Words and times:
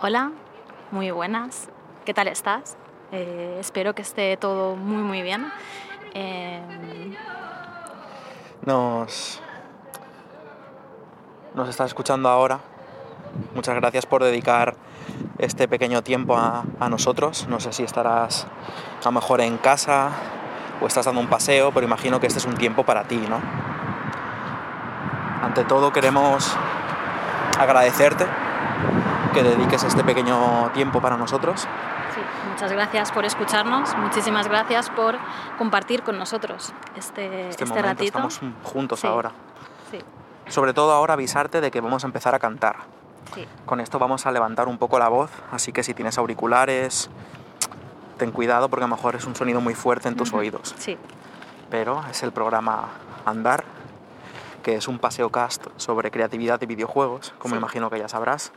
Hola, 0.00 0.30
muy 0.92 1.10
buenas. 1.10 1.70
¿Qué 2.04 2.14
tal 2.14 2.28
estás? 2.28 2.76
Eh, 3.10 3.56
espero 3.58 3.96
que 3.96 4.02
esté 4.02 4.36
todo 4.36 4.76
muy 4.76 5.02
muy 5.02 5.22
bien. 5.22 5.50
Eh, 6.14 6.62
nos, 8.64 9.40
nos 11.52 11.68
estás 11.68 11.88
escuchando 11.88 12.28
ahora. 12.28 12.60
Muchas 13.56 13.74
gracias 13.74 14.06
por 14.06 14.22
dedicar 14.22 14.76
este 15.38 15.66
pequeño 15.66 16.02
tiempo 16.02 16.36
a, 16.36 16.62
a 16.78 16.88
nosotros. 16.88 17.48
No 17.48 17.58
sé 17.58 17.72
si 17.72 17.82
estarás 17.82 18.46
a 19.02 19.04
lo 19.06 19.10
mejor 19.10 19.40
en 19.40 19.58
casa 19.58 20.12
o 20.80 20.86
estás 20.86 21.06
dando 21.06 21.20
un 21.20 21.28
paseo, 21.28 21.72
pero 21.72 21.84
imagino 21.84 22.20
que 22.20 22.28
este 22.28 22.38
es 22.38 22.44
un 22.44 22.54
tiempo 22.54 22.84
para 22.84 23.02
ti, 23.02 23.20
¿no? 23.28 23.40
Ante 25.42 25.64
todo 25.64 25.92
queremos 25.92 26.56
agradecerte 27.58 28.26
que 29.32 29.42
dediques 29.42 29.82
este 29.84 30.04
pequeño 30.04 30.70
tiempo 30.74 31.00
para 31.00 31.16
nosotros. 31.16 31.62
sí, 32.14 32.20
muchas 32.50 32.72
gracias 32.72 33.12
por 33.12 33.24
escucharnos, 33.24 33.94
muchísimas 33.96 34.48
gracias 34.48 34.90
por 34.90 35.16
compartir 35.58 36.02
con 36.02 36.18
nosotros 36.18 36.72
este, 36.96 37.48
Este, 37.48 37.48
este 37.50 37.64
momento, 37.66 37.88
ratito. 37.88 38.04
estamos 38.28 38.40
juntos 38.64 39.00
Sí. 39.00 39.06
ahora. 39.06 39.32
Sí, 39.90 39.98
Sobre 40.48 40.72
todo 40.72 40.92
ahora 40.92 41.14
avisarte 41.14 41.60
de 41.60 41.70
que 41.70 41.80
vamos 41.80 42.04
a 42.04 42.06
empezar 42.06 42.34
a 42.34 42.38
cantar. 42.38 42.76
sí, 43.34 43.46
Con 43.66 43.80
esto 43.80 43.98
vamos 43.98 44.26
a 44.26 44.32
levantar 44.32 44.66
un 44.68 44.78
poco 44.78 44.98
la 44.98 45.08
voz, 45.08 45.30
así 45.52 45.72
que 45.72 45.82
si 45.82 45.94
tienes 45.94 46.16
auriculares, 46.18 47.10
ten 48.16 48.30
cuidado 48.32 48.68
porque 48.68 48.84
a 48.84 48.88
lo 48.88 48.96
mejor 48.96 49.14
es 49.14 49.24
un 49.26 49.36
sonido 49.36 49.60
muy 49.60 49.74
fuerte 49.74 50.08
en 50.08 50.16
tus 50.16 50.32
oídos. 50.32 50.74
sí. 50.78 50.96
Pero 51.70 52.02
es 52.10 52.22
el 52.22 52.32
programa 52.32 52.88
Andar, 53.26 53.62
que 54.62 54.74
es 54.76 54.88
un 54.88 54.98
paseo 54.98 55.28
cast 55.30 55.66
sobre 55.76 56.10
creatividad 56.10 56.58
y 56.62 56.66
videojuegos, 56.66 57.34
como 57.38 57.54
Sí. 57.54 57.58
imagino 57.58 57.90
que 57.90 57.98
ya 57.98 58.08
sabrás. 58.08 58.52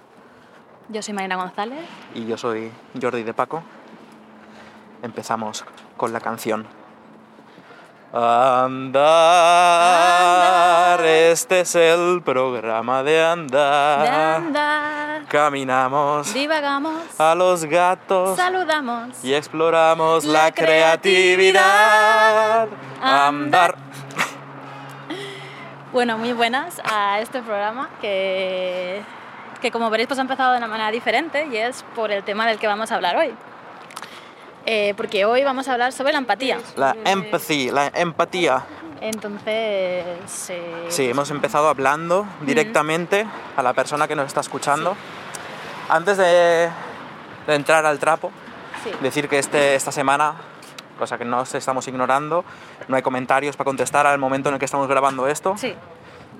Yo 0.92 1.02
soy 1.02 1.14
Marina 1.14 1.38
González. 1.38 1.80
Y 2.14 2.26
yo 2.26 2.38
soy 2.38 2.70
Jordi 3.02 3.24
de 3.24 3.34
Paco. 3.34 3.64
Empezamos 5.02 5.64
con 5.98 6.12
la 6.12 6.20
canción. 6.20 6.68
Andar, 9.72 11.06
este 11.06 11.62
es 11.62 11.76
el 11.76 12.22
programa 12.24 13.04
de 13.04 13.24
andar. 13.24 14.02
De 14.02 14.10
andar, 14.10 15.24
Caminamos 15.30 16.34
divagamos, 16.34 16.94
a 17.18 17.34
los 17.36 17.64
gatos 17.64 18.36
saludamos. 18.36 19.24
y 19.24 19.34
exploramos 19.34 20.26
la, 20.26 20.44
La 20.44 20.52
creatividad. 20.52 22.68
Andar. 23.02 23.78
Bueno, 25.94 26.18
muy 26.18 26.34
buenas 26.34 26.82
a 26.84 27.22
este 27.22 27.42
programa 27.42 27.88
que, 28.02 29.02
que 29.62 29.72
como 29.72 29.90
veréis 29.90 30.08
pues 30.08 30.20
ha 30.20 30.24
empezado 30.24 30.52
de 30.52 30.58
una 30.58 30.68
manera 30.68 30.92
diferente 30.92 31.48
y 31.52 31.58
es 31.58 31.84
por 31.96 32.12
el 32.12 32.24
tema 32.24 32.48
del 32.48 32.58
que 32.58 32.68
vamos 32.68 32.92
a 32.92 32.96
hablar 32.96 33.16
hoy. 33.16 33.34
Eh, 34.66 34.94
porque 34.96 35.26
hoy 35.26 35.44
vamos 35.44 35.68
a 35.68 35.74
hablar 35.74 35.92
sobre 35.92 36.12
la 36.14 36.20
empatía. 36.20 36.60
La 36.76 36.96
empathy, 37.06 37.72
la 37.72 37.88
empatía. 37.94 38.64
Entonces, 39.00 40.50
eh, 40.50 40.86
Sí, 40.90 41.10
hemos 41.10 41.32
empezado 41.32 41.68
hablando 41.68 42.28
directamente 42.42 43.26
a 43.58 43.64
la 43.64 43.74
persona 43.74 44.08
que 44.08 44.16
nos 44.16 44.28
está 44.28 44.42
escuchando. 44.42 44.96
Antes 45.90 46.18
de, 46.18 46.70
de 47.48 47.56
entrar 47.56 47.86
al 47.86 47.98
trapo, 47.98 48.32
sí, 48.84 48.92
decir 49.02 49.28
que 49.28 49.40
este, 49.40 49.74
esta 49.74 49.92
semana, 49.92 50.36
cosa 51.00 51.18
que 51.18 51.26
no 51.26 51.40
os 51.40 51.56
estamos 51.56 51.88
ignorando, 51.88 52.46
no 52.88 52.96
hay 52.96 53.02
comentarios 53.02 53.58
para 53.58 53.66
contestar 53.66 54.06
al 54.06 54.20
momento 54.20 54.50
en 54.50 54.56
el 54.56 54.60
que 54.60 54.66
estamos 54.66 54.88
grabando 54.88 55.28
esto. 55.28 55.56
sí, 55.58 55.76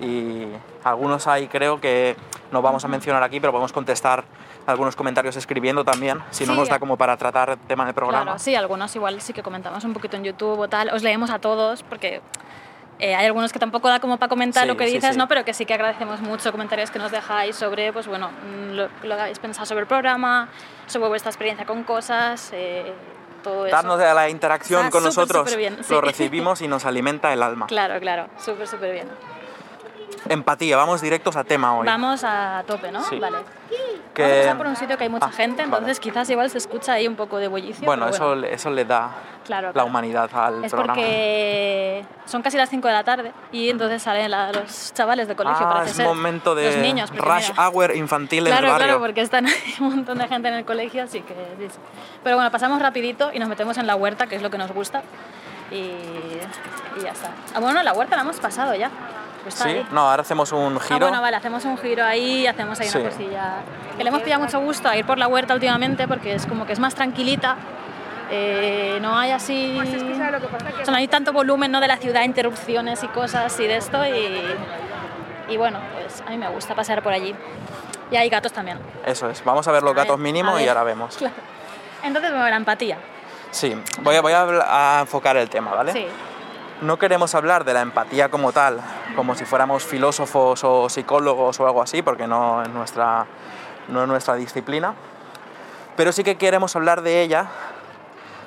Y 0.00 0.48
algunos 0.84 1.26
hay, 1.26 1.46
creo 1.48 1.80
que 1.80 2.16
no 2.50 2.62
vamos 2.62 2.84
a 2.84 2.88
mencionar 2.88 3.22
aquí, 3.22 3.40
pero 3.40 3.52
podemos 3.52 3.72
contestar 3.72 4.24
algunos 4.66 4.96
comentarios 4.96 5.36
escribiendo 5.36 5.84
también, 5.84 6.22
si 6.30 6.46
no 6.46 6.52
Sí, 6.54 6.58
nos 6.58 6.68
da 6.68 6.78
como 6.78 6.96
para 6.96 7.16
tratar 7.16 7.50
el 7.50 7.58
tema 7.58 7.84
del 7.84 7.94
programa. 7.94 8.22
claro, 8.24 8.38
sí, 8.38 8.54
algunos 8.54 8.94
igual 8.96 9.20
sí 9.20 9.32
que 9.32 9.42
comentamos 9.42 9.84
un 9.84 9.92
poquito 9.92 10.16
en 10.16 10.24
YouTube 10.24 10.58
o 10.58 10.68
tal. 10.68 10.90
Os 10.90 11.02
leemos 11.02 11.30
a 11.30 11.38
todos 11.38 11.82
porque 11.82 12.20
eh, 12.98 13.14
hay 13.14 13.26
algunos 13.26 13.52
que 13.52 13.58
tampoco 13.58 13.88
da 13.88 13.98
como 14.00 14.16
para 14.18 14.28
comentar 14.28 14.62
Sí, 14.62 14.68
lo 14.68 14.76
que 14.76 14.86
sí, 14.86 14.94
dices, 14.94 15.12
sí. 15.12 15.18
¿no? 15.18 15.26
Pero 15.28 15.44
que 15.44 15.52
sí 15.54 15.66
que 15.66 15.74
agradecemos 15.74 16.20
mucho 16.20 16.52
comentarios 16.52 16.90
que 16.90 16.98
nos 16.98 17.10
dejáis 17.10 17.56
sobre, 17.56 17.92
pues 17.92 18.06
bueno, 18.06 18.30
mm, 18.30 18.70
lo, 18.74 18.88
lo 19.02 19.14
que 19.16 19.20
habéis 19.20 19.38
pensado 19.40 19.66
sobre 19.66 19.80
el 19.82 19.86
programa, 19.88 20.48
sobre 20.86 21.08
vuestra 21.08 21.30
experiencia 21.30 21.66
con 21.66 21.82
cosas, 21.84 22.50
eh, 22.52 22.92
todo 23.42 23.66
eso. 23.66 23.74
Darnos 23.74 23.98
de 23.98 24.14
la 24.14 24.28
interacción 24.28 24.86
Está 24.86 24.90
con 24.92 25.00
súper, 25.12 25.16
nosotros, 25.36 25.50
súper 25.50 25.58
bien, 25.58 25.78
sí. 25.82 25.92
lo 25.92 26.00
recibimos 26.00 26.60
y 26.62 26.68
nos 26.68 26.84
alimenta 26.84 27.32
el 27.32 27.42
alma. 27.42 27.66
Claro, 27.66 27.98
claro, 27.98 28.26
súper, 28.38 28.68
súper 28.68 28.92
bien. 28.92 29.08
Empatía, 30.28 30.76
vamos 30.76 31.00
directos 31.00 31.36
a 31.36 31.44
tema 31.44 31.76
hoy. 31.76 31.86
Vamos 31.86 32.22
a 32.24 32.62
tope, 32.66 32.90
¿no? 32.92 33.02
Sí. 33.02 33.18
Vale. 33.18 33.38
Que- 34.14 34.22
Vamos 34.22 34.36
a 34.36 34.40
pasar 34.42 34.56
por 34.58 34.66
un 34.66 34.76
sitio 34.76 34.98
que 34.98 35.04
hay 35.04 35.10
mucha 35.10 35.26
Ah, 35.26 35.32
gente, 35.32 35.62
vale. 35.62 35.68
entonces 35.74 35.98
quizás 36.00 36.28
igual 36.30 36.50
se 36.50 36.58
escucha 36.58 36.92
ahí 36.92 37.08
un 37.08 37.16
poco 37.16 37.38
de 37.38 37.48
bullicio. 37.48 37.84
Bueno, 37.86 38.04
pero 38.10 38.14
eso, 38.34 38.46
eso 38.46 38.70
le 38.70 38.84
da 38.84 39.10
Claro, 39.46 39.68
la 39.68 39.72
claro. 39.72 39.88
humanidad 39.88 40.28
al 40.34 40.64
Es 40.64 40.70
programa. 40.70 40.94
porque 40.94 42.04
son 42.26 42.42
casi 42.42 42.56
las 42.58 42.68
5 42.68 42.86
de 42.88 42.94
la 42.94 43.04
tarde 43.04 43.32
y 43.52 43.70
entonces 43.70 44.02
salen 44.02 44.30
la- 44.30 44.52
los 44.52 44.92
chavales 44.94 45.28
de 45.28 45.34
colegio, 45.34 45.66
ah, 45.66 45.72
parece 45.72 45.90
es 45.92 45.96
ser. 45.96 46.06
momento 46.06 46.54
de 46.54 46.66
Los 46.66 46.76
niños, 46.76 47.10
rush 47.16 47.50
mira. 47.50 47.68
hour 47.68 47.96
infantil 47.96 48.46
en 48.46 48.52
Claro, 48.52 48.66
el 48.66 48.72
barrio. 48.72 48.86
claro, 48.88 49.00
porque 49.00 49.22
están 49.22 49.46
ahí 49.46 49.74
un 49.80 49.96
montón 49.96 50.18
de 50.18 50.28
gente 50.28 50.48
en 50.48 50.54
el 50.54 50.64
colegio, 50.66 51.02
así 51.04 51.22
que... 51.22 51.34
Pero 52.22 52.36
bueno, 52.36 52.50
pasamos 52.50 52.80
rapidito 52.82 53.30
y 53.32 53.38
nos 53.38 53.48
metemos 53.48 53.78
en 53.78 53.86
la 53.86 53.96
huerta, 53.96 54.26
que 54.26 54.36
es 54.36 54.42
lo 54.42 54.50
que 54.50 54.58
nos 54.58 54.72
gusta, 54.72 55.02
y, 55.70 55.76
y 55.76 57.02
ya 57.02 57.10
está. 57.12 57.30
Ah, 57.54 57.60
bueno, 57.60 57.82
la 57.82 57.92
huerta 57.94 58.14
la 58.16 58.22
hemos 58.22 58.38
pasado 58.38 58.74
ya. 58.74 58.90
Pues 59.42 59.54
Sí, 59.54 59.68
ahí. 59.68 59.86
no, 59.90 60.08
ahora 60.08 60.22
hacemos 60.22 60.52
un 60.52 60.76
Ah, 60.76 60.84
giro. 60.86 61.00
bueno, 61.00 61.20
vale, 61.20 61.36
hacemos 61.36 61.64
un 61.64 61.76
giro 61.78 62.04
ahí, 62.04 62.46
hacemos 62.46 62.78
ahí 62.80 62.88
Sí. 62.88 62.98
una 62.98 63.10
cosilla. 63.10 63.54
Que 63.96 64.04
le 64.04 64.08
hemos 64.10 64.22
pillado 64.22 64.42
mucho 64.42 64.60
gusto 64.60 64.88
a 64.88 64.96
ir 64.96 65.04
por 65.04 65.18
la 65.18 65.26
huerta 65.26 65.54
últimamente 65.54 66.06
porque 66.06 66.34
es 66.34 66.46
como 66.46 66.64
que 66.66 66.72
es 66.72 66.78
más 66.78 66.94
tranquilita. 66.94 67.56
eh, 68.34 68.98
no 69.02 69.14
hay 69.18 69.30
así. 69.32 69.78
O 69.78 70.84
sea, 70.84 70.90
no 70.90 70.96
hay 70.96 71.06
tanto 71.06 71.34
volumen 71.34 71.70
¿no? 71.70 71.80
de 71.80 71.88
la 71.88 71.98
ciudad, 71.98 72.22
interrupciones 72.22 73.02
y 73.02 73.08
cosas 73.08 73.60
y 73.60 73.66
de 73.66 73.76
esto. 73.76 74.02
Y, 74.06 75.52
y 75.52 75.56
bueno, 75.58 75.78
pues 75.92 76.22
a 76.26 76.30
mí 76.30 76.38
me 76.38 76.48
gusta 76.48 76.74
pasear 76.74 77.02
por 77.02 77.12
allí. 77.12 77.34
Y 78.10 78.16
hay 78.16 78.30
gatos 78.30 78.50
también. 78.52 78.78
Eso 79.04 79.28
es, 79.28 79.44
vamos 79.44 79.68
a 79.68 79.72
ver 79.72 79.82
los 79.82 79.92
A 79.92 79.96
gatos 79.96 80.18
mínimos 80.18 80.58
y 80.62 80.66
ahora 80.68 80.82
vemos. 80.82 81.16
Claro. 81.18 81.34
Entonces, 82.02 82.30
bueno, 82.30 82.48
la 82.48 82.56
empatía. 82.56 82.96
Sí, 83.50 83.76
voy 84.00 84.16
a, 84.16 84.22
voy 84.22 84.32
a, 84.32 84.96
a 84.96 85.00
enfocar 85.02 85.36
el 85.36 85.50
tema, 85.50 85.74
¿vale? 85.74 85.92
Sí, 85.92 86.06
No 86.82 86.98
queremos 86.98 87.34
hablar 87.36 87.64
de 87.64 87.74
la 87.74 87.80
empatía 87.80 88.28
como 88.28 88.52
tal, 88.52 88.80
como 89.14 89.36
si 89.36 89.44
fuéramos 89.44 89.84
filósofos 89.84 90.64
o 90.64 90.88
psicólogos 90.88 91.60
o 91.60 91.66
algo 91.66 91.80
así, 91.80 92.02
porque 92.02 92.26
no 92.26 92.62
es 92.62 92.68
nuestra, 92.70 93.26
no 93.88 94.02
es 94.02 94.08
nuestra 94.08 94.34
disciplina. 94.34 94.94
Pero 95.96 96.10
sí 96.10 96.24
que 96.24 96.36
queremos 96.36 96.74
hablar 96.74 97.02
de 97.02 97.22
ella 97.22 97.46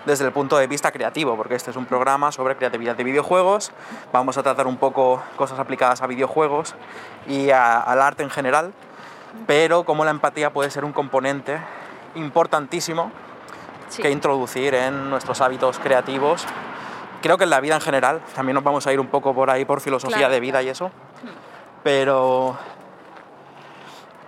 desde 0.06 0.26
el 0.26 0.34
punto 0.34 0.58
de 0.58 0.67
vista 0.67 0.91
creativo, 0.91 1.37
porque 1.37 1.55
este 1.55 1.72
es 1.72 1.78
un 1.78 1.85
programa 1.85 2.32
sobre 2.34 2.58
creatividad 2.58 2.96
de 2.97 3.05
videojuegos. 3.05 3.72
Vamos 4.11 4.38
a 4.38 4.43
tratar 4.43 4.67
un 4.67 4.78
poco 4.78 5.23
cosas 5.38 5.58
aplicadas 5.58 6.02
a 6.02 6.08
videojuegos 6.08 6.76
y 7.28 7.52
a- 7.52 7.79
al 7.79 8.02
arte 8.02 8.22
en 8.22 8.29
general, 8.29 8.73
pero 9.47 9.85
cómo 9.85 10.03
la 10.03 10.11
empatía 10.11 10.52
puede 10.52 10.70
ser 10.72 10.84
un 10.84 10.91
componente 10.91 11.58
importantísimo 12.16 13.11
sí. 13.88 14.02
que 14.02 14.09
introducir 14.11 14.76
en 14.76 15.09
nuestros 15.09 15.40
hábitos 15.41 15.79
creativos. 15.79 16.46
Creo 17.26 17.40
que 17.40 17.46
en 17.46 17.50
la 17.50 17.60
vida 17.60 17.74
en 17.74 17.82
general, 17.82 18.22
también 18.36 18.54
nos 18.54 18.64
vamos 18.64 18.86
a 18.86 18.94
ir 18.94 19.00
un 19.00 19.08
poco 19.08 19.34
por 19.34 19.50
ahí 19.50 19.66
por 19.66 19.82
filosofía 19.82 20.16
Claro, 20.16 20.34
de 20.36 20.40
vida 20.40 20.62
y 20.62 20.70
eso. 20.70 20.92
Pero 21.82 22.56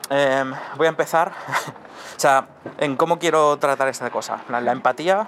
em, 0.09 0.51
voy 0.77 0.87
a 0.87 0.89
empezar, 0.89 1.31
o 2.17 2.19
sea, 2.19 2.47
en 2.79 2.95
cómo 2.95 3.19
quiero 3.19 3.55
tratar 3.57 3.87
esta 3.87 4.09
cosa. 4.09 4.39
La, 4.49 4.61
la 4.61 4.71
empatía 4.71 5.27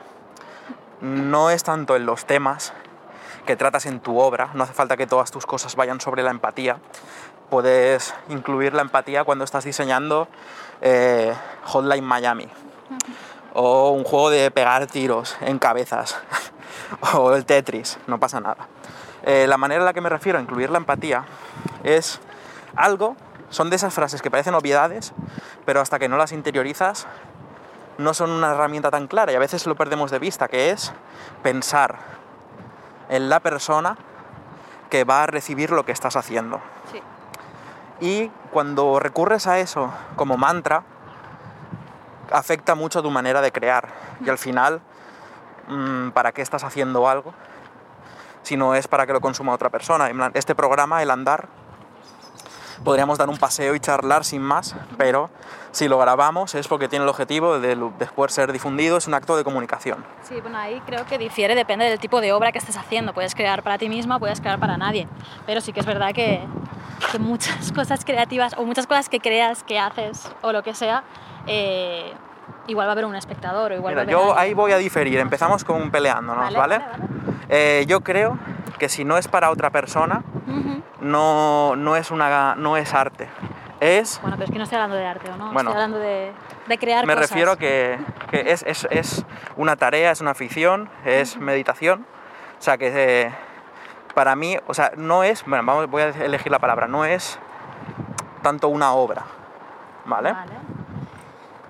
no 1.02 1.52
es 1.52 1.62
tanto 1.62 1.96
en 1.96 2.08
los 2.08 2.26
temas 2.26 2.74
que 3.46 3.56
tratas 3.56 3.86
en 3.86 4.00
tu 4.00 4.18
obra, 4.18 4.50
no 4.56 4.64
hace 4.64 4.74
falta 4.74 4.98
que 4.98 5.06
todas 5.06 5.30
tus 5.30 5.46
cosas 5.46 5.76
vayan 5.76 6.02
sobre 6.02 6.24
la 6.24 6.32
empatía. 6.32 6.78
Puedes 7.52 8.16
incluir 8.30 8.74
la 8.74 8.82
empatía 8.82 9.26
cuando 9.26 9.46
estás 9.46 9.64
diseñando 9.64 10.28
eh, 10.82 11.36
Hotline 11.66 12.04
Miami 12.04 12.48
o 13.54 13.92
un 13.92 14.04
juego 14.04 14.30
de 14.30 14.52
pegar 14.52 14.88
tiros 14.88 15.36
en 15.42 15.60
cabezas, 15.60 16.18
o 17.14 17.34
el 17.34 17.46
Tetris, 17.46 17.98
no 18.08 18.20
pasa 18.20 18.40
nada. 18.40 18.68
Eh, 19.24 19.46
la 19.48 19.58
manera 19.58 19.82
en 19.82 19.86
la 19.86 19.94
que 19.94 20.02
me 20.02 20.10
refiero 20.10 20.40
a 20.40 20.42
incluir 20.42 20.70
la 20.70 20.78
empatía 20.78 21.26
es 21.84 22.20
algo, 22.76 23.16
son 23.50 23.70
de 23.70 23.76
esas 23.76 23.94
frases 23.94 24.22
que 24.22 24.32
parecen 24.32 24.54
obviedades, 24.54 25.14
pero 25.66 25.82
hasta 25.82 26.00
que 26.00 26.08
no 26.08 26.18
las 26.18 26.32
interiorizas 26.32 27.08
no 27.98 28.14
son 28.14 28.32
una 28.32 28.52
herramienta 28.52 28.92
tan 28.92 29.08
clara 29.08 29.32
y 29.34 29.36
a 29.36 29.40
veces 29.40 29.66
lo 29.68 29.76
perdemos 29.76 30.10
de 30.12 30.20
vista, 30.20 30.48
que 30.48 30.70
es 30.72 30.94
pensar 31.44 31.98
en 33.10 33.28
la 33.28 33.40
persona 33.42 33.98
que 34.90 35.04
va 35.04 35.24
a 35.24 35.28
recibir 35.28 35.72
lo 35.72 35.86
que 35.86 35.92
estás 35.92 36.16
haciendo. 36.16 36.62
Sí. 36.92 37.02
Y 38.00 38.32
cuando 38.52 39.00
recurres 39.00 39.48
a 39.48 39.60
eso 39.60 39.92
como 40.16 40.38
mantra, 40.38 40.84
afecta 42.32 42.76
mucho 42.76 43.04
tu 43.04 43.12
manera 43.12 43.42
de 43.42 43.52
crear. 43.52 43.90
Y 44.26 44.30
al 44.30 44.38
final, 44.38 44.82
mm, 45.70 46.12
¿para 46.12 46.32
qué 46.32 46.42
estás 46.42 46.64
haciendo 46.64 47.08
algo? 47.08 47.34
Si 48.44 48.58
no 48.58 48.76
es 48.76 48.88
para 48.88 49.06
que 49.06 49.14
lo 49.14 49.22
consuma 49.22 49.54
otra 49.54 49.70
persona. 49.70 50.10
Este 50.34 50.56
programa, 50.56 51.02
el 51.04 51.12
andar, 51.12 51.48
podríamos 52.84 53.18
dar 53.18 53.30
un 53.30 53.38
paseo 53.38 53.76
y 53.76 53.80
charlar 53.80 54.26
sin 54.26 54.42
más, 54.42 54.76
pero 54.98 55.30
si 55.72 55.88
lo 55.88 55.98
grabamos 56.00 56.56
es 56.56 56.68
porque 56.68 56.88
tiene 56.88 57.04
el 57.04 57.10
objetivo 57.10 57.60
de 57.60 57.78
después 57.98 58.34
ser 58.34 58.52
difundido, 58.52 58.98
es 58.98 59.08
un 59.08 59.14
acto 59.14 59.38
de 59.38 59.44
comunicación. 59.44 60.04
Sí, 60.24 60.40
bueno, 60.42 60.58
ahí 60.58 60.82
creo 60.86 61.06
que 61.06 61.18
difiere, 61.18 61.56
depende 61.56 61.86
del 61.86 62.00
tipo 62.00 62.22
de 62.22 62.34
obra 62.34 62.52
que 62.52 62.58
estés 62.58 62.78
haciendo. 62.78 63.14
Puedes 63.14 63.36
crear 63.36 63.64
para 63.64 63.78
ti 63.78 63.90
misma, 63.90 64.20
puedes 64.20 64.42
crear 64.42 64.60
para 64.60 64.78
nadie. 64.78 65.08
Pero 65.46 65.62
sí 65.62 65.74
que 65.74 65.82
es 65.82 65.86
verdad 65.86 66.14
que, 66.14 66.42
que 67.12 67.20
muchas 67.20 67.72
cosas 67.76 68.04
creativas 68.06 68.56
o 68.58 68.64
muchas 68.66 68.88
cosas 68.88 69.10
que 69.10 69.20
creas, 69.20 69.64
que 69.64 69.80
haces 69.80 70.32
o 70.42 70.52
lo 70.52 70.64
que 70.64 70.74
sea, 70.74 71.04
eh, 71.48 72.14
igual 72.68 72.88
va 72.88 72.92
a 72.92 72.94
haber 72.94 73.06
un 73.06 73.16
espectador 73.16 73.72
o 73.72 73.76
igual 73.76 73.96
va 73.96 74.00
a 74.00 74.04
haber 74.04 74.12
yo 74.14 74.38
ahí 74.38 74.54
voy 74.54 74.72
a 74.72 74.78
diferir, 74.78 75.20
empezamos 75.20 75.64
con 75.64 75.92
peleándonos, 75.92 76.46
Vale, 76.54 76.58
¿vale? 76.58 76.78
vale, 76.80 76.92
vale. 76.92 77.04
Eh, 77.50 77.86
yo 77.88 78.02
creo 78.02 78.38
que 78.78 78.90
si 78.90 79.04
no 79.06 79.18
es 79.18 79.28
para 79.28 79.50
otra 79.50 79.70
persona, 79.72 80.24
no, 81.02 81.76
no, 81.76 81.96
es, 81.96 82.12
una, 82.12 82.56
no 82.56 82.78
es 82.78 82.94
arte. 82.94 83.28
Es 83.80 84.20
Bueno, 84.22 84.36
pero 84.36 84.46
es 84.46 84.52
que 84.52 84.58
no 84.58 84.64
estoy 84.66 84.76
hablando 84.76 84.98
de 84.98 85.06
arte, 85.06 85.32
¿o 85.32 85.38
no? 85.38 85.52
Bueno. 85.54 85.70
estoy 85.70 85.74
hablando 85.84 86.00
de, 86.00 86.34
de 86.68 86.78
crear 86.78 87.06
Me 87.06 87.14
cosas. 87.16 87.30
refiero 87.32 87.56
que, 87.58 87.98
que 88.30 88.52
es, 88.52 88.64
es- 88.64 88.88
es 88.92 89.26
una 89.56 89.78
tarea, 89.78 90.12
es 90.12 90.20
una 90.22 90.32
afición, 90.32 90.90
es 91.06 91.38
meditación. 91.38 92.06
O 92.60 92.62
sea, 92.62 92.78
que 92.78 92.92
eh, 92.94 93.32
para 94.14 94.36
mí, 94.36 94.58
o 94.68 94.74
sea, 94.74 94.92
no 94.98 95.24
es, 95.24 95.46
bueno, 95.46 95.64
vamos, 95.66 95.90
voy 95.90 96.02
a 96.02 96.10
elegir 96.10 96.52
la 96.52 96.60
palabra, 96.60 96.88
no 96.90 97.06
es 97.06 97.40
tanto 98.42 98.68
una 98.68 98.92
obra, 98.92 99.24
¿vale? 100.06 100.34
Vale. 100.34 100.52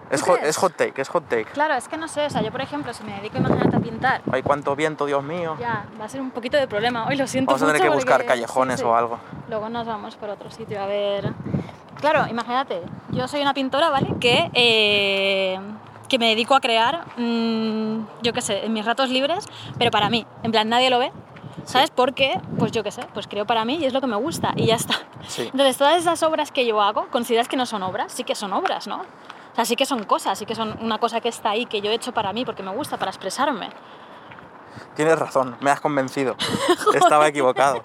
Es, 0.09 0.21
¿Tú 0.21 0.31
hot, 0.31 0.39
es 0.43 0.57
hot 0.57 0.73
take, 0.75 1.01
es 1.01 1.07
hot 1.09 1.27
take. 1.29 1.45
Claro, 1.45 1.75
es 1.75 1.87
que 1.87 1.95
no 1.97 2.07
sé, 2.07 2.25
o 2.25 2.29
sea, 2.29 2.41
yo 2.41 2.51
por 2.51 2.61
ejemplo, 2.61 2.93
si 2.93 3.03
me 3.03 3.13
dedico 3.13 3.37
imagínate 3.37 3.75
a 3.75 3.79
pintar, 3.79 4.21
Ay, 4.31 4.41
cuánto 4.41 4.75
viento, 4.75 5.05
Dios 5.05 5.23
mío. 5.23 5.55
ya, 5.59 5.85
va 5.99 6.05
a 6.05 6.09
ser 6.09 6.21
un 6.21 6.31
poquito 6.31 6.57
de 6.57 6.67
problema. 6.67 7.05
Hoy 7.07 7.15
lo 7.15 7.27
siento 7.27 7.51
Vamos 7.51 7.61
a 7.61 7.67
tener 7.67 7.81
que 7.81 7.89
buscar 7.89 8.17
porque- 8.17 8.27
callejones 8.27 8.79
sí, 8.79 8.83
sí. 8.83 8.89
o 8.89 8.95
algo. 8.95 9.19
Luego 9.49 9.69
nos 9.69 9.85
vamos 9.85 10.15
por 10.15 10.29
otro 10.29 10.49
sitio 10.49 10.81
a 10.81 10.87
ver. 10.87 11.31
Claro, 11.99 12.25
imagínate, 12.27 12.81
yo 13.09 13.27
soy 13.27 13.41
una 13.41 13.53
pintora, 13.53 13.89
¿vale? 13.89 14.15
Que, 14.19 14.49
eh, 14.53 15.59
que 16.07 16.17
me 16.17 16.29
dedico 16.29 16.55
a 16.55 16.59
crear, 16.61 17.05
mm, 17.17 18.05
yo 18.23 18.33
qué 18.33 18.41
sé, 18.41 18.65
en 18.65 18.73
mis 18.73 18.85
ratos 18.85 19.09
libres, 19.09 19.45
pero 19.77 19.91
para 19.91 20.09
mí. 20.09 20.25
En 20.43 20.51
plan, 20.51 20.67
nadie 20.69 20.89
lo 20.89 20.97
ve. 20.97 21.11
¿Sabes 21.65 21.91
por 21.91 22.13
qué? 22.15 22.39
Pues 22.57 22.71
yo 22.71 22.83
qué 22.83 22.89
sé, 22.91 23.05
pues 23.13 23.27
creo 23.27 23.45
para 23.45 23.63
mí 23.63 23.75
y 23.75 23.85
es 23.85 23.93
lo 23.93 24.01
que 24.01 24.07
me 24.07 24.15
gusta 24.15 24.53
y 24.55 24.65
ya 24.65 24.75
está. 24.75 24.95
Sí. 25.27 25.43
Entonces, 25.43 25.77
todas 25.77 25.97
esas 25.97 26.23
obras 26.23 26.51
que 26.51 26.65
yo 26.65 26.81
hago, 26.81 27.07
¿consideras 27.11 27.47
que 27.47 27.57
no 27.57 27.65
son 27.67 27.83
obras? 27.83 28.11
Sí 28.13 28.23
que 28.23 28.33
son 28.33 28.53
obras, 28.53 28.87
¿no? 28.87 29.01
O 29.51 29.55
sea, 29.55 29.65
sí 29.65 29.75
que 29.75 29.85
son 29.85 30.03
cosas, 30.03 30.37
sí 30.37 30.45
que 30.45 30.55
son 30.55 30.77
una 30.81 30.99
cosa 30.99 31.21
que 31.21 31.29
está 31.29 31.51
ahí, 31.51 31.65
que 31.65 31.81
yo 31.81 31.91
he 31.91 31.93
hecho 31.93 32.13
para 32.13 32.33
mí, 32.33 32.45
porque 32.45 32.63
me 32.63 32.71
gusta, 32.71 32.97
para 32.97 33.11
expresarme. 33.11 33.69
Tienes 34.95 35.17
razón, 35.17 35.57
me 35.59 35.71
has 35.71 35.81
convencido. 35.81 36.35
Estaba 36.93 37.27
equivocado. 37.27 37.83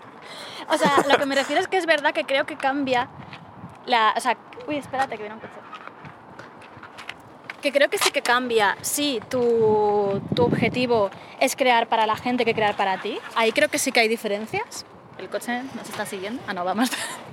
O 0.69 0.79
sea, 0.79 1.05
lo 1.09 1.19
que 1.19 1.27
me 1.27 1.35
refiero 1.35 1.61
es 1.61 1.69
que 1.69 1.77
es 1.77 1.87
verdad 1.87 2.13
que 2.13 2.25
creo 2.25 2.45
que 2.47 2.57
cambia 2.57 3.09
la... 3.87 4.15
O 4.17 4.21
sea, 4.21 4.37
uy, 4.67 4.77
espérate 4.77 5.17
que 5.17 5.23
viene 5.23 5.35
un 5.35 5.41
coche. 5.41 5.53
Que 7.61 7.73
creo 7.73 7.89
que 7.89 7.97
sí 7.97 8.11
que 8.11 8.21
cambia, 8.21 8.77
sí, 8.83 9.23
tu, 9.31 10.21
tu 10.35 10.45
objetivo 10.45 11.11
es 11.41 11.57
crear 11.57 11.89
para 11.89 12.07
la 12.07 12.17
gente 12.17 12.45
que 12.45 12.55
crear 12.55 12.77
para 12.77 13.01
ti. 13.01 13.19
Ahí 13.37 13.53
creo 13.53 13.69
que 13.69 13.79
sí 13.79 13.91
que 13.91 14.01
hay 14.01 14.09
diferencias. 14.09 14.85
El 15.25 15.31
coche 15.31 15.63
nos 15.75 15.89
está 15.89 16.05
siguiendo. 16.05 16.43
Ah, 16.47 16.53
no, 16.53 16.65
vamos. 16.65 16.91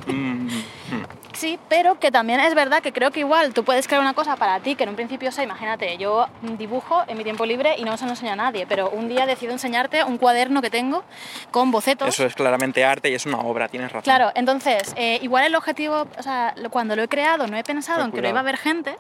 Mm, 0.08 0.46
mm. 0.48 0.50
Sí, 1.34 1.58
pero 1.70 1.98
que 1.98 2.12
también 2.12 2.40
es 2.42 2.54
verdad 2.54 2.82
que 2.84 2.92
creo 2.94 3.10
que 3.12 3.22
igual 3.22 3.54
tú 3.54 3.64
puedes 3.64 3.88
crear 3.88 4.02
una 4.02 4.14
cosa 4.14 4.36
para 4.36 4.60
ti 4.60 4.76
que 4.76 4.84
en 4.84 4.90
un 4.90 4.96
principio 4.96 5.32
sea, 5.32 5.44
imagínate, 5.44 5.98
yo 5.98 6.28
dibujo 6.42 7.04
en 7.08 7.18
mi 7.18 7.24
tiempo 7.24 7.46
libre 7.46 7.76
y 7.78 7.84
no 7.84 7.98
se 7.98 8.04
lo 8.06 8.12
enseño 8.12 8.34
a 8.34 8.36
nadie, 8.36 8.68
pero 8.68 8.90
un 8.90 9.08
día 9.08 9.26
decido 9.26 9.52
enseñarte 9.52 10.04
un 10.04 10.18
cuaderno 10.18 10.62
que 10.62 10.70
tengo 10.70 11.04
con 11.50 11.72
bocetos. 11.72 12.10
Eso 12.10 12.26
es 12.26 12.36
claramente 12.36 12.84
arte 12.84 13.10
y 13.10 13.16
es 13.16 13.26
una 13.26 13.40
obra, 13.40 13.70
tienes 13.70 13.92
razón. 13.92 14.04
Claro, 14.04 14.32
entonces, 14.36 14.94
eh, 14.98 15.20
igual 15.22 15.46
el 15.46 15.56
objetivo, 15.56 16.06
o 16.18 16.22
sea, 16.24 16.54
cuando 16.70 16.96
lo 16.96 17.04
he 17.04 17.08
creado 17.08 17.48
no 17.48 17.58
he 17.58 17.64
pensado 17.64 18.00
Ten 18.00 18.08
en 18.08 18.12
que 18.12 18.22
no 18.22 18.30
iba 18.30 18.40
a 18.40 18.42
haber 18.42 18.58
gente. 18.58 18.96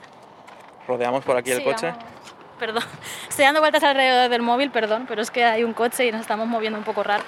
Rodeamos 0.87 1.23
por 1.23 1.37
aquí 1.37 1.51
el 1.51 1.59
Sí, 1.59 1.63
coche. 1.63 1.87
vamos. 1.87 2.03
Perdón, 2.59 2.83
estoy 3.29 3.45
dando 3.45 3.59
vueltas 3.59 3.83
alrededor 3.83 4.29
del 4.29 4.41
móvil, 4.41 4.71
perdón, 4.71 5.05
pero 5.07 5.21
es 5.21 5.29
que 5.31 5.43
hay 5.43 5.63
un 5.63 5.73
coche 5.73 6.07
y 6.07 6.11
nos 6.11 6.21
estamos 6.21 6.47
moviendo 6.47 6.79
un 6.79 6.85
poco 6.85 7.03
raro. 7.03 7.23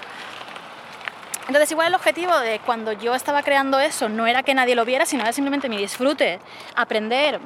Entonces, 1.48 1.72
igual 1.72 1.88
el 1.88 1.95
objetivo 1.95 2.38
de 2.40 2.60
cuando 2.66 2.94
yo 2.94 3.13
estaba 3.16 3.44
creando 3.44 3.80
eso 3.80 4.07
no 4.10 4.28
era 4.28 4.44
que 4.44 4.54
nadie 4.54 4.75
lo 4.75 4.86
viera, 4.86 5.06
sino 5.06 5.24
era 5.24 5.34
simplemente 5.34 5.68
mi 5.69 5.78
disfrute, 5.78 6.40
aprender, 6.75 7.40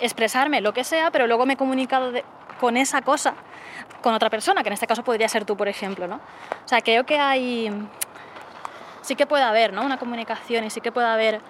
expresarme, 0.00 0.60
lo 0.60 0.72
que 0.72 0.84
sea, 0.84 1.10
pero 1.10 1.26
luego 1.26 1.44
me 1.44 1.52
he 1.54 1.56
comunicado 1.56 2.12
de- 2.12 2.24
con 2.60 2.76
esa 2.76 3.02
cosa 3.02 3.34
con 4.00 4.14
otra 4.14 4.30
persona, 4.30 4.62
que 4.62 4.68
en 4.68 4.72
este 4.72 4.86
caso 4.86 5.04
podría 5.04 5.28
ser 5.28 5.44
tú, 5.44 5.56
por 5.56 5.68
ejemplo, 5.68 6.08
¿no? 6.08 6.16
O 6.16 6.68
sea, 6.68 6.80
creo 6.80 7.04
que 7.06 7.18
hay... 7.18 7.70
Sí 9.02 9.14
que 9.16 9.26
puede 9.26 9.44
haber, 9.44 9.72
¿no? 9.72 9.82
Una 9.84 9.96
comunicación 9.98 10.64
y 10.64 10.70
sí 10.70 10.80
que 10.80 10.90
puede 10.90 11.06
haber... 11.06 11.40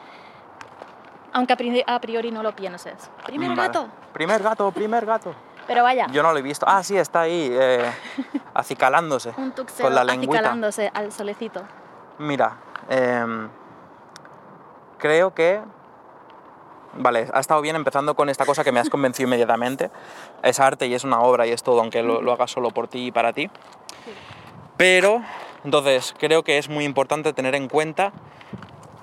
Aunque 1.32 1.52
a 1.54 1.56
pri- 1.56 1.84
a 1.86 1.98
priori 2.00 2.30
no 2.30 2.42
lo 2.42 2.54
pienses. 2.54 3.10
Primer 3.24 3.50
Vale. 3.50 3.62
gato. 3.68 3.88
Primer 4.12 4.42
gato, 4.42 4.70
primer 4.70 5.06
gato. 5.06 5.34
Pero 5.66 5.82
vaya. 5.82 6.06
Yo 6.10 6.22
no 6.22 6.32
lo 6.32 6.38
he 6.38 6.42
visto. 6.42 6.66
Ah, 6.68 6.82
sí, 6.82 6.96
está 6.98 7.22
ahí, 7.22 7.48
eh, 7.52 7.90
acicalándose. 8.54 9.32
Un 9.38 9.52
tuxedo 9.52 9.86
con 9.86 9.94
la 9.94 10.04
lengüita. 10.04 10.34
acicalándose 10.34 10.90
al 10.92 11.10
solecito. 11.12 11.62
Mira, 12.22 12.56
em, 12.88 13.48
creo 14.98 15.34
que... 15.34 15.60
Vale, 16.94 17.26
ha 17.32 17.40
estado 17.40 17.60
bien 17.62 17.74
empezando 17.74 18.14
con 18.14 18.28
esta 18.28 18.44
cosa 18.44 18.62
que 18.62 18.70
me 18.70 18.78
has 18.78 18.90
convencido 18.90 19.26
inmediatamente. 19.26 19.90
Es 20.42 20.60
arte 20.60 20.86
y 20.86 20.94
es 20.94 21.04
una 21.04 21.20
obra 21.20 21.46
y 21.46 21.50
es 21.50 21.62
todo, 21.62 21.80
aunque 21.80 22.02
lo, 22.02 22.22
lo 22.22 22.32
hagas 22.32 22.50
solo 22.50 22.70
por 22.70 22.86
ti 22.86 23.06
y 23.06 23.10
para 23.10 23.32
ti. 23.32 23.50
Pero, 24.76 25.22
entonces, 25.64 26.14
creo 26.18 26.44
que 26.44 26.58
es 26.58 26.68
muy 26.68 26.84
importante 26.84 27.32
tener 27.32 27.54
en 27.54 27.68
cuenta, 27.68 28.12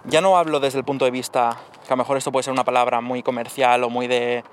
ya 0.06 0.22
no 0.22 0.38
hablo 0.38 0.60
desde 0.60 0.78
el 0.78 0.86
punto 0.86 1.04
de 1.04 1.12
vista, 1.12 1.58
que 1.86 1.94
a 1.94 1.96
lo 1.96 1.98
mejor 1.98 2.16
esto 2.16 2.32
puede 2.32 2.44
ser 2.44 2.54
una 2.54 2.64
palabra 2.64 3.02
muy 3.02 3.22
comercial 3.22 3.84
o 3.84 3.90
muy 3.90 4.08
de, 4.08 4.44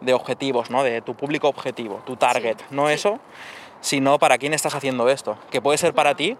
de 0.00 0.14
objetivos, 0.14 0.70
¿no? 0.70 0.84
De 0.84 1.00
tu 1.00 1.14
público 1.14 1.48
objetivo, 1.48 2.02
tu 2.04 2.16
target. 2.16 2.58
no 2.70 2.86
sí. 2.86 2.94
eso, 2.94 3.18
sino 3.80 4.18
para 4.18 4.38
quién 4.38 4.54
estás 4.54 4.74
haciendo 4.74 5.08
esto. 5.08 5.36
Que 5.50 5.60
puede 5.60 5.78
ser 5.78 5.94
para 5.94 6.14
ti, 6.14 6.36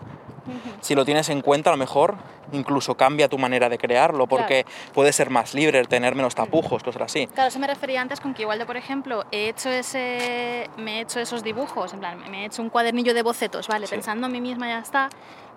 si 0.81 0.95
lo 0.95 1.05
tienes 1.05 1.29
en 1.29 1.41
cuenta, 1.41 1.71
a 1.71 1.73
lo 1.73 1.77
mejor 1.79 2.15
incluso 2.53 2.95
cambia 2.97 3.29
tu 3.29 3.39
manera 3.39 3.69
de 3.69 3.79
crearlo, 3.79 4.27
porque 4.27 4.65
puedes 4.93 5.17
ser 5.17 5.31
más 5.31 5.55
libre, 5.55 5.83
tener 5.85 6.15
menos 6.15 6.35
tapujos, 6.35 6.83
cosas 6.83 7.03
así. 7.03 7.27
Claro, 7.29 7.49
eso 7.49 7.59
me 7.59 7.67
refería 7.67 8.01
antes 8.01 8.21
con 8.21 8.35
que 8.35 8.43
igual 8.43 8.59
de, 8.59 8.67
por 8.67 8.77
ejemplo, 8.77 9.25
he 9.33 9.49
hecho 9.49 9.71
ese, 9.71 10.69
me 10.77 10.99
he 10.99 11.01
hecho 11.03 11.21
esos 11.21 11.43
dibujos, 11.43 11.93
en 11.95 12.01
plan, 12.01 12.19
me 12.31 12.43
he 12.43 12.47
hecho 12.47 12.63
un 12.63 12.71
cuadernillo 12.71 13.15
de 13.15 13.23
bocetos, 13.23 13.69
¿vale? 13.69 13.87
Sí. 13.87 13.95
Pensando 13.95 14.27
en 14.27 14.33
mí 14.33 14.41
misma 14.41 14.69
ya 14.69 14.79
está, 14.79 15.09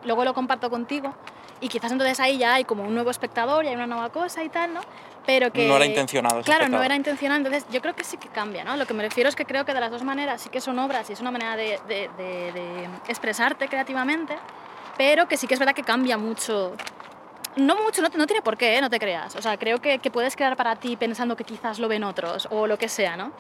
luego 0.06 0.24
lo 0.24 0.34
comparto 0.34 0.70
contigo 0.70 1.14
y 1.60 1.68
quizás 1.70 1.92
entonces 1.92 2.20
ahí 2.20 2.38
ya 2.38 2.54
hay 2.56 2.64
como 2.64 2.84
un 2.84 2.94
nuevo 2.94 3.10
espectador 3.12 3.66
y 3.66 3.68
hay 3.70 3.76
una 3.76 3.88
nueva 3.88 4.10
cosa 4.10 4.44
y 4.44 4.50
tal, 4.50 4.74
¿no? 4.74 4.82
Pero 5.26 5.52
que... 5.52 5.68
No 5.68 5.76
era 5.76 5.86
intencionado 5.86 6.42
Claro, 6.44 6.60
no 6.62 6.64
espectador. 6.66 6.86
era 6.86 6.96
intencional, 6.96 7.38
entonces 7.40 7.66
yo 7.70 7.82
creo 7.82 7.94
que 7.96 8.06
sí 8.06 8.16
que 8.18 8.30
cambia, 8.30 8.64
¿no? 8.64 8.78
Lo 8.78 8.86
que 8.86 8.94
me 8.94 9.04
refiero 9.04 9.28
es 9.28 9.36
que 9.36 9.46
creo 9.46 9.66
que 9.66 9.74
de 9.74 9.80
las 9.82 9.92
dos 9.92 10.04
maneras 10.04 10.42
sí 10.42 10.50
que 10.50 10.62
son 10.62 10.80
obras 10.80 11.10
y 11.10 11.14
es 11.14 11.20
una 11.20 11.32
manera 11.32 11.58
de, 11.58 11.80
de- 11.88 12.10
de- 12.18 12.52
de 12.54 12.86
expresarte 13.10 13.68
creativamente, 13.68 14.36
pero 14.98 15.28
que 15.28 15.38
sí 15.38 15.48
que 15.48 15.54
es 15.54 15.60
verdad 15.60 15.76
que 15.76 15.84
cambia 15.84 16.18
mucho 16.18 16.74
no 17.58 17.76
mucho, 17.76 18.02
no, 18.02 18.10
no 18.16 18.28
tiene 18.28 18.42
por 18.42 18.58
qué, 18.58 18.78
¿eh? 18.78 18.82
no 18.82 18.90
te 18.90 19.00
creas. 19.00 19.36
O 19.36 19.42
sea, 19.42 19.58
creo 19.58 19.80
que, 19.80 20.00
que 20.00 20.12
puedes 20.12 20.36
crear 20.36 20.56
para 20.56 20.76
ti 20.76 20.96
pensando 20.96 21.36
que 21.36 21.44
quizás 21.44 21.80
lo 21.80 21.88
ven 21.88 22.04
otros 22.04 22.48
o 22.52 22.68
lo 22.68 22.78
que 22.78 22.88
sea, 22.88 23.18
¿no? 23.18 23.32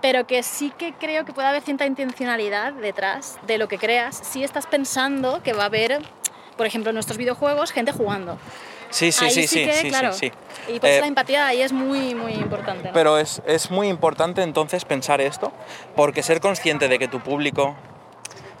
Pero 0.00 0.26
que 0.26 0.42
sí 0.42 0.72
que 0.76 0.92
creo 0.92 1.24
que 1.24 1.32
puede 1.32 1.48
haber 1.48 1.62
cierta 1.62 1.86
intencionalidad 1.86 2.72
detrás 2.74 3.38
de 3.46 3.58
lo 3.58 3.68
que 3.68 3.78
creas 3.78 4.16
si 4.22 4.44
estás 4.44 4.66
pensando 4.66 5.42
que 5.42 5.52
va 5.52 5.64
a 5.64 5.66
haber, 5.66 6.00
por 6.56 6.66
ejemplo, 6.66 6.90
en 6.90 6.94
nuestros 6.94 7.18
videojuegos, 7.18 7.72
gente 7.72 7.92
jugando. 7.92 8.38
Sí, 8.90 9.10
sí, 9.10 9.24
ahí 9.24 9.30
sí, 9.32 9.46
sí, 9.48 9.64
que, 9.64 9.72
sí, 9.72 9.88
claro. 9.88 10.12
sí, 10.12 10.30
sí. 10.66 10.72
Y 10.74 10.78
por 10.78 10.88
eso 10.88 10.98
Eh, 10.98 11.00
la 11.00 11.06
empatía 11.08 11.46
ahí 11.48 11.62
es 11.62 11.72
muy, 11.72 12.14
muy 12.14 12.32
importante. 12.32 12.88
¿no? 12.88 12.94
Pero 12.94 13.18
es, 13.18 13.42
es 13.44 13.70
muy 13.72 13.88
importante 13.88 14.42
entonces 14.42 14.84
pensar 14.84 15.20
esto, 15.20 15.52
porque 15.96 16.22
ser 16.22 16.40
consciente 16.40 16.86
de 16.86 16.98
que 17.00 17.08
tu 17.08 17.18
público, 17.18 17.74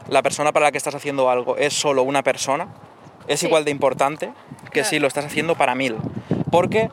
la 0.08 0.22
persona 0.22 0.52
para 0.52 0.66
la 0.66 0.72
que 0.72 0.78
estás 0.78 0.94
haciendo 0.94 1.30
algo, 1.30 1.56
es 1.56 1.72
solo 1.74 2.02
una 2.02 2.22
persona, 2.22 2.68
es 3.26 3.40
Sí. 3.40 3.46
igual 3.46 3.64
de 3.64 3.70
importante 3.70 4.32
que 4.66 4.70
Claro. 4.80 4.88
si 4.88 4.98
lo 4.98 5.06
estás 5.08 5.24
haciendo 5.24 5.54
para 5.54 5.74
mil. 5.74 5.96
Porque 6.50 6.90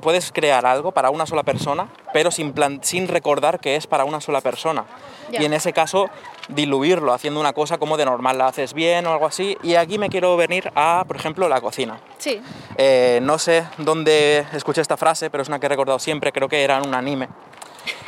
puedes 0.00 0.32
crear 0.32 0.64
algo 0.66 0.90
para 0.92 1.10
una 1.10 1.26
sola 1.26 1.42
persona, 1.44 1.88
pero 2.12 2.30
sin, 2.30 2.52
plan- 2.52 2.80
sin 2.82 3.06
recordar 3.06 3.60
que 3.60 3.76
es 3.76 3.86
para 3.86 4.04
una 4.04 4.20
sola 4.20 4.40
persona. 4.40 4.84
Y 5.30 5.44
en 5.44 5.52
ese 5.52 5.72
caso, 5.72 6.08
diluirlo, 6.48 7.12
haciendo 7.12 7.38
una 7.38 7.52
cosa 7.52 7.78
como 7.78 7.96
de 7.96 8.04
normal 8.04 8.38
la 8.38 8.48
haces 8.48 8.72
bien 8.74 9.06
o 9.06 9.12
algo 9.12 9.26
así. 9.26 9.56
Y 9.62 9.74
aquí 9.76 9.98
me 9.98 10.08
quiero 10.08 10.36
venir 10.36 10.72
a, 10.74 11.04
por 11.06 11.16
ejemplo, 11.16 11.48
la 11.48 11.60
cocina. 11.60 11.98
Sí, 12.18 12.40
Eh, 12.76 13.20
no 13.22 13.38
sé 13.38 13.64
dónde 13.78 14.44
escuché 14.52 14.80
esta 14.80 14.96
frase, 14.96 15.30
pero 15.30 15.42
es 15.42 15.48
una 15.48 15.60
que 15.60 15.66
he 15.66 15.68
recordado 15.68 15.98
siempre, 16.00 16.32
creo 16.32 16.48
que 16.48 16.64
era 16.64 16.78
en 16.78 16.88
un 16.88 16.94
anime, 16.94 17.28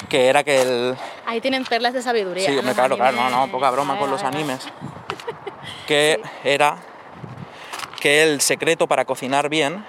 que 0.08 0.28
era 0.28 0.44
que 0.44 0.62
el... 0.62 0.96
ahí 1.26 1.40
tienen 1.40 1.64
perlas 1.64 1.94
de 1.94 2.02
sabiduría. 2.02 2.48
Sí, 2.48 2.58
claro, 2.74 2.96
claro, 2.96 3.16
no, 3.16 3.30
no, 3.30 3.50
poca 3.50 3.70
broma 3.70 3.98
con 3.98 4.10
los 4.10 4.22
animes. 4.22 4.66
Que 5.86 6.20
era 6.42 6.78
que 8.00 8.22
el 8.22 8.40
secreto 8.40 8.86
para 8.86 9.04
cocinar 9.04 9.48
bien 9.48 9.84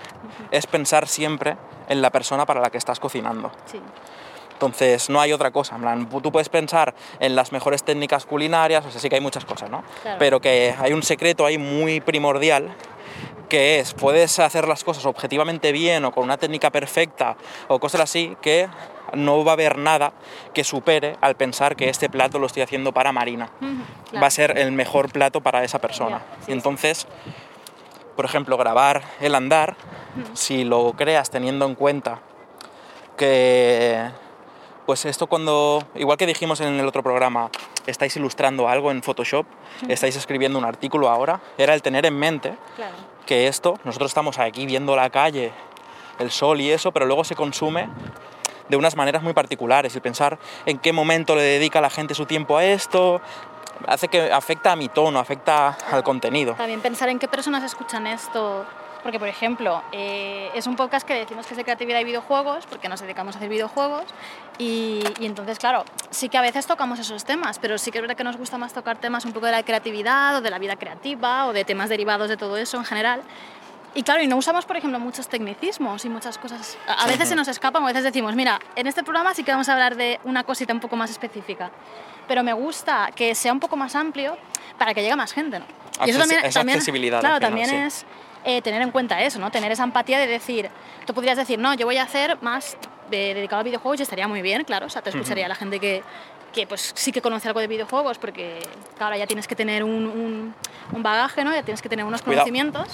es 0.51 0.67
pensar 0.67 1.07
siempre 1.07 1.57
en 1.89 2.01
la 2.01 2.11
persona 2.11 2.45
para 2.45 2.61
la 2.61 2.69
que 2.69 2.77
estás 2.77 2.99
cocinando. 2.99 3.51
Sí, 3.65 3.79
Entonces 4.53 5.09
no 5.09 5.19
hay 5.21 5.33
otra 5.33 5.51
cosa. 5.51 5.75
En 5.75 5.81
plan, 5.81 6.09
tú 6.09 6.31
puedes 6.31 6.49
pensar 6.49 6.93
en 7.19 7.35
las 7.35 7.51
mejores 7.51 7.83
técnicas 7.83 8.25
culinarias, 8.25 8.85
o 8.85 8.91
sea, 8.91 9.01
sí 9.01 9.09
que 9.09 9.15
hay 9.15 9.21
muchas 9.21 9.45
cosas, 9.45 9.69
¿no? 9.69 9.83
Claro. 10.01 10.17
Pero 10.19 10.39
que 10.39 10.75
hay 10.79 10.93
un 10.93 11.03
secreto 11.03 11.45
ahí 11.45 11.57
muy 11.57 11.99
primordial 11.99 12.75
que 13.49 13.79
es, 13.79 13.93
puedes 13.93 14.39
hacer 14.39 14.67
las 14.67 14.83
cosas 14.83 15.05
objetivamente 15.05 15.71
bien 15.71 16.05
o 16.05 16.11
con 16.11 16.23
una 16.23 16.37
técnica 16.37 16.69
perfecta 16.69 17.37
o 17.67 17.79
cosas 17.79 18.01
así, 18.01 18.35
que 18.41 18.67
no 19.13 19.43
va 19.43 19.51
a 19.51 19.53
haber 19.53 19.77
nada 19.77 20.13
que 20.53 20.63
supere 20.63 21.15
al 21.21 21.35
pensar 21.35 21.75
que 21.75 21.89
este 21.89 22.09
plato 22.09 22.39
lo 22.39 22.47
estoy 22.47 22.63
haciendo 22.63 22.93
para 22.93 23.11
Marina. 23.11 23.49
Claro. 23.59 24.21
Va 24.21 24.27
a 24.27 24.31
ser 24.31 24.57
el 24.57 24.71
mejor 24.71 25.11
plato 25.11 25.41
para 25.41 25.63
esa 25.63 25.79
persona. 25.79 26.21
Sí, 26.45 26.51
entonces, 26.51 27.07
por 28.15 28.25
ejemplo, 28.25 28.57
grabar 28.57 29.03
el 29.21 29.35
andar, 29.35 29.75
si 30.33 30.63
lo 30.63 30.93
creas 30.93 31.29
teniendo 31.29 31.65
en 31.65 31.75
cuenta 31.75 32.19
que, 33.15 34.09
pues 34.87 35.05
esto 35.05 35.27
cuando, 35.27 35.85
igual 35.95 36.17
que 36.17 36.25
dijimos 36.25 36.61
en 36.61 36.79
el 36.79 36.87
otro 36.87 37.03
programa, 37.03 37.51
estáis 37.85 38.15
ilustrando 38.15 38.69
algo 38.69 38.89
en 38.89 39.03
Photoshop, 39.03 39.45
estáis 39.89 40.15
escribiendo 40.15 40.57
un 40.57 40.63
artículo 40.63 41.09
ahora, 41.09 41.41
era 41.57 41.73
el 41.73 41.81
tener 41.81 42.05
en 42.05 42.17
mente 42.17 42.55
Claro. 42.77 42.95
que 43.25 43.47
esto, 43.47 43.77
nosotros 43.83 44.09
estamos 44.09 44.39
aquí 44.39 44.65
viendo 44.65 44.95
la 44.95 45.09
calle, 45.09 45.51
el 46.19 46.31
sol 46.31 46.61
y 46.61 46.71
eso, 46.71 46.93
pero 46.93 47.05
luego 47.05 47.25
se 47.25 47.35
consume 47.35 47.89
de 48.69 48.77
unas 48.77 48.95
maneras 48.95 49.21
muy 49.23 49.33
particulares 49.33 49.93
y 49.93 49.99
pensar 49.99 50.39
en 50.65 50.77
qué 50.79 50.93
momento 50.93 51.35
le 51.35 51.41
dedica 51.41 51.81
la 51.81 51.89
gente 51.89 52.15
su 52.15 52.25
tiempo 52.25 52.55
a 52.55 52.63
esto, 52.63 53.19
hace 53.87 54.07
que 54.07 54.31
afecta 54.31 54.71
a 54.71 54.75
mi 54.77 54.87
tono, 54.87 55.19
afecta 55.19 55.77
al 55.91 56.01
contenido. 56.01 56.53
También 56.53 56.79
pensar 56.79 57.09
en 57.09 57.19
qué 57.19 57.27
personas 57.27 57.61
escuchan 57.63 58.07
esto. 58.07 58.65
Porque, 59.03 59.19
por 59.19 59.27
ejemplo, 59.27 59.83
eh, 59.91 60.49
es 60.53 60.67
un 60.67 60.75
podcast 60.75 61.07
que 61.07 61.13
decimos 61.13 61.45
que 61.45 61.53
es 61.53 61.57
de 61.57 61.63
creatividad 61.63 61.99
y 61.99 62.03
videojuegos, 62.03 62.65
porque 62.65 62.89
nos 62.89 62.99
dedicamos 62.99 63.35
a 63.35 63.37
hacer 63.39 63.49
videojuegos. 63.49 64.03
Y, 64.57 65.03
y 65.19 65.25
entonces, 65.25 65.59
claro, 65.59 65.85
sí 66.09 66.29
que 66.29 66.37
a 66.37 66.41
veces 66.41 66.65
tocamos 66.65 66.99
esos 66.99 67.23
temas, 67.23 67.59
pero 67.59 67.77
sí 67.77 67.91
que 67.91 67.99
es 67.99 68.01
verdad 68.01 68.17
que 68.17 68.23
nos 68.23 68.37
gusta 68.37 68.57
más 68.57 68.73
tocar 68.73 68.97
temas 68.97 69.23
un 69.25 69.33
poco 69.33 69.45
de 69.45 69.53
la 69.53 69.63
creatividad 69.63 70.35
o 70.37 70.41
de 70.41 70.49
la 70.49 70.59
vida 70.59 70.75
creativa 70.75 71.45
o 71.47 71.53
de 71.53 71.63
temas 71.63 71.89
derivados 71.89 72.27
de 72.29 72.37
todo 72.37 72.57
eso 72.57 72.77
en 72.77 72.85
general. 72.85 73.21
Y 73.93 74.03
claro, 74.03 74.21
y 74.21 74.27
no 74.27 74.35
usamos, 74.37 74.65
por 74.65 74.77
ejemplo, 74.77 74.99
muchos 74.99 75.27
tecnicismos 75.27 76.03
y 76.05 76.09
muchas 76.09 76.37
cosas. 76.37 76.77
A 76.87 77.07
veces 77.07 77.29
se 77.29 77.35
nos 77.35 77.47
escapan, 77.47 77.83
a 77.83 77.87
veces 77.87 78.03
decimos, 78.03 78.35
mira, 78.35 78.59
en 78.75 78.85
este 78.85 79.03
programa 79.03 79.33
sí 79.33 79.43
que 79.43 79.51
vamos 79.51 79.69
a 79.69 79.73
hablar 79.73 79.95
de 79.95 80.19
una 80.23 80.43
cosita 80.43 80.73
un 80.73 80.79
poco 80.79 80.95
más 80.95 81.09
específica. 81.09 81.71
Pero 82.27 82.43
me 82.43 82.53
gusta 82.53 83.09
que 83.15 83.33
sea 83.33 83.53
un 83.53 83.59
poco 83.59 83.75
más 83.77 83.95
amplio 83.95 84.37
para 84.77 84.93
que 84.93 84.99
llegue 85.01 85.13
a 85.13 85.15
más 85.15 85.31
gente, 85.33 85.59
¿no? 85.59 85.65
Accesi- 85.99 86.43
es 86.43 86.57
accesibilidad, 86.57 87.21
Claro, 87.21 87.35
al 87.37 87.41
final, 87.41 87.49
también 87.65 87.69
sí. 87.69 87.75
es 87.87 88.05
eh, 88.47 88.61
tener 88.61 88.81
en 88.81 88.91
cuenta 88.91 89.21
eso, 89.21 89.39
¿no? 89.39 89.51
Tener 89.51 89.71
esa 89.71 89.83
empatía 89.83 90.17
de 90.19 90.25
decir, 90.27 90.69
tú 91.05 91.13
podrías 91.13 91.37
decir, 91.37 91.59
no, 91.59 91.73
yo 91.75 91.85
voy 91.85 91.97
a 91.97 92.03
hacer 92.03 92.37
más 92.41 92.77
de- 93.11 93.33
dedicado 93.35 93.59
a 93.59 93.63
videojuegos 93.63 93.99
y 93.99 94.03
estaría 94.03 94.27
muy 94.27 94.41
bien, 94.41 94.63
claro, 94.63 94.85
o 94.85 94.89
sea, 94.89 95.01
te 95.01 95.09
escucharía 95.09 95.47
la 95.47 95.55
gente 95.55 95.79
que, 95.79 96.01
que 96.53 96.65
pues 96.65 96.93
sí 96.95 97.11
que 97.11 97.21
conoce 97.21 97.47
algo 97.49 97.59
de 97.59 97.67
videojuegos, 97.67 98.17
porque 98.17 98.59
claro, 98.97 99.15
ya 99.17 99.27
tienes 99.27 99.47
que 99.47 99.55
tener 99.55 99.83
un, 99.83 100.07
un- 100.07 100.55
un 100.93 101.03
bagaje, 101.03 101.43
¿no? 101.43 101.53
Ya 101.53 101.61
tienes 101.63 101.81
que 101.81 101.89
tener 101.89 102.05
unos 102.05 102.21
Cuidado. 102.21 102.43
conocimientos. 102.45 102.87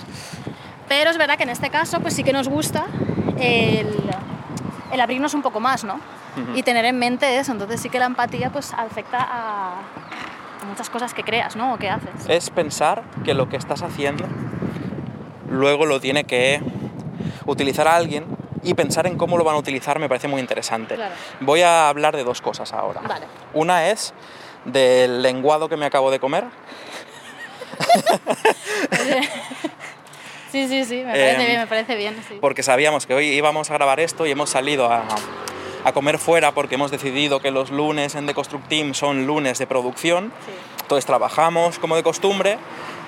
Pero 0.89 1.11
es 1.11 1.17
verdad 1.17 1.37
que 1.37 1.43
en 1.43 1.49
este 1.49 1.69
caso, 1.69 1.99
pues 2.01 2.13
sí 2.15 2.23
que 2.23 2.33
nos 2.33 2.49
gusta 2.49 2.85
el, 3.39 3.87
el 4.91 5.01
abrirnos 5.01 5.33
un 5.33 5.41
poco 5.43 5.59
más, 5.59 5.83
¿no? 5.83 5.99
Y 6.55 6.63
tener 6.63 6.83
en 6.85 6.97
mente 6.97 7.37
eso. 7.37 7.51
Entonces 7.51 7.79
sí 7.79 7.89
que 7.89 7.99
la 7.99 8.05
empatía 8.05 8.49
pues 8.51 8.73
afecta 8.73 9.19
a, 9.19 9.73
a 10.61 10.65
muchas 10.67 10.89
cosas 10.89 11.13
que 11.13 11.23
creas, 11.23 11.55
¿no? 11.55 11.73
O 11.73 11.77
que 11.77 11.89
haces. 11.89 12.27
Es 12.27 12.49
pensar 12.49 13.03
que 13.23 13.33
lo 13.35 13.47
que 13.49 13.55
estás 13.57 13.81
haciendo 13.83 14.25
luego 15.49 15.85
lo 15.85 15.99
tiene 15.99 16.23
que 16.23 16.61
utilizar 17.45 17.87
a 17.87 17.95
alguien 17.95 18.25
y 18.63 18.73
pensar 18.73 19.07
en 19.07 19.17
cómo 19.17 19.37
lo 19.37 19.43
van 19.43 19.55
a 19.55 19.57
utilizar 19.57 19.99
me 19.99 20.07
parece 20.07 20.27
muy 20.27 20.39
interesante. 20.39 20.95
Claro. 20.95 21.13
Voy 21.41 21.61
a 21.61 21.89
hablar 21.89 22.15
de 22.15 22.23
dos 22.23 22.41
cosas 22.41 22.73
ahora. 22.73 23.01
Vale. 23.01 23.25
Una 23.53 23.89
es 23.89 24.13
del 24.65 25.21
lenguado 25.21 25.67
que 25.69 25.77
me 25.77 25.85
acabo 25.85 26.11
de 26.11 26.19
comer. 26.19 26.45
Sí, 30.51 30.67
sí, 30.67 30.85
sí, 30.85 30.97
me 30.97 31.13
parece 31.13 31.45
bien, 31.47 31.59
me 31.61 31.65
parece 31.65 31.95
bien. 31.95 32.23
Sí. 32.27 32.37
porque 32.39 32.61
sabíamos 32.61 33.07
que 33.07 33.15
hoy 33.15 33.25
íbamos 33.29 33.71
a 33.71 33.73
grabar 33.73 33.99
esto 33.99 34.27
y 34.27 34.31
hemos 34.31 34.51
salido 34.51 34.85
a, 34.85 35.03
a 35.83 35.93
comer 35.93 36.19
fuera 36.19 36.51
porque 36.51 36.75
hemos 36.75 36.91
decidido 36.91 37.39
que 37.39 37.49
los 37.49 37.71
lunes 37.71 38.13
en 38.13 38.27
The 38.27 38.35
Construct 38.35 38.67
Team 38.67 38.93
son 38.93 39.25
lunes 39.25 39.57
de 39.57 39.65
producción. 39.65 40.31
Sí. 40.45 40.51
Entonces 40.83 41.07
trabajamos 41.07 41.79
como 41.79 41.95
de 41.95 42.03
costumbre, 42.03 42.59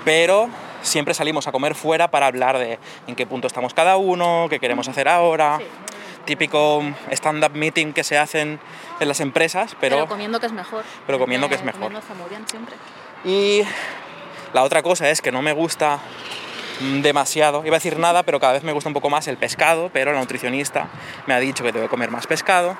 pero 0.04 0.50
siempre 0.86 1.14
salimos 1.14 1.48
a 1.48 1.52
comer 1.52 1.76
fuera 1.76 2.10
para 2.10 2.28
hablar 2.28 2.58
de 2.58 2.80
en 3.08 3.16
qué 3.16 3.26
punto 3.26 3.48
estamos 3.48 3.74
cada 3.74 3.98
uno, 3.98 4.48
qué 4.50 4.60
queremos 4.60 4.88
hacer 4.88 5.08
ahora. 5.08 5.58
Sí. 5.60 5.66
Típico 6.26 6.82
stand-up 7.12 7.52
meeting 7.54 7.94
que 7.94 8.04
se 8.04 8.18
hacen 8.18 8.60
en 9.00 9.08
las 9.08 9.20
empresas, 9.20 9.76
Pero, 9.80 9.98
pero... 9.98 10.08
comiendo 10.08 10.40
que 10.40 10.48
es 10.48 10.54
mejor. 10.54 10.84
pero 11.06 11.20
comiendo 11.20 11.48
que 11.50 11.56
es 11.56 11.64
mejor. 11.64 11.82
Comiendo 11.82 12.00
está 12.00 12.14
muy 12.16 12.30
bien 12.30 12.48
siempre. 12.48 12.76
Y 13.24 13.62
la 14.54 14.64
otra 14.64 14.82
cosa 14.82 15.10
es 15.10 15.22
que 15.22 15.32
no 15.32 15.42
me 15.44 15.54
gusta 15.54 16.00
demasiado, 17.02 17.64
iba 17.66 17.76
a 17.76 17.80
decir 17.80 18.00
nada, 18.00 18.24
pero 18.24 18.40
cada 18.40 18.54
vez 18.54 18.64
me 18.64 18.72
gusta 18.72 18.90
un 18.90 18.94
poco 18.94 19.10
más 19.10 19.28
el 19.28 19.38
pescado, 19.38 19.90
pero 19.94 20.14
la 20.14 20.20
nutricionista 20.20 20.88
me 21.28 21.34
ha 21.34 21.40
dicho 21.40 21.64
que 21.64 21.72
debo 21.72 21.88
comer 21.90 22.12
más 22.12 22.28
pescado, 22.28 22.76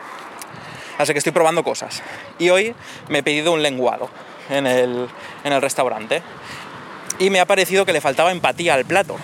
así 0.98 1.14
que 1.14 1.20
estoy 1.20 1.32
probando 1.32 1.64
cosas. 1.64 2.02
Y 2.40 2.50
hoy 2.50 2.76
me 3.10 3.20
he 3.20 3.24
pedido 3.24 3.54
un 3.54 3.62
lenguado 3.62 4.10
en 4.50 4.68
el, 4.68 5.08
en 5.44 5.54
el 5.54 5.62
restaurante 5.62 6.22
y 7.20 7.30
me 7.30 7.40
ha 7.40 7.46
parecido 7.46 7.86
que 7.86 7.94
le 7.94 8.02
faltaba 8.02 8.32
empatía 8.32 8.74
al 8.74 8.86
plato, 8.86 9.16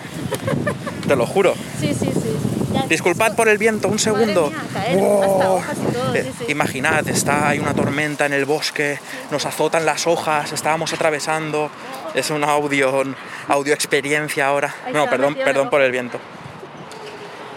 te 1.06 1.16
lo 1.16 1.26
juro. 1.26 1.54
Sí, 1.80 1.94
sí, 1.94 2.10
sí. 2.12 2.36
Ya- 2.72 2.86
Disculpad 2.86 3.36
por 3.36 3.48
el 3.48 3.58
viento, 3.58 3.88
un 3.88 3.98
segundo. 3.98 4.48
mía, 4.50 4.58
caer, 4.72 4.96
¡Wow! 4.98 5.22
hasta 5.22 5.50
hojas 5.52 5.76
y 5.78 5.92
todo, 5.92 6.14
Eh, 6.14 6.22
sí, 6.24 6.44
sí. 6.46 6.52
Imaginad, 6.52 7.06
está 7.08 7.48
hay 7.48 7.58
una 7.58 7.74
tormenta 7.74 8.24
en 8.26 8.32
el 8.32 8.44
bosque, 8.46 8.98
nos 9.30 9.44
azotan 9.44 9.84
las 9.84 10.06
hojas, 10.06 10.52
estábamos 10.52 10.92
atravesando. 10.92 11.70
Es 12.14 12.30
una 12.30 12.48
audio, 12.50 13.02
audio 13.48 13.72
experiencia 13.74 14.46
ahora. 14.46 14.74
Ahí 14.86 14.92
No, 14.92 15.08
perdón, 15.08 15.34
perdón 15.34 15.70
por 15.70 15.80
el 15.82 15.90
viento. 15.92 16.18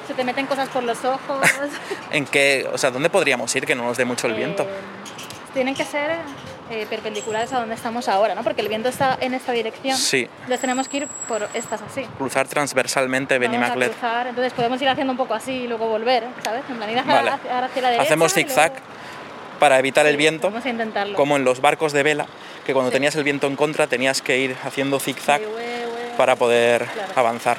Se 0.07 0.13
te 0.13 0.23
meten 0.23 0.45
cosas 0.47 0.69
por 0.69 0.83
los 0.83 1.03
ojos. 1.03 1.39
¿En 2.11 2.25
qué, 2.25 2.67
o 2.71 2.77
sea, 2.77 2.91
dónde 2.91 3.09
podríamos 3.09 3.53
ir 3.55 3.65
que 3.65 3.75
no 3.75 3.83
nos 3.83 3.97
dé 3.97 4.05
mucho 4.05 4.27
el 4.27 4.33
viento? 4.35 4.63
Eh, 4.63 4.67
tienen 5.53 5.75
que 5.75 5.83
ser 5.85 6.11
eh, 6.71 6.85
perpendiculares 6.89 7.53
a 7.53 7.59
donde 7.59 7.75
estamos 7.75 8.07
ahora, 8.09 8.33
¿no? 8.35 8.43
Porque 8.43 8.61
el 8.61 8.67
viento 8.69 8.89
está 8.89 9.17
en 9.21 9.33
esta 9.33 9.51
dirección. 9.51 9.95
Sí. 9.97 10.27
Entonces 10.37 10.59
tenemos 10.61 10.87
que 10.89 10.97
ir 10.97 11.07
por 11.27 11.47
estas 11.53 11.81
así. 11.81 12.03
Cruzar 12.17 12.47
transversalmente 12.47 13.37
Benimaclet. 13.37 13.91
cruzar, 13.91 14.27
entonces 14.27 14.53
podemos 14.53 14.81
ir 14.81 14.89
haciendo 14.89 15.11
un 15.11 15.17
poco 15.17 15.33
así 15.35 15.51
y 15.51 15.67
luego 15.67 15.87
volver, 15.87 16.23
¿sabes? 16.43 16.63
En 16.69 16.77
plan, 16.77 16.89
ir 16.89 16.99
hacia, 16.99 17.13
Vale. 17.13 17.29
hacia- 17.31 17.65
hacia 17.65 17.81
la 17.81 17.89
derecha. 17.89 18.03
Hacemos 18.07 18.33
zigzag 18.33 18.71
luego- 18.71 18.85
para 19.59 19.79
evitar 19.79 20.05
el 20.05 20.13
Sí, 20.13 20.17
viento, 20.17 20.49
Vamos 20.49 20.65
a 20.65 20.69
intentarlo. 20.69 21.15
como 21.15 21.35
en 21.37 21.43
los 21.45 21.61
barcos 21.61 21.93
de 21.93 22.03
vela, 22.03 22.25
que 22.65 22.73
cuando 22.73 22.89
Sí. 22.91 22.95
tenías 22.95 23.15
el 23.15 23.23
viento 23.23 23.47
en 23.47 23.55
contra 23.55 23.87
tenías 23.87 24.21
que 24.21 24.37
ir 24.37 24.55
haciendo 24.63 24.99
zigzag 24.99 25.39
Sí, 25.41 25.45
para 26.17 26.35
poder 26.35 26.85
Claro. 26.85 27.11
avanzar. 27.15 27.57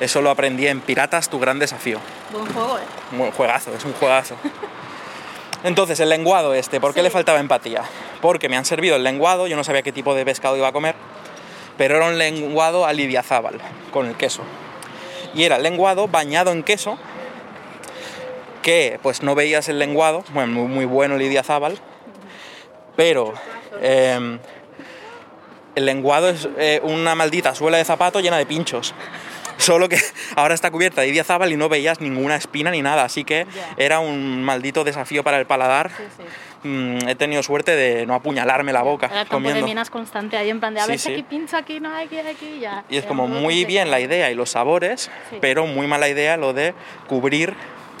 Eso 0.00 0.22
lo 0.22 0.30
aprendí 0.30 0.66
en 0.66 0.80
Piratas, 0.80 1.28
tu 1.28 1.38
gran 1.38 1.58
desafío. 1.58 1.98
Buen 2.32 2.46
juego, 2.52 2.78
¿eh? 2.78 2.82
Un 3.12 3.18
buen 3.18 3.30
juegazo, 3.32 3.74
es 3.74 3.84
un 3.84 3.92
juegazo. 3.94 4.36
Entonces, 5.64 5.98
el 5.98 6.10
lenguado 6.10 6.54
este, 6.54 6.78
¿por 6.80 6.92
qué 6.92 7.00
Sí. 7.00 7.04
le 7.04 7.10
faltaba 7.10 7.40
empatía? 7.40 7.82
Porque 8.20 8.48
me 8.48 8.56
han 8.56 8.64
servido 8.66 8.96
el 8.96 9.02
lenguado, 9.02 9.46
yo 9.46 9.56
no 9.56 9.64
sabía 9.64 9.82
qué 9.82 9.92
tipo 9.92 10.14
de 10.14 10.24
pescado 10.24 10.56
iba 10.56 10.68
a 10.68 10.72
comer, 10.72 10.94
pero 11.76 11.96
era 11.96 12.06
un 12.06 12.18
lenguado 12.18 12.84
a 12.84 12.92
lidiazábal, 12.92 13.58
con 13.90 14.06
el 14.06 14.14
queso. 14.14 14.42
Y 15.34 15.44
era 15.44 15.56
el 15.56 15.62
lenguado 15.62 16.06
bañado 16.06 16.52
en 16.52 16.62
queso, 16.62 16.98
que 18.62 18.98
pues 19.02 19.22
no 19.22 19.34
veías 19.34 19.68
el 19.68 19.78
lenguado, 19.78 20.22
bueno, 20.34 20.52
muy, 20.52 20.68
muy 20.68 20.84
bueno 20.84 21.14
el 21.14 21.20
lidiazábal, 21.20 21.78
pero 22.94 23.32
em, 23.82 24.38
el 25.74 25.86
lenguado 25.86 26.28
es 26.28 26.46
eh, 26.58 26.80
una 26.84 27.14
maldita 27.14 27.54
suela 27.54 27.78
de 27.78 27.84
zapato 27.84 28.20
llena 28.20 28.36
de 28.36 28.46
pinchos. 28.46 28.94
Solo 29.64 29.88
que 29.88 29.98
ahora 30.36 30.54
está 30.54 30.70
cubierta 30.70 31.00
de 31.00 31.08
idiazábal 31.08 31.50
y 31.52 31.56
no 31.56 31.68
veías 31.68 32.00
ninguna 32.00 32.36
espina 32.36 32.70
ni 32.70 32.82
nada, 32.82 33.04
así 33.04 33.24
que 33.24 33.46
era 33.76 33.98
un 34.00 34.42
maldito 34.44 34.84
desafío 34.84 35.22
para 35.24 35.38
el 35.38 35.46
paladar. 35.46 35.90
Sí, 35.96 36.04
sí. 36.18 36.22
Mm, 36.68 37.08
he 37.08 37.14
tenido 37.14 37.42
suerte 37.42 37.76
de 37.76 38.06
no 38.06 38.14
apuñalarme 38.14 38.72
la 38.72 38.80
boca 38.82 39.06
Era 39.06 39.16
campo 39.26 39.36
de 39.36 39.42
comiendo. 39.44 39.66
minas 39.66 39.90
constante 39.90 40.36
ahí 40.38 40.48
en 40.48 40.60
plan 40.60 40.72
de 40.74 40.80
a 40.80 40.84
Sí, 40.84 40.90
ver 40.90 40.98
si 40.98 41.08
sí. 41.08 41.12
aquí 41.14 41.22
pincho, 41.22 41.56
aquí 41.58 41.78
no, 41.80 41.94
aquí, 41.94 42.18
aquí, 42.18 42.58
ya. 42.60 42.84
Y 42.88 42.96
es 42.96 43.04
Era 43.04 43.08
como 43.08 43.26
muy 43.28 43.64
bien 43.66 43.90
la 43.90 44.00
idea 44.00 44.30
y 44.30 44.34
los 44.34 44.50
sabores, 44.50 45.10
Sí. 45.30 45.36
pero 45.40 45.66
muy 45.66 45.86
mala 45.86 46.08
idea 46.08 46.36
lo 46.38 46.52
de 46.54 46.74
cubrir 47.06 47.54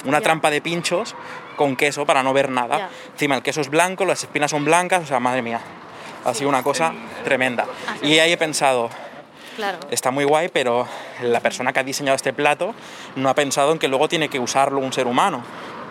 una 0.06 0.20
trampa 0.22 0.50
de 0.50 0.60
pinchos 0.62 1.14
con 1.56 1.76
queso 1.76 2.04
para 2.06 2.22
no 2.22 2.32
ver 2.32 2.48
nada. 2.50 2.88
Encima 3.12 3.36
el 3.36 3.42
queso 3.42 3.60
es 3.60 3.68
blanco, 3.70 4.04
las 4.06 4.22
espinas 4.24 4.50
son 4.50 4.64
blancas, 4.64 5.02
o 5.02 5.06
sea, 5.06 5.20
madre 5.20 5.40
mía. 5.42 5.60
Ha 6.24 6.32
sido 6.34 6.48
una 6.48 6.62
cosa 6.62 6.92
tremenda. 7.22 7.66
Así 7.86 8.06
Y 8.06 8.18
ahí 8.18 8.32
he 8.32 8.36
pensado, 8.38 8.88
Claro. 9.56 9.78
está 9.90 10.10
muy 10.10 10.24
guay, 10.24 10.48
pero 10.48 10.86
la 11.22 11.40
persona 11.40 11.72
que 11.72 11.80
ha 11.80 11.84
diseñado 11.84 12.16
este 12.16 12.32
plato 12.32 12.74
no 13.16 13.28
ha 13.28 13.34
pensado 13.34 13.72
en 13.72 13.78
que 13.78 13.88
luego 13.88 14.08
tiene 14.08 14.28
que 14.28 14.38
usarlo 14.38 14.78
un 14.80 14.92
ser 14.92 15.06
humano. 15.06 15.42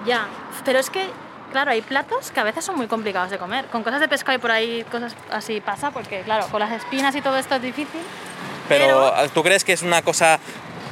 Ya, 0.06 0.28
pero 0.66 0.80
es 0.80 0.90
que, 0.90 1.06
claro, 1.52 1.72
hay 1.72 1.82
platos 1.82 2.32
que 2.32 2.40
a 2.40 2.44
veces 2.44 2.66
son 2.66 2.76
muy 2.76 2.88
complicados 2.88 3.30
de 3.32 3.38
comer. 3.38 3.66
Con 3.68 3.84
cosas 3.84 4.00
de 4.02 4.08
pescado 4.10 4.38
y 4.38 4.42
por 4.42 4.52
ahí 4.52 4.84
cosas 4.92 5.16
así 5.32 5.62
pasa, 5.62 5.92
porque 5.92 6.22
claro, 6.22 6.48
con 6.52 6.60
las 6.60 6.72
espinas 6.72 7.16
y 7.16 7.22
todo 7.22 7.38
esto 7.38 7.56
es 7.56 7.62
difícil. 7.62 8.02
Pero, 8.70 9.12
¿tú 9.34 9.44
crees 9.44 9.64
que 9.64 9.74
es 9.74 9.82
una 9.82 10.02
cosa 10.02 10.40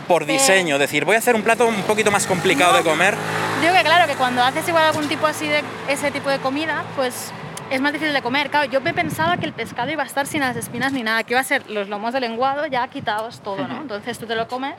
por 0.07 0.25
diseño? 0.25 0.77
Decir, 0.77 1.05
voy 1.05 1.15
a 1.15 1.19
hacer 1.19 1.35
un 1.35 1.41
plato 1.43 1.67
un 1.67 1.81
poquito 1.83 2.11
más 2.11 2.25
complicado 2.27 2.71
No. 2.73 2.77
de 2.79 2.83
comer. 2.83 3.15
Digo 3.61 3.73
que 3.73 3.81
claro, 3.83 4.07
que 4.07 4.15
cuando 4.15 4.41
haces 4.43 4.67
igual 4.67 4.83
algún 4.85 5.07
tipo 5.07 5.27
así 5.27 5.47
de 5.47 5.63
ese 5.87 6.11
tipo 6.11 6.29
de 6.29 6.39
comida, 6.39 6.83
pues 6.95 7.31
es 7.71 7.81
más 7.81 7.91
difícil 7.93 8.13
de 8.13 8.21
comer. 8.21 8.49
Claro, 8.51 8.69
yo 8.69 8.81
me 8.81 8.93
pensaba 8.93 9.37
que 9.37 9.45
el 9.45 9.53
pescado 9.53 9.89
iba 9.91 10.03
a 10.03 10.05
estar 10.05 10.27
sin 10.27 10.41
las 10.41 10.55
espinas 10.55 10.93
ni 10.93 11.01
nada, 11.03 11.23
que 11.23 11.33
iba 11.33 11.39
a 11.41 11.43
ser 11.43 11.69
los 11.69 11.89
lomos 11.89 12.13
de 12.13 12.19
lenguado 12.19 12.65
ya 12.67 12.87
quitados 12.87 13.41
todo, 13.41 13.67
¿no? 13.67 13.81
Entonces 13.81 14.19
tú 14.19 14.25
te 14.27 14.35
lo 14.35 14.47
comes 14.47 14.75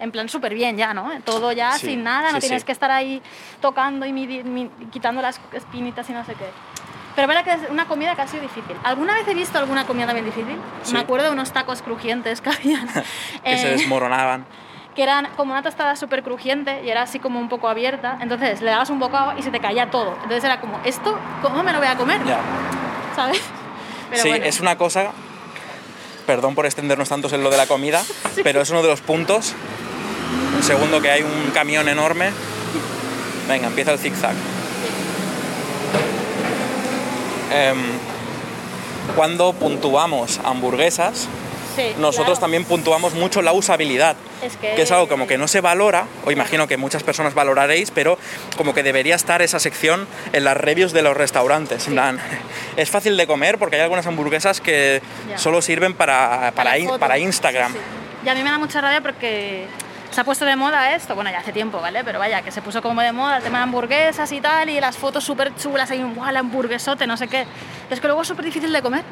en 0.00 0.10
plan 0.10 0.28
súper 0.28 0.54
bien 0.54 0.76
ya, 0.76 0.92
¿no? 0.94 1.10
Todo 1.24 1.52
ya 1.52 1.72
Sí, 1.78 1.86
sin 1.88 2.02
nada, 2.02 2.32
no 2.32 2.36
sí, 2.40 2.48
tienes 2.48 2.62
sí. 2.62 2.66
que 2.66 2.72
estar 2.72 2.90
ahí 2.90 3.22
tocando 3.60 4.04
y 4.06 4.12
midi- 4.12 4.70
quitando 4.90 5.22
las 5.22 5.40
espinitas 5.52 6.08
y 6.10 6.12
no 6.12 6.24
sé 6.24 6.34
qué. 6.34 6.46
Pero 7.14 7.28
verdad 7.28 7.44
que 7.44 7.52
es 7.52 7.70
una 7.70 7.84
comida 7.84 8.16
que 8.16 8.22
ha 8.22 8.26
sido 8.26 8.42
difícil. 8.42 8.74
¿Alguna 8.82 9.14
vez 9.14 9.28
he 9.28 9.34
visto 9.34 9.58
alguna 9.58 9.84
comida 9.86 10.06
también 10.06 10.24
difícil? 10.24 10.56
Me 10.92 10.98
acuerdo 10.98 11.26
de 11.26 11.32
unos 11.32 11.52
tacos 11.52 11.82
crujientes 11.82 12.40
que 12.40 12.48
habían. 12.50 12.88
Que 13.44 13.58
se 13.58 13.68
eh, 13.68 13.70
desmoronaban. 13.72 14.46
Que 14.94 15.02
eran 15.02 15.28
como 15.36 15.52
una 15.52 15.62
tostada 15.62 15.96
súper 15.96 16.22
crujiente 16.22 16.82
y 16.84 16.90
era 16.90 17.02
así 17.02 17.18
como 17.18 17.40
un 17.40 17.48
poco 17.48 17.68
abierta. 17.68 18.18
Entonces 18.20 18.60
le 18.60 18.70
dabas 18.70 18.90
un 18.90 18.98
bocado 18.98 19.38
y 19.38 19.42
se 19.42 19.50
te 19.50 19.60
caía 19.60 19.90
todo. 19.90 20.14
Entonces 20.22 20.44
era 20.44 20.60
como, 20.60 20.80
¿esto 20.84 21.18
cómo 21.40 21.62
me 21.62 21.72
lo 21.72 21.78
voy 21.78 21.88
a 21.88 21.96
comer? 21.96 22.22
Ya. 22.24 22.40
¿Sabes? 23.16 23.40
Pero 24.10 24.22
sí, 24.22 24.28
bueno. 24.28 24.44
es 24.44 24.60
una 24.60 24.76
cosa, 24.76 25.12
perdón 26.26 26.54
por 26.54 26.66
extendernos 26.66 27.08
tantos 27.08 27.32
en 27.32 27.42
lo 27.42 27.50
de 27.50 27.56
la 27.56 27.66
comida, 27.66 28.02
pero 28.42 28.60
es 28.60 28.70
uno 28.70 28.82
de 28.82 28.88
los 28.88 29.00
puntos. 29.00 29.54
Un 30.56 30.62
segundo 30.62 31.00
que 31.00 31.10
hay 31.10 31.22
un 31.22 31.50
camión 31.52 31.88
enorme. 31.88 32.30
Venga, 33.48 33.68
empieza 33.68 33.92
el 33.92 33.98
zigzag. 33.98 34.34
Em, 37.50 37.78
cuando 39.16 39.52
puntuamos 39.52 40.40
hamburguesas, 40.44 41.28
Sí, 41.76 41.94
nosotros 41.98 42.26
claro. 42.38 42.40
también 42.40 42.64
puntuamos 42.64 43.14
mucho 43.14 43.40
la 43.42 43.52
usabilidad, 43.52 44.16
Es 44.42 44.56
que- 44.56 44.80
es 44.80 44.90
algo 44.92 45.08
como 45.08 45.26
que 45.26 45.38
no 45.38 45.48
se 45.48 45.60
valora, 45.60 46.06
o 46.24 46.30
imagino 46.30 46.66
que 46.68 46.76
muchas 46.76 47.02
personas 47.02 47.34
valoraréis, 47.34 47.90
pero 47.90 48.18
como 48.56 48.74
que 48.74 48.82
debería 48.82 49.14
estar 49.14 49.40
esa 49.42 49.58
sección 49.58 50.06
en 50.32 50.44
las 50.44 50.56
reviews 50.56 50.92
de 50.92 51.02
los 51.02 51.16
restaurantes. 51.16 51.86
En 51.88 51.94
plan, 51.94 52.18
es 52.76 52.90
fácil 52.90 53.16
de 53.16 53.26
comer 53.26 53.58
porque 53.58 53.76
hay 53.76 53.82
algunas 53.82 54.06
hamburguesas 54.06 54.60
que 54.60 55.00
Ya. 55.28 55.38
solo 55.38 55.62
sirven 55.62 55.94
para, 55.94 56.52
para, 56.54 56.78
in- 56.78 56.90
Instagram. 57.18 57.72
Sí. 57.72 57.78
Y 58.24 58.28
a 58.28 58.34
mí 58.34 58.42
me 58.42 58.50
da 58.50 58.58
mucha 58.58 58.80
rabia 58.80 59.00
porque 59.00 59.66
se 60.10 60.20
ha 60.20 60.24
puesto 60.24 60.44
de 60.44 60.54
moda 60.56 60.94
esto, 60.94 61.14
bueno, 61.14 61.30
ya 61.30 61.38
hace 61.38 61.52
tiempo, 61.52 61.80
¿vale? 61.80 62.04
Pero 62.04 62.18
vaya, 62.18 62.42
que 62.42 62.50
se 62.52 62.60
puso 62.60 62.82
como 62.82 63.00
de 63.00 63.12
moda 63.12 63.38
el 63.38 63.42
tema 63.42 63.58
de 63.58 63.64
hamburguesas 63.64 64.30
y 64.30 64.40
tal, 64.42 64.68
y 64.68 64.78
las 64.78 64.96
fotos 64.98 65.24
súper 65.24 65.54
chulas, 65.56 65.90
hay 65.90 66.02
un 66.02 66.14
guau, 66.14 66.36
hamburguesote, 66.36 67.06
no 67.06 67.16
sé 67.16 67.28
qué. 67.28 67.46
Es 67.90 67.98
que 68.00 68.06
luego 68.06 68.20
es 68.22 68.28
súper 68.28 68.44
difícil 68.44 68.70
de 68.72 68.82
comer. 68.82 69.02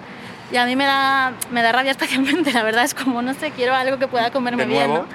Y 0.53 0.57
a 0.57 0.67
mí 0.67 0.75
me 0.77 0.85
da, 0.85 1.33
me 1.51 1.63
da 1.63 1.73
rabia 1.73 1.91
especialmente, 1.97 2.53
la 2.53 2.63
verdad, 2.63 2.85
es 2.85 2.95
como, 2.95 3.23
no 3.23 3.35
sé, 3.35 3.51
quiero 3.53 3.75
algo 3.75 3.99
que 3.99 4.09
pueda 4.09 4.31
comerme 4.31 4.65
De 4.65 4.69
bien, 4.71 4.93
¿no? 4.93 5.07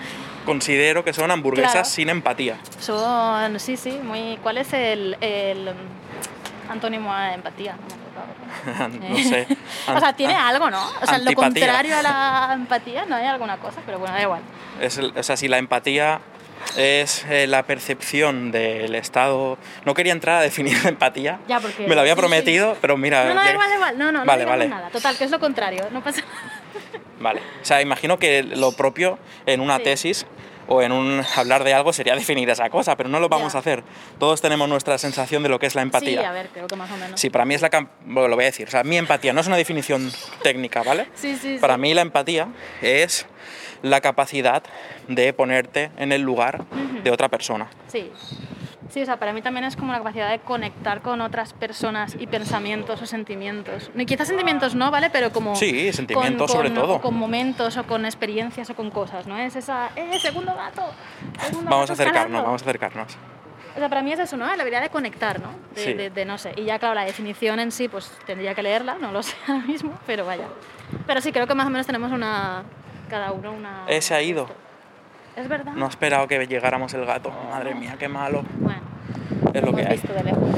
considero 0.46 1.04
que 1.04 1.12
son 1.12 1.32
hamburguesas 1.32 1.72
Claro. 1.72 1.86
sin 1.90 2.10
empatía. 2.10 2.58
Son, 2.80 3.60
sí, 3.60 3.78
sí, 3.78 4.00
muy... 4.04 4.38
¿Cuál 4.44 4.60
es 4.60 4.72
el, 4.74 5.18
el 5.20 5.70
um, 5.70 6.72
antónimo 6.72 7.12
a 7.12 7.34
empatía? 7.34 7.76
No 9.02 9.18
sé. 9.30 9.48
o 9.88 10.00
sea, 10.00 10.14
tiene 10.14 10.36
algo, 10.36 10.70
¿no? 10.70 10.80
O 11.02 11.06
sea, 11.06 11.18
lo 11.18 11.34
contrario 11.34 11.98
a 11.98 12.02
la 12.04 12.50
empatía, 12.54 13.06
¿no 13.08 13.16
hay 13.16 13.26
alguna 13.26 13.58
cosa? 13.58 13.82
Pero 13.86 13.98
bueno, 14.00 14.14
da 14.14 14.22
igual. 14.22 14.42
Es 14.80 14.98
o 15.00 15.24
sea, 15.24 15.36
si 15.36 15.48
la 15.48 15.58
empatía 15.58 16.22
es 16.78 17.26
eh, 17.30 17.48
la 17.48 17.64
percepción 17.64 18.52
del 18.52 18.96
estado... 18.96 19.58
No 19.86 19.94
quería 19.94 20.12
entrar 20.14 20.38
a 20.38 20.42
definir 20.42 20.78
la 20.84 20.90
empatía. 20.90 21.40
Ya, 21.48 21.60
porque- 21.60 21.88
Me 21.88 21.96
lo 21.96 22.02
había 22.02 22.14
sí, 22.14 22.18
sí. 22.18 22.22
prometido, 22.22 22.78
pero 22.82 22.98
mira... 22.98 23.26
No, 23.26 23.34
no, 23.34 23.50
igual, 23.50 23.70
igual. 23.74 23.98
No, 23.98 24.06
no, 24.12 24.20
no 24.20 24.26
Vale, 24.26 24.42
digamos 24.44 24.60
vale. 24.60 24.68
nada. 24.70 24.90
Total, 24.90 25.18
que 25.18 25.24
es 25.26 25.32
lo 25.32 25.40
contrario. 25.40 25.88
No 25.92 26.04
pasa 26.04 26.22
nada. 26.22 26.62
Vale. 27.20 27.40
O 27.62 27.66
sea, 27.66 27.82
imagino 27.82 28.20
que 28.20 28.44
lo 28.44 28.72
propio 28.74 29.18
en 29.46 29.62
una 29.62 29.78
Sí. 29.78 29.84
tesis 29.84 30.26
o 30.68 30.82
en 30.82 30.92
un 30.92 31.24
hablar 31.36 31.64
de 31.64 31.74
algo 31.76 31.94
sería 31.94 32.16
definir 32.16 32.50
esa 32.50 32.70
cosa, 32.72 32.98
pero 32.98 33.08
no 33.08 33.20
lo 33.20 33.30
vamos 33.30 33.54
Ya. 33.54 33.60
a 33.60 33.62
hacer. 33.62 33.84
Todos 34.20 34.42
tenemos 34.42 34.68
nuestra 34.68 34.98
sensación 34.98 35.44
de 35.44 35.50
lo 35.50 35.60
que 35.60 35.68
es 35.68 35.76
la 35.76 35.82
Sí, 35.82 35.86
empatía. 35.86 36.28
a 36.30 36.34
ver, 36.34 36.50
creo 36.52 36.68
que 36.68 36.76
más 36.76 36.92
o 36.92 36.98
menos. 36.98 37.20
Sí, 37.20 37.30
para 37.30 37.46
mí 37.46 37.54
es 37.54 37.62
la... 37.62 37.70
Bueno, 38.04 38.28
lo 38.28 38.36
voy 38.36 38.44
a 38.46 38.48
decir. 38.48 38.68
O 38.68 38.72
sea, 38.72 38.84
mi 38.84 38.98
empatía 38.98 39.32
no 39.32 39.42
es 39.42 39.48
una 39.48 39.58
definición 39.58 40.12
técnica, 40.44 40.82
¿vale? 40.84 41.08
Sí, 41.14 41.38
sí, 41.40 41.58
Para 41.62 41.76
sí. 41.76 41.82
mí 41.82 41.94
la 41.94 42.02
empatía 42.02 42.48
es 42.82 43.28
la 43.82 44.02
capacidad 44.02 44.64
de 45.08 45.34
ponerte 45.34 45.92
en 45.98 46.12
el 46.12 46.22
lugar 46.22 46.64
de 47.04 47.12
otra 47.12 47.30
persona. 47.30 47.68
Sí. 47.88 48.12
Sí, 48.90 49.02
o 49.02 49.06
sea, 49.06 49.18
para 49.18 49.34
mí 49.34 49.42
también 49.42 49.66
es 49.66 49.76
como 49.76 49.92
la 49.92 49.98
capacidad 49.98 50.30
de 50.30 50.40
conectar 50.40 51.02
con 51.02 51.20
otras 51.20 51.54
personas 51.54 52.16
y 52.20 52.28
pensamientos 52.28 53.02
o 53.02 53.06
sentimientos. 53.08 53.90
Quizás 54.08 54.28
sentimientos 54.28 54.76
no, 54.76 54.92
¿vale? 54.92 55.10
Pero 55.10 55.32
como... 55.34 55.56
Sí, 55.56 55.92
sentimientos 55.92 56.52
con- 56.52 56.56
sobre 56.58 56.70
con- 56.70 56.78
todo. 56.84 57.02
con 57.02 57.16
momentos 57.16 57.76
o 57.78 57.84
con 57.86 58.06
experiencias 58.06 58.70
o 58.70 58.76
con 58.76 58.92
cosas, 58.92 59.26
¿no? 59.26 59.38
Es 59.38 59.56
esa... 59.56 59.90
¡Eh, 59.96 60.18
segundo 60.20 60.54
gato! 60.56 60.84
Segundo 61.42 61.72
Vamos 61.72 61.90
a 61.90 61.94
acercarnos, 61.94 62.22
escalando". 62.26 62.44
vamos 62.44 62.62
a 62.62 62.66
acercarnos. 62.66 63.18
O 63.76 63.80
sea, 63.80 63.90
para 63.90 64.02
mí 64.04 64.14
es 64.14 64.20
eso, 64.20 64.38
¿no? 64.38 64.46
La 64.46 64.54
habilidad 64.62 64.82
de 64.84 64.90
conectar, 64.90 65.42
¿no? 65.42 65.50
De, 65.74 65.84
Sí. 65.84 65.94
de- 65.94 66.10
de 66.12 66.24
no 66.26 66.38
sé. 66.38 66.54
Y 66.56 66.64
ya, 66.64 66.78
claro, 66.80 66.94
la 66.96 67.06
definición 67.06 67.60
en 67.60 67.72
sí, 67.72 67.88
pues 67.90 68.10
tendría 68.28 68.54
que 68.54 68.62
leerla, 68.64 68.98
no 69.02 69.12
lo 69.12 69.24
sé 69.24 69.34
ahora 69.48 69.66
mismo, 69.66 69.98
pero 70.06 70.26
vaya. 70.26 70.46
Pero 71.08 71.20
sí, 71.22 71.32
creo 71.32 71.48
que 71.48 71.56
más 71.56 71.66
o 71.66 71.72
menos 71.72 71.88
tenemos 71.88 72.12
una... 72.12 72.64
Cada 73.16 73.32
uno 73.32 73.54
una... 73.54 73.86
Eh, 73.88 74.02
se 74.02 74.14
ha 74.14 74.22
ido. 74.22 74.46
Es 75.38 75.48
verdad. 75.48 75.72
No 75.72 75.86
he 75.86 75.90
esperado 75.90 76.28
que 76.28 76.46
llegáramos 76.48 76.94
el 76.96 77.06
gato. 77.06 77.32
Madre 77.50 77.74
mía, 77.74 77.96
qué 77.98 78.10
malo. 78.10 78.44
Bueno, 78.60 78.82
Es 79.54 79.64
lo 79.64 79.74
que 79.74 79.84
hay. 79.84 79.94
visto 79.94 80.12
de 80.14 80.22
lejos. 80.22 80.50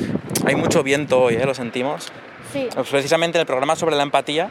Hay 0.44 0.56
mucho 0.56 0.82
viento 0.82 1.22
hoy, 1.22 1.36
¿eh? 1.36 1.46
lo 1.46 1.54
sentimos. 1.54 2.12
Sí. 2.52 2.68
Precisamente 2.90 3.38
en 3.38 3.42
el 3.42 3.46
programa 3.46 3.76
sobre 3.76 3.96
la 3.96 4.02
empatía 4.02 4.50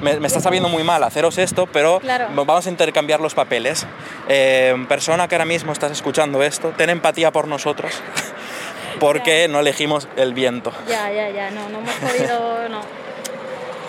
me, 0.00 0.18
me 0.18 0.26
está 0.26 0.40
sabiendo 0.40 0.70
muy 0.70 0.84
mal 0.84 1.04
haceros 1.04 1.36
esto, 1.36 1.66
pero 1.66 2.00
Claro. 2.00 2.28
vamos 2.34 2.66
a 2.66 2.70
intercambiar 2.70 3.20
los 3.20 3.34
papeles. 3.34 3.86
Eh, 4.30 4.74
persona 4.88 5.28
que 5.28 5.34
ahora 5.34 5.44
mismo 5.44 5.72
estás 5.72 5.92
escuchando 5.92 6.42
esto, 6.42 6.72
ten 6.78 6.88
empatía 6.88 7.30
por 7.30 7.46
nosotros, 7.46 7.92
porque 9.00 9.48
no 9.48 9.60
elegimos 9.60 10.08
el 10.16 10.32
viento. 10.32 10.72
Ya, 10.88 11.12
ya, 11.12 11.28
ya, 11.28 11.50
no, 11.50 11.68
no 11.68 11.80
hemos 11.80 11.94
podido, 11.96 12.68
no. 12.70 12.80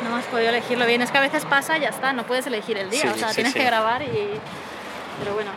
No 0.09 0.15
hemos 0.15 0.25
podido 0.25 0.49
elegirlo 0.49 0.85
bien. 0.87 1.01
Es 1.01 1.11
que 1.11 1.19
a 1.19 1.21
veces 1.21 1.45
pasa 1.45 1.77
y 1.77 1.81
ya 1.81 1.89
está, 1.89 2.13
no 2.13 2.25
puedes 2.25 2.47
elegir 2.47 2.77
el 2.77 2.89
día. 2.89 3.01
Sí, 3.01 3.07
o 3.07 3.15
sea, 3.15 3.29
sí, 3.29 3.35
tienes 3.35 3.53
sí. 3.53 3.59
que 3.59 3.65
grabar 3.65 4.01
y. 4.01 4.29
Pero 5.19 5.35
bueno. 5.35 5.51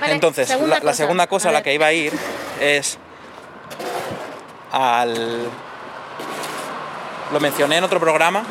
Vale, 0.00 0.12
Entonces, 0.12 0.48
la, 0.60 0.78
la 0.80 0.94
segunda 0.94 1.26
cosa 1.26 1.48
a, 1.48 1.52
la 1.52 1.62
que 1.62 1.72
iba 1.74 1.86
a 1.86 1.92
ir 1.92 2.12
es 2.60 2.98
al... 4.70 5.48
Lo 7.32 7.40
mencioné 7.40 7.78
en 7.78 7.84
otro 7.84 7.98
programa, 7.98 8.44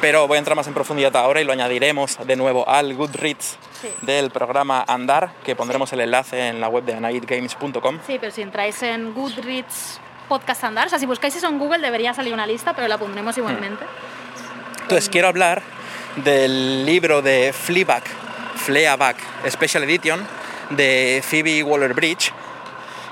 pero 0.00 0.28
voy 0.28 0.36
a 0.36 0.38
entrar 0.38 0.56
más 0.56 0.66
en 0.68 0.72
profundidad 0.74 1.14
ahora 1.16 1.40
y 1.40 1.44
lo 1.44 1.52
añadiremos 1.52 2.18
de 2.24 2.36
nuevo 2.36 2.66
al 2.68 2.94
Goodreads 2.94 3.58
Sí. 3.82 3.90
del 4.00 4.30
programa 4.30 4.82
Andar, 4.86 5.32
que 5.44 5.54
pondremos 5.56 5.92
el 5.92 6.00
enlace 6.00 6.48
en 6.48 6.60
la 6.60 6.68
web 6.68 6.84
de 6.84 6.94
anaidgames.com. 6.94 7.98
Sí, 8.06 8.16
pero 8.18 8.32
si 8.32 8.40
entráis 8.40 8.82
en 8.82 9.12
Goodreads 9.12 10.00
Podcast 10.28 10.64
Andar, 10.64 10.86
o 10.86 10.90
sea, 10.90 10.98
si 10.98 11.06
buscáis 11.06 11.36
eso 11.36 11.48
en 11.48 11.58
Google 11.58 11.78
debería 11.78 12.14
salir 12.14 12.32
una 12.32 12.46
lista, 12.46 12.74
pero 12.74 12.88
la 12.88 12.98
pondremos 12.98 13.36
igualmente. 13.38 13.84
Entonces 14.82 15.08
quiero 15.08 15.28
hablar 15.28 15.62
del 16.16 16.84
libro 16.84 17.22
de 17.22 17.52
Fleabag, 17.52 18.04
Fleabag 18.56 19.16
Special 19.48 19.84
Edition 19.84 20.26
de 20.70 21.22
Phoebe 21.28 21.62
Waller-Bridge, 21.62 22.32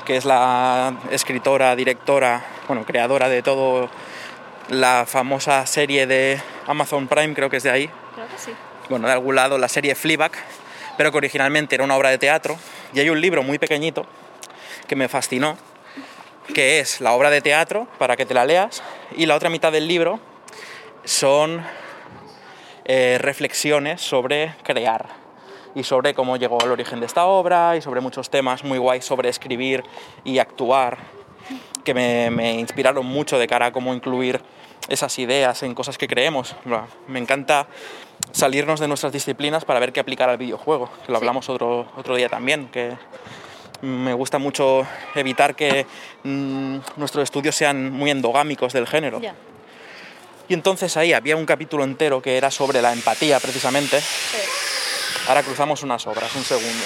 que 0.04 0.16
es 0.16 0.24
la 0.24 0.94
escritora, 1.10 1.76
directora, 1.76 2.44
bueno, 2.68 2.84
creadora 2.84 3.28
de 3.28 3.42
todo 3.42 3.88
la 4.68 5.04
famosa 5.06 5.66
serie 5.66 6.06
de 6.06 6.40
Amazon 6.66 7.08
Prime, 7.08 7.34
creo 7.34 7.50
que 7.50 7.56
es 7.56 7.62
de 7.62 7.70
ahí, 7.70 7.90
Creo 8.14 8.26
que 8.28 8.38
sí. 8.38 8.52
bueno, 8.88 9.06
de 9.06 9.12
algún 9.12 9.34
lado, 9.34 9.58
la 9.58 9.68
serie 9.68 9.94
Fleabag, 9.94 10.32
pero 10.96 11.10
que 11.10 11.18
originalmente 11.18 11.74
era 11.74 11.84
una 11.84 11.96
obra 11.96 12.10
de 12.10 12.18
teatro, 12.18 12.56
y 12.92 13.00
hay 13.00 13.10
un 13.10 13.20
libro 13.20 13.42
muy 13.42 13.58
pequeñito 13.58 14.06
que 14.86 14.96
me 14.96 15.08
fascinó, 15.08 15.56
que 16.54 16.80
es 16.80 17.00
la 17.00 17.12
obra 17.12 17.30
de 17.30 17.40
teatro, 17.40 17.86
para 17.98 18.16
que 18.16 18.26
te 18.26 18.34
la 18.34 18.44
leas, 18.44 18.82
y 19.16 19.26
la 19.26 19.34
otra 19.34 19.50
mitad 19.50 19.72
del 19.72 19.88
libro 19.88 20.20
son 21.04 21.64
eh, 22.84 23.18
reflexiones 23.20 24.00
sobre 24.00 24.54
crear 24.62 25.06
y 25.74 25.84
sobre 25.84 26.14
cómo 26.14 26.36
llegó 26.36 26.58
el 26.64 26.70
origen 26.70 27.00
de 27.00 27.06
esta 27.06 27.24
obra 27.24 27.76
y 27.76 27.82
sobre 27.82 28.00
muchos 28.00 28.28
temas 28.28 28.64
muy 28.64 28.78
guays 28.78 29.04
sobre 29.04 29.28
escribir 29.28 29.82
y 30.24 30.38
actuar 30.38 30.98
que 31.84 31.94
me, 31.94 32.30
me 32.30 32.52
inspiraron 32.54 33.06
mucho 33.06 33.38
de 33.38 33.46
cara 33.46 33.66
a 33.66 33.72
cómo 33.72 33.94
incluir 33.94 34.40
esas 34.88 35.18
ideas 35.18 35.62
en 35.62 35.74
cosas 35.74 35.98
que 35.98 36.08
creemos. 36.08 36.54
Me 37.06 37.18
encanta 37.18 37.66
salirnos 38.32 38.80
de 38.80 38.88
nuestras 38.88 39.12
disciplinas 39.12 39.64
para 39.64 39.80
ver 39.80 39.92
qué 39.92 40.00
aplicar 40.00 40.28
al 40.28 40.38
videojuego, 40.38 40.90
que 41.06 41.12
lo 41.12 41.18
hablamos 41.18 41.48
otro, 41.48 41.86
otro 41.96 42.16
día 42.16 42.28
también, 42.28 42.68
que 42.68 42.96
me 43.82 44.14
gusta 44.14 44.38
mucho 44.38 44.86
evitar 45.14 45.54
que 45.54 45.86
mm, 46.22 46.76
nuestros 46.96 47.24
estudios 47.24 47.54
sean 47.54 47.90
muy 47.90 48.10
endogámicos 48.10 48.72
del 48.72 48.86
género. 48.86 49.20
Y 50.48 50.54
entonces 50.54 50.96
ahí 50.96 51.12
había 51.12 51.36
un 51.36 51.46
capítulo 51.46 51.84
entero 51.84 52.22
que 52.22 52.36
era 52.36 52.50
sobre 52.50 52.80
la 52.80 52.92
empatía 52.92 53.40
precisamente. 53.40 54.00
Ahora 55.28 55.42
cruzamos 55.42 55.82
unas 55.82 56.06
obras, 56.06 56.34
un 56.36 56.44
segundo. 56.44 56.84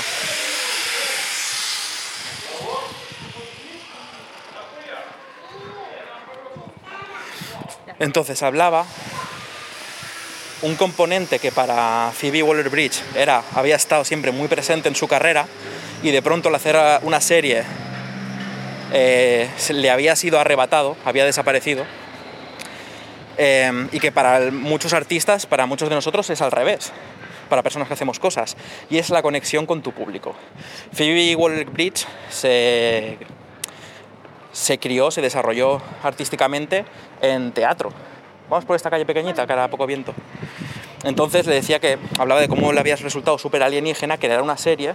Entonces 7.99 8.43
hablaba 8.43 8.87
un 10.63 10.77
componente 10.77 11.39
que 11.39 11.53
para 11.53 12.13
Phoebe 12.15 12.43
Waller-Bridge 12.43 13.03
era, 13.15 13.43
había 13.55 13.77
estado 13.77 14.05
siempre 14.05 14.33
muy 14.33 14.49
presente 14.49 14.89
en 14.89 14.95
su 14.95 15.09
carrera 15.09 15.47
y 16.07 16.13
de 16.13 16.23
pronto 16.23 16.49
al 16.51 16.55
hacer 16.55 16.77
una 17.03 17.21
serie 17.21 17.65
eh, 18.93 19.49
le 19.71 19.91
había 19.91 20.15
sido 20.15 20.39
arrebatado, 20.39 20.97
había 21.05 21.25
desaparecido. 21.25 21.85
Eh, 23.39 23.89
y 23.91 23.99
que 23.99 24.13
para 24.13 24.53
muchos 24.53 24.93
artistas, 24.93 25.47
para 25.47 25.67
muchos 25.67 25.89
de 25.89 25.97
nosotros 25.97 26.31
es 26.31 26.41
al 26.41 26.53
revés, 26.53 26.93
para 27.49 27.65
personas 27.65 27.89
que 27.89 27.95
hacemos 27.95 28.21
cosas, 28.21 28.57
y 28.89 28.99
es 28.99 29.11
la 29.11 29.21
conexión 29.21 29.67
con 29.67 29.83
tu 29.83 29.91
público. 29.91 30.37
Phoebe 30.93 31.35
Waller-Bridge 31.35 32.07
se 32.31 33.19
se 34.53 34.79
crió, 34.79 35.11
se 35.11 35.21
desarrolló 35.21 35.83
artísticamente 36.05 36.85
en 37.21 37.51
teatro. 37.51 37.91
Vamos 38.49 38.65
por 38.65 38.77
esta 38.77 38.91
calle 38.91 39.05
pequeñita, 39.05 39.45
que 39.45 39.53
era 39.53 39.69
poco 39.69 39.87
viento. 39.87 40.15
Entonces 41.03 41.47
le 41.47 41.57
decía 41.57 41.81
que 41.81 41.99
hablaba 42.17 42.41
de 42.41 42.49
cómo 42.49 42.73
le 42.73 42.79
había 42.79 42.95
resultado 42.95 43.39
súper 43.39 43.65
alienígena 43.65 44.17
crear 44.19 44.41
una 44.41 44.57
serie, 44.57 44.95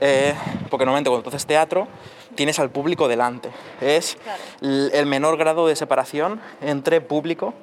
eh, 0.00 0.34
porque 0.70 0.84
normalmente 0.84 1.10
cuando 1.10 1.28
haces 1.28 1.46
teatro 1.46 1.88
tienes 2.34 2.58
al 2.58 2.70
público 2.70 3.08
delante. 3.08 3.50
Es 3.80 4.16
el 4.60 5.06
menor 5.06 5.36
grado 5.36 5.66
de 5.66 5.76
separación 5.76 6.40
entre 6.60 7.00
público 7.00 7.54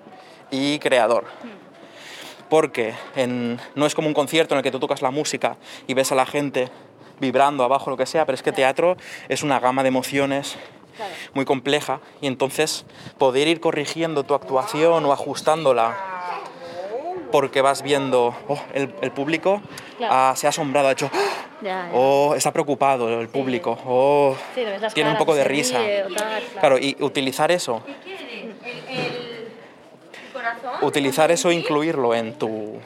y 0.51 0.79
creador. 0.79 1.25
Hmm. 1.25 1.65
Porque 2.49 2.93
no 3.73 3.85
es 3.85 3.95
como 3.95 4.07
un 4.07 4.13
concierto 4.13 4.53
en 4.53 4.59
el 4.59 4.63
que 4.63 4.71
tú 4.71 4.79
tocas 4.79 5.01
la 5.01 5.11
música 5.11 5.57
y 5.87 5.93
ves 5.93 6.11
a 6.11 6.15
la 6.15 6.25
gente 6.25 6.69
vibrando 7.19 7.63
abajo, 7.63 7.89
lo 7.89 7.97
que 7.97 8.05
sea, 8.05 8.25
pero 8.25 8.35
es 8.35 8.43
que 8.43 8.51
teatro 8.51 8.97
es 9.29 9.41
una 9.41 9.59
gama 9.59 9.81
de 9.83 9.89
emociones 9.89 10.57
muy 11.33 11.45
compleja 11.45 11.99
y 12.21 12.27
entonces 12.27 12.85
poder 13.17 13.47
ir 13.47 13.59
corrigiendo 13.59 14.23
tu 14.23 14.33
actuación 14.33 15.05
o 15.05 15.11
ajustándola 15.11 16.14
porque 17.35 17.59
vas 17.59 17.81
viendo, 17.81 18.33
oh, 18.47 18.57
el, 18.73 18.87
público 19.11 19.61
se 19.99 20.05
ha 20.47 20.49
asombrado, 20.49 20.87
ha 20.87 20.93
hecho, 20.93 21.11
oh, 21.91 22.33
está 22.33 22.53
preocupado 22.53 23.19
el 23.19 23.27
público, 23.27 23.77
oh, 23.85 24.37
tiene 24.93 25.11
un 25.11 25.17
poco 25.17 25.35
de 25.35 25.43
risa. 25.43 25.81
claro, 26.61 26.77
y 26.77 26.95
utilizar 27.01 27.51
eso. 27.51 27.83
Utilizar 30.81 31.29
eso 31.29 31.49
e 31.49 31.55
incluirlo 31.55 32.15
en 32.15 32.35
tu, 32.35 32.79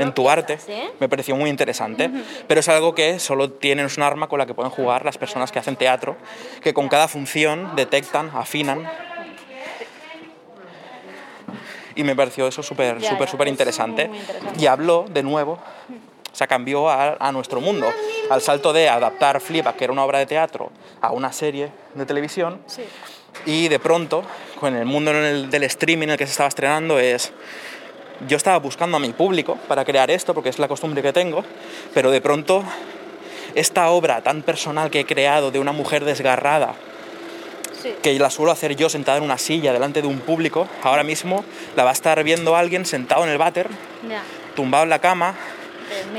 en 0.00 0.12
tu 0.12 0.28
arte. 0.28 0.58
¿eh? 0.66 0.90
me 0.98 1.08
pareció 1.08 1.36
muy 1.36 1.48
interesante. 1.48 2.10
Pero 2.48 2.58
es 2.58 2.68
algo 2.68 2.96
que 2.96 3.20
solo 3.20 3.52
tienen 3.52 3.86
un 3.96 4.02
arma 4.02 4.28
con 4.28 4.40
la 4.40 4.46
que 4.46 4.54
pueden 4.54 4.72
jugar 4.72 5.04
las 5.04 5.18
personas 5.18 5.52
que 5.52 5.60
hacen 5.60 5.76
teatro, 5.76 6.16
que 6.62 6.74
con 6.74 6.88
cada 6.88 7.06
función 7.06 7.76
detectan, 7.76 8.32
afinan. 8.34 8.90
Y 11.94 12.04
me 12.04 12.16
pareció 12.16 12.46
eso 12.46 12.62
súper, 12.62 13.02
súper, 13.02 13.28
súper 13.28 13.48
interesante. 13.48 14.10
Y 14.58 14.66
habló 14.66 15.06
de 15.10 15.22
nuevo 15.22 15.58
o 16.32 16.34
sea, 16.34 16.46
cambió 16.46 16.88
a, 16.88 17.16
a, 17.20 17.30
nuestro 17.30 17.60
mundo. 17.60 17.92
Al 18.30 18.40
salto 18.40 18.72
de 18.72 18.88
adaptar 18.88 19.38
Flipa, 19.38 19.74
que 19.74 19.84
era 19.84 19.92
una 19.92 20.02
obra 20.02 20.18
de 20.18 20.24
teatro, 20.24 20.70
a 21.02 21.12
una 21.12 21.30
serie 21.30 21.70
de 21.94 22.06
televisión. 22.06 22.58
Sí 22.66 22.84
y 23.46 23.68
de 23.68 23.78
pronto, 23.78 24.22
con 24.60 24.76
el 24.76 24.84
mundo 24.84 25.12
del 25.12 25.62
streaming 25.64 26.04
en 26.04 26.10
el 26.10 26.18
que 26.18 26.26
se 26.26 26.32
estaba 26.32 26.48
estrenando, 26.48 26.98
es... 26.98 27.32
Yo 28.28 28.36
estaba 28.36 28.58
buscando 28.58 28.98
a 28.98 29.00
mi 29.00 29.12
público 29.12 29.58
para 29.66 29.84
crear 29.84 30.08
esto, 30.10 30.32
porque 30.32 30.48
es 30.48 30.60
la 30.60 30.68
costumbre 30.68 31.02
que 31.02 31.12
tengo, 31.12 31.44
pero 31.92 32.12
de 32.12 32.20
pronto 32.20 32.62
esta 33.56 33.90
obra 33.90 34.22
tan 34.22 34.42
personal 34.42 34.90
que 34.90 35.00
he 35.00 35.04
creado 35.04 35.50
de 35.50 35.58
una 35.58 35.72
mujer 35.72 36.04
desgarrada, 36.04 36.74
que 38.02 38.18
la 38.18 38.30
suelo 38.30 38.52
hacer 38.52 38.76
yo 38.76 38.88
sentada 38.88 39.18
en 39.18 39.24
una 39.24 39.38
silla 39.38 39.72
delante 39.72 40.02
de 40.02 40.08
un 40.08 40.20
público, 40.20 40.68
ahora 40.82 41.02
mismo 41.04 41.44
la 41.76 41.84
va 41.84 41.90
a 41.90 41.92
estar 41.92 42.22
viendo 42.24 42.56
alguien 42.56 42.86
sentado 42.86 43.24
en 43.24 43.30
el 43.30 43.38
váter, 43.38 43.68
tumbado 44.54 44.84
en 44.84 44.90
la 44.90 45.00
cama, 45.00 45.34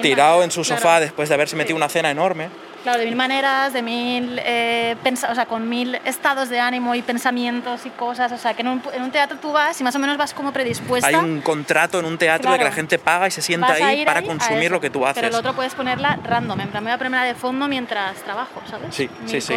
tirado 0.02 0.44
en 0.44 0.52
su 0.52 0.64
sofá 0.64 1.00
después 1.00 1.30
de 1.30 1.36
haberse 1.36 1.56
metido 1.56 1.76
una 1.76 1.90
cena 1.90 2.12
enorme. 2.12 2.50
Claro, 2.84 3.00
de 3.00 3.06
mil 3.06 3.16
maneras, 3.16 3.72
de 3.72 3.82
mil, 3.82 4.40
eh, 4.44 4.96
o 5.30 5.36
sea, 5.36 5.46
con 5.46 5.70
mil 5.70 5.96
estados 6.04 6.50
de 6.50 6.60
ánimo 6.60 6.94
y 6.96 7.02
pensamientos 7.02 7.86
y 7.86 7.90
cosas. 7.90 8.32
O 8.34 8.38
sea, 8.38 8.54
que 8.54 8.62
en 8.62 8.68
un, 8.68 8.82
en 8.94 9.02
un, 9.02 9.12
teatro 9.12 9.38
tú 9.42 9.54
vas 9.54 9.80
y 9.80 9.84
más 9.86 9.96
o 9.96 10.00
menos 10.00 10.18
vas 10.18 10.34
como 10.34 10.52
predispuesta. 10.52 11.08
Hay 11.08 11.16
un 11.16 11.42
contrato 11.42 12.00
en 12.00 12.06
un 12.06 12.18
teatro 12.18 12.52
de 12.52 12.58
que 12.58 12.64
la 12.66 12.72
gente 12.74 13.00
paga 13.00 13.28
y 13.28 13.32
se 13.32 13.42
sienta 13.42 13.72
ahí 13.74 14.04
para 14.06 14.22
consumir 14.22 14.70
lo 14.70 14.82
que 14.82 14.90
tú 14.90 15.06
haces. 15.06 15.16
Pero 15.16 15.28
el 15.28 15.36
otro 15.36 15.54
puedes 15.54 15.74
ponerla 15.76 16.20
random, 16.24 16.60
en 16.60 16.70
plan, 16.70 16.84
me 16.84 16.90
voy 16.90 16.96
a 16.96 16.98
poner 16.98 17.26
de 17.26 17.36
fondo 17.36 17.68
mientras 17.70 18.18
trabajo, 18.18 18.62
¿sabes? 18.70 18.94
Sí, 18.94 19.10
sí, 19.26 19.40
sí. 19.40 19.56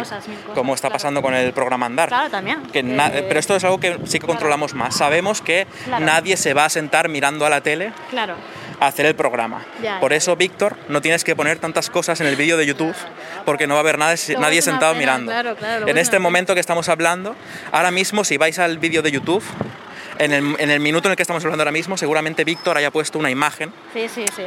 como 0.55 0.73
está 0.73 0.89
pasando 0.89 1.21
con 1.21 1.33
el 1.33 1.51
programa 1.51 1.85
Andar. 1.85 2.07
Claro, 2.07 2.29
también. 2.29 2.61
Que 2.71 2.83
pero 3.27 3.39
esto 3.39 3.55
es 3.57 3.63
algo 3.65 3.79
que 3.79 3.99
sí 4.05 4.19
que 4.19 4.27
controlamos 4.27 4.73
más. 4.73 4.95
Sabemos 4.95 5.41
que 5.41 5.67
nadie 5.99 6.37
se 6.37 6.53
va 6.53 6.65
a 6.65 6.69
sentar 6.69 7.09
mirando 7.09 7.45
a 7.45 7.49
la 7.49 7.61
tele. 7.61 7.91
Claro 8.09 8.35
hacer 8.79 9.05
el 9.05 9.15
programa. 9.15 9.65
Por 9.99 10.13
eso, 10.13 10.35
Víctor, 10.35 10.77
no 10.89 11.01
tienes 11.01 11.23
que 11.23 11.35
poner 11.35 11.59
tantas 11.59 11.89
cosas 11.89 12.21
en 12.21 12.27
el 12.27 12.35
vídeo 12.35 12.57
de 12.57 12.65
YouTube 12.65 12.95
porque 13.45 13.67
no 13.67 13.73
va 13.75 13.79
a 13.79 13.81
haber 13.81 13.97
nadie 13.97 14.61
sentado 14.61 14.95
mirando. 14.95 15.31
en 15.85 15.97
este 15.97 16.19
momento 16.19 16.53
que 16.53 16.59
estamos 16.59 16.89
hablando, 16.89 17.35
ahora 17.71 17.91
mismo, 17.91 18.23
si 18.23 18.37
vais 18.37 18.59
al 18.59 18.77
vídeo 18.77 19.01
de 19.01 19.11
YouTube, 19.11 19.43
en 20.19 20.31
el, 20.33 20.79
minuto 20.79 21.07
en 21.07 21.11
el 21.11 21.15
que 21.15 21.23
estamos 21.23 21.43
hablando 21.43 21.61
ahora 21.61 21.71
mismo, 21.71 21.97
seguramente 21.97 22.43
Víctor 22.43 22.77
haya 22.77 22.91
puesto 22.91 23.19
una 23.19 23.29
imagen 23.29 23.71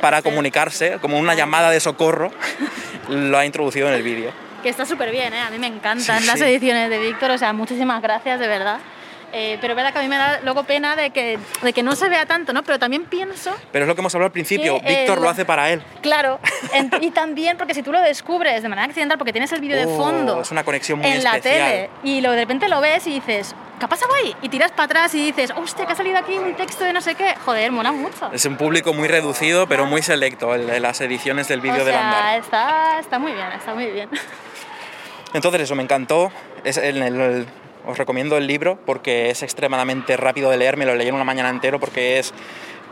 para 0.01 0.23
comunicarse, 0.23 0.99
como 1.01 1.19
una 1.19 1.35
llamada 1.35 1.71
de 1.71 1.81
socorro, 1.81 2.33
lo 3.09 3.39
ha 3.39 3.47
introducido 3.47 3.89
en 3.89 3.95
el 3.95 4.03
vídeo. 4.03 4.33
Que 4.63 4.69
está 4.69 4.85
súper 4.85 5.11
bien, 5.11 5.33
¿eh? 5.33 5.41
a 5.41 5.51
mí 5.51 5.59
me 5.59 5.69
encantan 5.69 6.27
las 6.27 6.41
ediciones 6.41 6.91
de 6.91 6.99
Víctor, 6.99 7.31
o 7.31 7.39
sea, 7.39 7.53
muchísimas 7.53 8.03
gracias, 8.03 8.39
de 8.41 8.47
verdad. 8.47 8.79
Eh, 9.33 9.59
pero 9.61 9.75
verdad 9.75 9.93
que 9.93 9.99
a 9.99 10.03
mí 10.03 10.09
me 10.09 10.17
da 10.17 10.41
luego 10.43 10.65
pena 10.65 10.97
de 10.97 11.11
que, 11.11 11.39
de 11.63 11.73
que 11.73 11.83
no 11.83 11.95
se 11.95 12.09
vea 12.09 12.27
tanto, 12.27 12.53
¿no? 12.53 12.63
Pero 12.63 12.79
también 12.79 13.05
pienso... 13.05 13.55
Pero 13.73 13.85
es 13.85 13.89
lo 13.89 13.95
que 13.95 14.01
hemos 14.01 14.15
hablado 14.15 14.27
al 14.27 14.33
principio, 14.33 14.81
Víctor 14.81 15.21
lo 15.21 15.29
hace 15.29 15.45
para 15.45 15.71
él. 15.71 15.83
Claro, 16.03 16.41
y 17.01 17.11
también 17.11 17.57
porque 17.57 17.75
si 17.75 17.83
tú 17.83 17.93
lo 17.93 18.01
descubres 18.01 18.63
de 18.63 18.69
manera 18.69 18.87
accidental, 18.87 19.19
porque 19.19 19.33
tienes 19.33 19.53
el 19.53 19.61
vídeo 19.61 19.77
de 19.77 19.87
oh, 19.87 19.97
fondo... 19.97 20.41
Es 20.41 20.51
una 20.51 20.65
conexión 20.65 20.99
muy 20.99 21.11
En 21.11 21.23
la 21.23 21.41
tele, 21.41 21.91
y 22.03 22.21
lo, 22.21 22.33
de 22.33 22.39
repente 22.39 22.69
lo 22.69 22.81
ves 22.81 23.07
y 23.07 23.15
dices, 23.15 23.55
¿qué 23.79 23.85
ha 23.85 23.89
pasado 23.89 24.15
ahí? 24.15 24.37
Y 24.43 24.49
tiras 24.49 24.71
para 24.73 24.85
atrás 24.85 25.15
y 25.15 25.27
dices, 25.27 25.53
hostia, 25.57 25.87
que 25.87 25.93
ha 25.93 25.97
salido 25.97 26.19
aquí 26.19 26.37
un 26.37 26.55
texto 26.55 26.85
de 26.85 26.93
no 26.93 27.01
sé 27.01 27.15
qué. 27.15 27.35
Joder, 27.45 27.73
mola 27.73 27.93
mucho. 27.93 28.31
Es 28.33 28.45
un 28.45 28.57
público 28.57 28.93
muy 28.93 29.09
reducido, 29.09 29.67
pero 29.67 29.87
muy 29.87 30.03
selecto, 30.03 30.55
el 30.55 30.67
de 30.67 30.81
las 30.81 31.01
ediciones 31.01 31.49
del 31.49 31.61
vídeo 31.61 31.85
de 31.85 31.93
la 31.93 32.37
Está, 32.37 33.01
está 33.01 33.19
muy 33.19 33.33
bien, 33.33 33.49
está 33.53 33.75
muy 33.75 33.87
bien. 33.87 34.09
Entonces 35.33 35.63
eso 35.63 35.75
me 35.75 35.83
encantó. 35.83 36.31
Es 36.65 36.77
el, 36.77 37.03
el, 37.03 37.47
os 37.87 37.99
recomiendo 37.99 38.37
el 38.37 38.47
libro 38.47 38.79
porque 38.87 39.31
es 39.31 39.43
extremadamente 39.43 40.17
rápido 40.17 40.51
de 40.51 40.57
leer, 40.57 40.77
me 40.77 40.87
lo 40.87 40.95
leí 40.95 41.09
en 41.09 41.15
una 41.15 41.25
mañana 41.25 41.51
entero 41.51 41.81
porque 41.81 42.19
es 42.19 42.33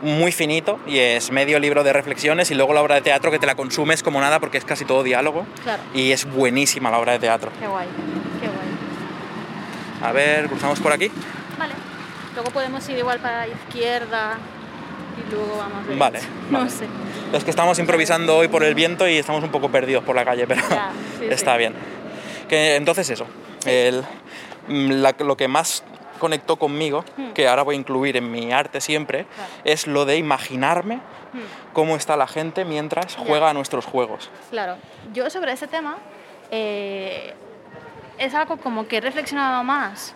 muy 0.01 0.31
finito 0.31 0.79
y 0.87 0.99
es 0.99 1.31
medio 1.31 1.59
libro 1.59 1.83
de 1.83 1.93
reflexiones 1.93 2.51
y 2.51 2.55
luego 2.55 2.73
la 2.73 2.81
obra 2.81 2.95
de 2.95 3.01
teatro 3.01 3.31
que 3.31 3.39
te 3.39 3.45
la 3.45 3.55
consumes 3.55 4.03
como 4.03 4.21
nada 4.21 4.39
porque 4.39 4.57
es 4.57 4.65
casi 4.65 4.85
todo 4.85 5.03
diálogo 5.03 5.45
y 5.93 6.11
es 6.11 6.25
buenísima 6.25 6.89
la 6.91 6.99
obra 6.99 7.13
de 7.13 7.19
teatro. 7.19 7.51
Qué 7.59 7.67
guay, 7.67 7.87
qué 8.39 8.47
guay. 8.47 8.59
A 10.01 10.11
ver, 10.13 10.47
cruzamos 10.47 10.79
por 10.79 10.93
aquí. 10.93 11.11
Vale, 11.57 11.73
luego 12.33 12.51
podemos 12.51 12.87
ir 12.89 12.97
igual 12.97 13.19
para 13.19 13.45
la 13.45 13.53
izquierda 13.53 14.37
y 15.17 15.31
luego 15.31 15.57
vamos 15.57 15.85
a 15.85 15.87
ver. 15.87 15.97
Vale, 15.97 16.19
no 16.49 16.69
sé. 16.69 16.85
Es 17.33 17.43
que 17.43 17.49
estamos 17.49 17.77
improvisando 17.79 18.37
hoy 18.37 18.47
por 18.47 18.63
el 18.63 18.75
viento 18.75 19.07
y 19.07 19.17
estamos 19.17 19.43
un 19.43 19.51
poco 19.51 19.69
perdidos 19.69 20.03
por 20.03 20.15
la 20.15 20.25
calle, 20.25 20.47
pero 20.47 20.61
está 21.29 21.57
bien. 21.57 21.73
Que, 22.47 22.75
entonces 22.75 23.09
eso, 23.09 23.27
el, 23.65 24.03
Mm, 24.69 25.03
lo 25.19 25.35
que 25.35 25.47
más 25.47 25.83
conectó 26.19 26.57
conmigo, 26.57 27.03
hmm. 27.17 27.31
que 27.31 27.47
ahora 27.47 27.63
voy 27.63 27.75
a 27.75 27.79
incluir 27.79 28.17
en 28.17 28.31
mi 28.31 28.51
arte 28.51 28.81
siempre, 28.81 29.25
es 29.63 29.87
lo 29.87 30.05
de 30.05 30.17
imaginarme 30.17 30.97
hmm. 30.97 31.73
cómo 31.73 31.95
está 31.95 32.15
la 32.15 32.27
gente 32.27 32.65
mientras 32.65 33.15
juega 33.15 33.49
a 33.49 33.53
nuestros 33.53 33.85
juegos. 33.85 34.29
Claro, 34.51 34.77
yo 35.13 35.29
sobre 35.29 35.53
ese 35.53 35.67
tema 35.67 35.97
eh, 36.51 37.33
es 38.19 38.35
algo 38.35 38.57
como 38.57 38.87
que 38.87 38.97
he 38.97 39.01
reflexionado 39.01 39.63
más 39.63 40.13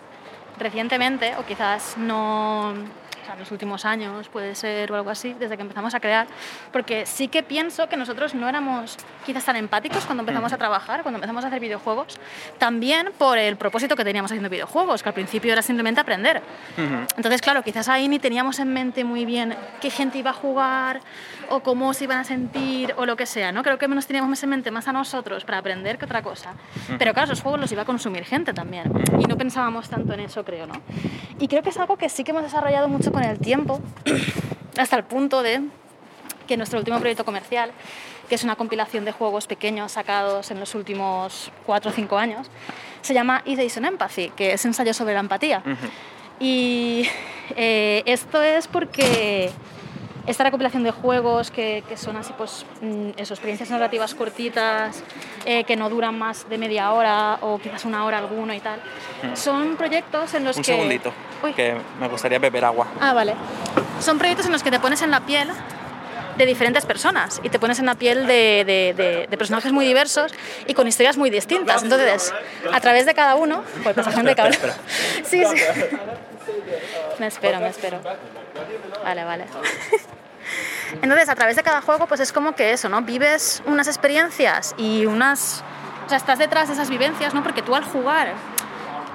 recientemente, 0.58 1.34
o 1.36 1.44
quizás 1.44 1.96
no, 1.96 2.74
o 3.24 3.26
sea, 3.26 3.36
los 3.36 3.50
últimos 3.50 3.86
años 3.86 4.28
puede 4.28 4.54
ser 4.54 4.92
o 4.92 4.96
algo 4.96 5.08
así, 5.08 5.34
desde 5.38 5.56
que 5.56 5.62
empezamos 5.62 5.94
a 5.94 6.00
crear, 6.00 6.26
porque 6.72 7.06
sí 7.06 7.28
que 7.28 7.42
pienso 7.42 7.88
que 7.88 7.96
nosotros 7.96 8.34
no 8.34 8.46
éramos 8.48 8.98
quizás 9.24 9.46
tan 9.46 9.56
empáticos 9.56 10.04
cuando 10.04 10.20
empezamos 10.20 10.52
a 10.52 10.58
trabajar, 10.58 11.02
cuando 11.02 11.16
empezamos 11.16 11.42
a 11.42 11.48
hacer 11.48 11.58
videojuegos, 11.58 12.20
también 12.58 13.12
por 13.16 13.38
el 13.38 13.56
propósito 13.56 13.96
que 13.96 14.04
teníamos 14.04 14.30
haciendo 14.30 14.50
videojuegos, 14.50 15.02
que 15.02 15.08
al 15.08 15.14
principio 15.14 15.52
era 15.52 15.62
simplemente 15.62 16.02
aprender. 16.02 16.42
Entonces, 17.16 17.40
claro, 17.40 17.62
quizás 17.62 17.88
ahí 17.88 18.08
ni 18.08 18.18
teníamos 18.18 18.58
en 18.58 18.72
mente 18.74 19.04
muy 19.04 19.24
bien 19.24 19.56
qué 19.80 19.88
gente 19.88 20.18
iba 20.18 20.30
a 20.30 20.34
jugar 20.34 21.00
o 21.48 21.60
cómo 21.60 21.94
se 21.94 22.04
iban 22.04 22.18
a 22.18 22.24
sentir 22.24 22.94
o 22.98 23.06
lo 23.06 23.16
que 23.16 23.24
sea, 23.24 23.52
¿no? 23.52 23.62
Creo 23.62 23.78
que 23.78 23.88
nos 23.88 24.06
teníamos 24.06 24.42
en 24.42 24.50
mente 24.50 24.70
más 24.70 24.86
a 24.86 24.92
nosotros 24.92 25.44
para 25.44 25.58
aprender 25.58 25.96
que 25.96 26.04
otra 26.04 26.22
cosa. 26.22 26.54
Pero 26.98 27.14
claro, 27.14 27.32
esos 27.32 27.42
juegos 27.42 27.60
los 27.60 27.72
iba 27.72 27.82
a 27.82 27.84
consumir 27.86 28.24
gente 28.24 28.52
también 28.52 28.92
y 29.18 29.24
no 29.24 29.38
pensábamos 29.38 29.88
tanto 29.88 30.12
en 30.12 30.20
eso, 30.20 30.44
creo, 30.44 30.66
¿no? 30.66 30.74
Y 31.38 31.48
creo 31.48 31.62
que 31.62 31.70
es 31.70 31.78
algo 31.78 31.96
que 31.96 32.08
sí 32.10 32.22
que 32.22 32.32
hemos 32.32 32.42
desarrollado 32.42 32.88
mucho 32.88 33.12
con 33.14 33.22
el 33.22 33.38
tiempo, 33.38 33.80
hasta 34.76 34.96
el 34.96 35.04
punto 35.04 35.42
de 35.42 35.62
que 36.48 36.56
nuestro 36.56 36.80
último 36.80 36.98
proyecto 36.98 37.24
comercial, 37.24 37.70
que 38.28 38.34
es 38.34 38.42
una 38.42 38.56
compilación 38.56 39.04
de 39.04 39.12
juegos 39.12 39.46
pequeños 39.46 39.92
sacados 39.92 40.50
en 40.50 40.58
los 40.58 40.74
últimos 40.74 41.52
4 41.64 41.90
o 41.92 41.94
5 41.94 42.18
años, 42.18 42.48
se 43.02 43.14
llama 43.14 43.42
Is 43.46 43.76
on 43.76 43.84
Empathy, 43.84 44.30
que 44.30 44.54
es 44.54 44.64
ensayo 44.64 44.92
sobre 44.92 45.14
la 45.14 45.20
empatía. 45.20 45.62
Y 46.40 47.08
eh, 47.56 48.02
esto 48.06 48.42
es 48.42 48.66
porque 48.66 49.52
esta 50.26 50.44
recopilación 50.44 50.82
de 50.84 50.90
juegos 50.90 51.50
que, 51.50 51.82
que 51.88 51.96
son 51.96 52.16
así, 52.16 52.32
pues, 52.36 52.64
mm, 52.80 53.10
eso, 53.16 53.34
experiencias 53.34 53.70
narrativas 53.70 54.14
cortitas, 54.14 55.02
eh, 55.44 55.64
que 55.64 55.76
no 55.76 55.90
duran 55.90 56.18
más 56.18 56.48
de 56.48 56.58
media 56.58 56.92
hora 56.92 57.38
o 57.40 57.58
quizás 57.58 57.84
una 57.84 58.04
hora 58.04 58.18
alguno 58.18 58.54
y 58.54 58.60
tal, 58.60 58.80
son 59.34 59.76
proyectos 59.76 60.34
en 60.34 60.44
los 60.44 60.56
Un 60.56 60.62
que... 60.62 60.72
segundito, 60.72 61.12
que 61.54 61.76
me 62.00 62.08
gustaría 62.08 62.38
beber 62.38 62.64
agua. 62.64 62.86
Ah, 63.00 63.12
vale. 63.12 63.34
Son 64.00 64.18
proyectos 64.18 64.46
en 64.46 64.52
los 64.52 64.62
que 64.62 64.70
te 64.70 64.80
pones 64.80 65.02
en 65.02 65.10
la 65.10 65.20
piel 65.20 65.48
de 66.36 66.46
diferentes 66.46 66.84
personas 66.84 67.40
y 67.42 67.48
te 67.48 67.58
pones 67.58 67.78
en 67.78 67.86
la 67.86 67.94
piel 67.94 68.26
de, 68.26 68.64
de, 68.66 69.26
de, 69.28 69.38
personajes 69.38 69.72
muy 69.72 69.84
diversos 69.84 70.32
y 70.66 70.74
con 70.74 70.88
historias 70.88 71.16
muy 71.16 71.30
distintas. 71.30 71.82
Entonces, 71.82 72.32
a 72.72 72.80
través 72.80 73.06
de 73.06 73.14
cada 73.14 73.36
uno, 73.36 73.62
pues 73.82 73.94
pasa 73.94 74.10
gente 74.10 74.34
que 74.34 74.42
Sí, 75.24 75.44
sí. 75.44 75.62
Me 77.18 77.26
espero, 77.26 77.60
me 77.60 77.68
espero. 77.68 78.00
Vale, 79.04 79.24
vale. 79.24 79.46
Entonces, 81.02 81.28
a 81.28 81.34
través 81.34 81.56
de 81.56 81.62
cada 81.62 81.80
juego, 81.80 82.06
pues 82.06 82.20
es 82.20 82.32
como 82.32 82.54
que 82.54 82.72
eso, 82.72 82.88
¿no? 82.88 83.02
Vives 83.02 83.62
unas 83.66 83.88
experiencias 83.88 84.74
y 84.76 85.06
unas... 85.06 85.64
O 86.06 86.08
sea, 86.08 86.18
estás 86.18 86.38
detrás 86.38 86.68
de 86.68 86.74
esas 86.74 86.90
vivencias, 86.90 87.34
¿no? 87.34 87.42
Porque 87.42 87.62
tú 87.62 87.74
al 87.74 87.84
jugar, 87.84 88.34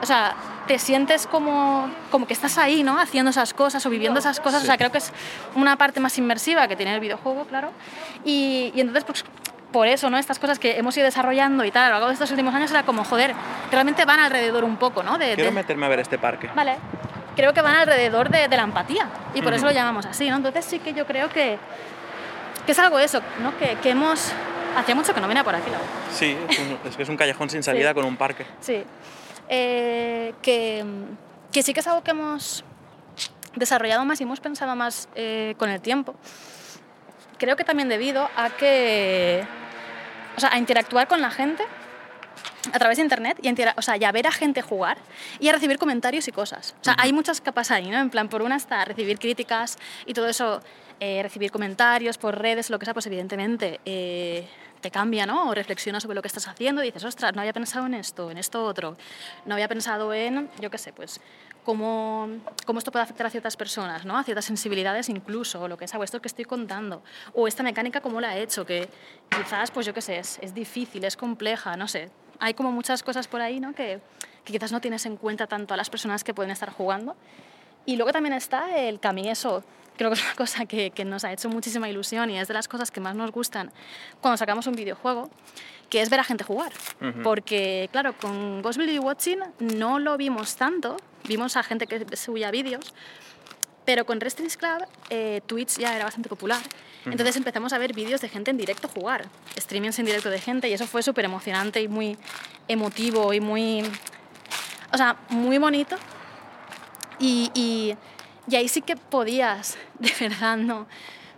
o 0.01 0.05
sea, 0.05 0.35
te 0.67 0.79
sientes 0.79 1.27
como, 1.27 1.89
como 2.11 2.25
que 2.25 2.33
estás 2.33 2.57
ahí, 2.57 2.83
¿no? 2.83 2.99
Haciendo 2.99 3.29
esas 3.31 3.53
cosas 3.53 3.85
o 3.85 3.89
viviendo 3.89 4.19
esas 4.19 4.39
cosas. 4.39 4.63
O 4.63 4.65
sea, 4.65 4.77
creo 4.77 4.91
que 4.91 4.97
es 4.97 5.11
una 5.55 5.77
parte 5.77 5.99
más 5.99 6.17
inmersiva 6.17 6.67
que 6.67 6.75
tiene 6.75 6.93
el 6.93 6.99
videojuego, 6.99 7.45
claro. 7.45 7.71
Y, 8.25 8.71
y 8.75 8.81
entonces, 8.81 9.03
pues, 9.03 9.23
por 9.71 9.87
eso, 9.87 10.09
¿no? 10.09 10.17
Estas 10.17 10.39
cosas 10.39 10.59
que 10.59 10.77
hemos 10.77 10.95
ido 10.97 11.05
desarrollando 11.05 11.63
y 11.63 11.71
tal, 11.71 11.83
a 11.83 11.87
lo 11.87 11.93
largo 11.93 12.07
de 12.07 12.13
estos 12.13 12.31
últimos 12.31 12.53
años 12.55 12.71
era 12.71 12.83
como, 12.83 13.03
joder, 13.03 13.33
realmente 13.71 14.05
van 14.05 14.19
alrededor 14.19 14.63
un 14.63 14.77
poco, 14.77 15.03
¿no? 15.03 15.17
De, 15.17 15.35
Quiero 15.35 15.51
de... 15.51 15.55
meterme 15.55 15.85
a 15.85 15.89
ver 15.89 15.99
este 15.99 16.17
parque. 16.17 16.49
Vale. 16.55 16.77
Creo 17.35 17.53
que 17.53 17.61
van 17.61 17.75
alrededor 17.75 18.29
de, 18.29 18.47
de 18.47 18.57
la 18.57 18.63
empatía 18.63 19.07
y 19.33 19.41
por 19.41 19.53
eso 19.53 19.65
lo 19.65 19.71
llamamos 19.71 20.05
así, 20.05 20.29
¿no? 20.29 20.37
Entonces 20.37 20.65
sí 20.65 20.79
que 20.79 20.93
yo 20.93 21.05
creo 21.05 21.29
que, 21.29 21.57
que 22.65 22.71
es 22.71 22.79
algo 22.79 22.99
eso, 22.99 23.21
¿no? 23.41 23.57
Que, 23.57 23.75
que 23.81 23.91
hemos... 23.91 24.31
Hacía 24.77 24.93
mucho 24.93 25.13
que 25.15 25.21
no 25.21 25.27
venía 25.27 25.43
por 25.43 25.55
aquí, 25.55 25.69
la 25.71 25.77
verdad. 25.77 25.93
Sí, 26.13 26.37
es, 26.49 26.59
un, 26.59 26.79
es 26.85 26.95
que 26.95 27.03
es 27.03 27.09
un 27.09 27.17
callejón 27.17 27.49
sin 27.49 27.63
salida 27.63 27.89
Sí. 27.89 27.95
con 27.95 28.05
un 28.05 28.17
parque. 28.17 28.45
Sí. 28.61 28.83
Eh, 29.49 30.33
que, 30.43 30.85
que 31.51 31.63
sí 31.63 31.73
que 31.73 31.79
es 31.79 31.87
algo 31.87 32.03
que 32.03 32.11
hemos 32.11 32.63
desarrollado 33.55 34.05
más 34.05 34.19
y 34.19 34.23
hemos 34.23 34.39
pensado 34.39 34.75
más 34.75 35.09
eh, 35.15 35.55
con 35.57 35.69
el 35.69 35.81
tiempo. 35.81 36.13
Creo 37.39 37.55
que 37.55 37.63
también 37.63 37.89
debido 37.89 38.29
a 38.37 38.49
que, 38.51 39.43
o 40.37 40.39
sea, 40.39 40.53
a 40.53 40.57
interactuar 40.59 41.07
con 41.07 41.19
la 41.21 41.31
gente 41.31 41.63
a 42.73 42.79
través 42.79 42.97
de 42.97 43.03
internet 43.03 43.37
y 43.41 43.47
a, 43.47 43.51
intera- 43.51 43.73
o 43.77 43.81
sea, 43.81 43.97
y 43.97 44.03
a 44.03 44.11
ver 44.11 44.27
a 44.27 44.31
gente 44.31 44.61
jugar 44.61 44.97
y 45.39 45.47
a 45.49 45.53
recibir 45.53 45.77
comentarios 45.77 46.27
y 46.27 46.31
cosas. 46.31 46.75
O 46.81 46.83
sea, 46.83 46.95
hay 46.97 47.13
muchas 47.13 47.41
capas 47.41 47.71
ahí, 47.71 47.89
¿no? 47.89 47.97
En 47.99 48.09
plan, 48.09 48.29
por 48.29 48.41
una 48.41 48.55
está 48.57 48.83
recibir 48.85 49.17
críticas 49.19 49.77
y 50.05 50.13
todo 50.13 50.27
eso, 50.27 50.61
eh, 50.99 51.21
recibir 51.23 51.51
comentarios 51.51 52.17
por 52.17 52.37
redes, 52.37 52.69
lo 52.69 52.77
que 52.79 52.85
sea, 52.85 52.93
pues 52.93 53.05
evidentemente 53.07 53.79
eh, 53.85 54.47
te 54.81 54.91
cambia, 54.91 55.25
¿no? 55.25 55.49
O 55.49 55.53
reflexionas 55.53 56.03
sobre 56.03 56.15
lo 56.15 56.21
que 56.21 56.27
estás 56.27 56.47
haciendo 56.47 56.81
y 56.83 56.87
dices, 56.87 57.03
ostras, 57.03 57.33
no 57.33 57.41
había 57.41 57.53
pensado 57.53 57.85
en 57.85 57.93
esto, 57.93 58.31
en 58.31 58.37
esto 58.37 58.63
otro. 58.65 58.97
No 59.45 59.55
había 59.55 59.67
pensado 59.67 60.13
en, 60.13 60.49
yo 60.59 60.69
qué 60.69 60.77
sé, 60.77 60.91
pues 60.93 61.19
cómo, 61.63 62.29
cómo 62.65 62.79
esto 62.79 62.91
puede 62.91 63.03
afectar 63.03 63.27
a 63.27 63.29
ciertas 63.29 63.55
personas, 63.55 64.03
¿no? 64.05 64.17
A 64.17 64.23
ciertas 64.23 64.45
sensibilidades 64.45 65.07
incluso, 65.09 65.61
o 65.61 65.67
lo 65.67 65.77
que 65.77 65.85
es, 65.85 65.93
o 65.95 66.03
esto 66.03 66.21
que 66.21 66.27
estoy 66.27 66.45
contando, 66.45 67.03
o 67.33 67.47
esta 67.47 67.63
mecánica 67.63 68.01
cómo 68.01 68.19
la 68.21 68.37
he 68.37 68.41
hecho, 68.41 68.65
que 68.65 68.89
quizás, 69.29 69.71
pues 69.71 69.85
yo 69.85 69.93
qué 69.93 70.01
sé, 70.01 70.17
es, 70.17 70.39
es 70.41 70.53
difícil, 70.53 71.03
es 71.03 71.15
compleja, 71.15 71.75
no 71.77 71.87
sé. 71.87 72.09
Hay 72.39 72.53
como 72.53 72.71
muchas 72.71 73.03
cosas 73.03 73.27
por 73.27 73.41
ahí, 73.41 73.59
¿no? 73.59 73.73
Que, 73.73 73.99
que 74.43 74.53
quizás 74.53 74.71
no 74.71 74.81
tienes 74.81 75.05
en 75.05 75.17
cuenta 75.17 75.47
tanto 75.47 75.73
a 75.73 75.77
las 75.77 75.89
personas 75.89 76.23
que 76.23 76.33
pueden 76.33 76.51
estar 76.51 76.71
jugando. 76.71 77.15
Y 77.85 77.95
luego 77.95 78.11
también 78.11 78.33
está 78.33 78.77
el 78.77 78.99
que 78.99 79.07
a 79.07 79.13
mí 79.13 79.29
eso 79.29 79.63
creo 79.99 80.09
que 80.11 80.15
es 80.15 80.23
una 80.23 80.35
cosa 80.35 80.65
que, 80.65 80.91
que 80.91 81.03
nos 81.03 81.25
ha 81.25 81.33
hecho 81.33 81.49
muchísima 81.49 81.89
ilusión 81.89 82.29
y 82.29 82.39
es 82.39 82.47
de 82.47 82.53
las 82.53 82.69
cosas 82.69 82.89
que 82.89 83.01
más 83.01 83.15
nos 83.15 83.31
gustan 83.31 83.69
cuando 84.21 84.37
sacamos 84.37 84.65
un 84.65 84.73
videojuego, 84.73 85.29
que 85.89 86.01
es 86.01 86.09
ver 86.09 86.21
a 86.21 86.23
gente 86.23 86.45
jugar. 86.45 86.71
Porque, 87.21 87.89
claro, 87.91 88.13
con 88.13 88.61
Ghost 88.61 88.79
Watching 88.79 89.39
no 89.59 89.99
lo 89.99 90.15
vimos 90.15 90.55
tanto, 90.55 90.95
vimos 91.25 91.57
a 91.57 91.63
gente 91.63 91.85
que 91.85 92.15
subía 92.15 92.49
vídeos, 92.49 92.93
pero 93.89 94.05
con 94.05 94.21
Restrings 94.21 94.55
Club 94.55 94.85
eh, 95.09 95.41
Twitch 95.47 95.79
ya 95.79 95.95
era 95.95 96.05
bastante 96.05 96.29
popular. 96.29 96.61
Entonces 97.07 97.35
empezamos 97.37 97.73
a 97.73 97.79
ver 97.79 97.91
vídeos 97.95 98.21
de 98.21 98.29
gente 98.29 98.51
en 98.51 98.57
directo 98.57 98.87
jugar, 98.87 99.25
streamings 99.59 99.97
en 99.97 100.05
directo 100.05 100.29
de 100.29 100.39
gente 100.39 100.69
y 100.69 100.73
eso 100.73 100.85
fue 100.85 101.01
súper 101.01 101.25
emocionante 101.25 101.81
y 101.81 101.87
muy 101.87 102.15
emotivo 102.67 103.33
y 103.33 103.39
muy... 103.39 103.81
O 104.93 104.97
sea, 104.97 105.15
muy 105.29 105.57
bonito. 105.57 105.95
Y, 107.17 107.49
y, 107.55 107.95
y 108.47 108.55
ahí 108.57 108.67
sí 108.67 108.83
que 108.83 108.95
podías, 108.95 109.75
de 109.99 110.13
verdad, 110.19 110.57
¿no? 110.57 110.85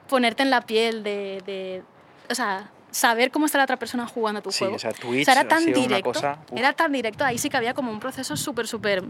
Ponerte 0.09 0.43
en 0.43 0.49
la 0.49 0.59
piel 0.59 1.03
de... 1.03 1.41
de 1.45 1.83
o 2.29 2.35
sea, 2.35 2.69
saber 2.91 3.31
cómo 3.31 3.45
está 3.45 3.59
la 3.59 3.63
otra 3.63 3.77
persona 3.77 4.05
jugando 4.07 4.39
a 4.39 4.41
tu 4.41 4.51
Sí, 4.51 4.59
juego. 4.59 4.75
o 4.75 4.79
sea, 4.79 4.91
Twitch 4.91 5.25
era 5.25 5.39
ha 5.41 5.47
tan 5.47 5.63
sido 5.63 5.79
una 5.79 5.87
directo. 5.87 6.11
cosa, 6.11 6.39
era 6.53 6.73
tan 6.73 6.91
directo, 6.91 7.23
ahí 7.23 7.37
sí 7.37 7.49
que 7.49 7.55
había 7.55 7.73
como 7.73 7.91
un 7.93 8.01
proceso 8.01 8.35
súper, 8.35 8.67
súper... 8.67 9.05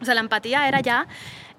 O 0.00 0.04
sea, 0.04 0.14
la 0.14 0.20
empatía 0.20 0.66
era 0.66 0.80
ya... 0.80 1.06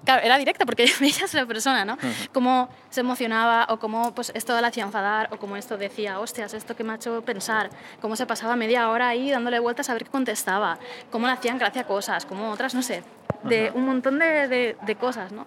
Claro, 0.04 0.22
era 0.22 0.38
directa 0.38 0.64
porque 0.64 0.90
veías 1.00 1.34
a 1.34 1.38
la 1.38 1.46
persona, 1.46 1.84
¿no? 1.84 1.98
Cómo 2.32 2.68
se 2.88 3.00
emocionaba 3.00 3.66
o 3.68 3.78
cómo 3.78 4.14
pues, 4.14 4.30
esto 4.34 4.58
la 4.60 4.68
hacía 4.68 4.84
enfadar 4.84 5.28
o 5.32 5.38
cómo 5.38 5.56
esto 5.56 5.76
decía, 5.76 6.18
hostias, 6.20 6.54
esto 6.54 6.74
que 6.76 6.84
me 6.84 6.92
ha 6.92 6.96
hecho 6.96 7.20
pensar. 7.22 7.68
Cómo 8.00 8.16
se 8.16 8.24
pasaba 8.24 8.56
media 8.56 8.88
hora 8.90 9.08
ahí 9.08 9.30
dándole 9.30 9.58
vueltas 9.58 9.90
a 9.90 9.92
ver 9.94 10.04
qué 10.04 10.10
contestaba. 10.10 10.78
Cómo 11.10 11.26
le 11.26 11.32
hacían 11.32 11.58
gracia 11.58 11.84
cosas, 11.84 12.24
cómo 12.26 12.50
otras, 12.50 12.74
no 12.74 12.82
sé. 12.82 13.02
De 13.42 13.70
un 13.74 13.84
montón 13.86 14.18
de, 14.18 14.48
de- 14.48 14.76
de 14.80 14.94
cosas, 14.96 15.30
¿no? 15.32 15.46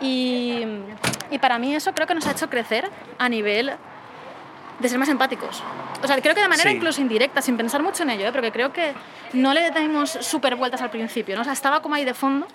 Y, 0.00 0.64
y 1.30 1.38
para 1.38 1.58
mí 1.58 1.74
eso 1.74 1.92
creo 1.94 2.06
que 2.06 2.14
nos 2.14 2.26
ha 2.26 2.32
hecho 2.32 2.50
crecer 2.50 2.90
a 3.18 3.28
nivel 3.28 3.72
de 4.80 4.88
ser 4.88 4.98
más 4.98 5.08
empáticos. 5.08 5.62
O 6.02 6.06
sea, 6.06 6.20
creo 6.20 6.34
que 6.34 6.40
de 6.42 6.48
manera 6.48 6.68
Sí. 6.70 6.76
incluso 6.76 7.00
indirecta, 7.00 7.40
sin 7.40 7.56
pensar 7.56 7.82
mucho 7.82 8.02
en 8.02 8.10
ello, 8.10 8.26
¿eh? 8.26 8.32
porque 8.32 8.50
creo 8.50 8.72
que 8.72 8.92
no 9.32 9.54
le 9.54 9.70
dimos 9.70 10.10
súper 10.20 10.56
vueltas 10.56 10.82
al 10.82 10.90
principio, 10.90 11.36
¿no? 11.36 11.42
O 11.42 11.44
sea, 11.44 11.52
estaba 11.52 11.80
como 11.80 11.94
ahí 11.94 12.04
de 12.04 12.12
fondo 12.14 12.46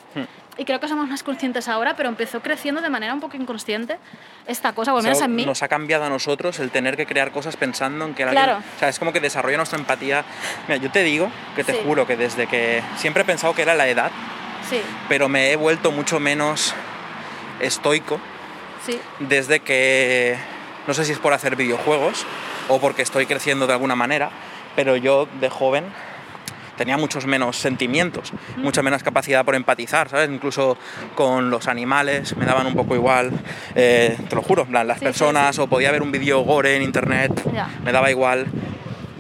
y 0.60 0.66
creo 0.66 0.80
que 0.80 0.88
somos 0.90 1.08
más 1.08 1.24
conscientes 1.24 1.68
ahora, 1.70 1.96
pero 1.96 2.10
empezó 2.10 2.42
creciendo 2.42 2.82
de 2.82 2.90
manera 2.90 3.14
un 3.14 3.22
poco 3.22 3.38
inconsciente 3.38 3.98
esta 4.46 4.74
cosa, 4.74 4.94
o 4.94 4.98
al 4.98 5.00
O 5.00 5.02
sea, 5.04 5.12
menos 5.12 5.24
en 5.26 5.36
mí. 5.36 5.46
Nos 5.46 5.64
ha 5.64 5.68
cambiado 5.70 6.04
a 6.04 6.10
nosotros 6.10 6.60
el 6.60 6.70
tener 6.70 6.98
que 6.98 7.06
crear 7.06 7.32
cosas 7.32 7.56
pensando 7.56 8.04
en 8.06 8.14
que 8.14 8.24
alguien... 8.24 8.44
Claro. 8.44 8.60
O 8.76 8.80
sea, 8.80 8.90
es 8.90 9.00
como 9.00 9.14
que 9.14 9.20
desarrolla 9.22 9.58
nuestra 9.58 9.80
empatía. 9.80 10.26
Mira, 10.68 10.82
yo 10.82 10.92
te 10.92 11.04
digo, 11.04 11.32
que 11.56 11.64
te 11.64 11.74
Sí. 11.74 11.80
juro 11.86 12.06
que 12.06 12.18
desde 12.18 12.46
que 12.48 12.84
siempre 12.98 13.24
he 13.24 13.26
pensado 13.26 13.54
que 13.56 13.62
era 13.62 13.74
la 13.74 13.88
edad, 13.88 14.12
Sí, 14.70 14.82
pero 15.08 15.30
me 15.30 15.52
he 15.52 15.56
vuelto 15.56 15.92
mucho 15.92 16.20
menos 16.20 16.74
estoico 17.60 18.20
sí, 18.86 19.00
desde 19.20 19.62
que, 19.62 20.38
no 20.88 20.94
sé 20.94 21.06
si 21.06 21.14
es 21.14 21.20
por 21.20 21.34
hacer 21.34 21.56
videojuegos 21.56 22.26
o 22.68 22.80
porque 22.80 23.02
estoy 23.02 23.26
creciendo 23.26 23.66
de 23.68 23.74
alguna 23.74 23.96
manera, 23.96 24.30
pero 24.76 24.96
yo 24.96 25.28
de 25.40 25.50
joven 25.50 25.86
tenía 26.80 26.96
muchos 26.98 27.26
menos 27.26 27.58
sentimientos, 27.58 28.32
mucha 28.56 28.82
menos 28.82 29.04
capacidad 29.04 29.44
por 29.44 29.54
empatizar, 29.54 30.08
¿sabes? 30.08 30.30
Incluso 30.30 30.78
con 31.14 31.50
los 31.50 31.68
animales 31.68 32.38
me 32.38 32.46
daban 32.46 32.68
un 32.68 32.74
poco 32.74 32.96
igual, 32.96 33.32
eh, 33.76 34.18
te 34.30 34.36
lo 34.36 34.42
juro, 34.42 34.66
plan, 34.66 34.88
las 34.88 35.00
Sí, 35.00 35.02
sí, 35.02 35.06
personas 35.06 35.60
o 35.60 35.68
podía 35.68 35.92
ver 35.92 36.02
un 36.02 36.10
vídeo 36.14 36.40
gore 36.40 36.78
en 36.78 36.82
internet, 36.82 37.34
me 37.84 37.92
daba 37.92 38.10
igual. 38.10 38.48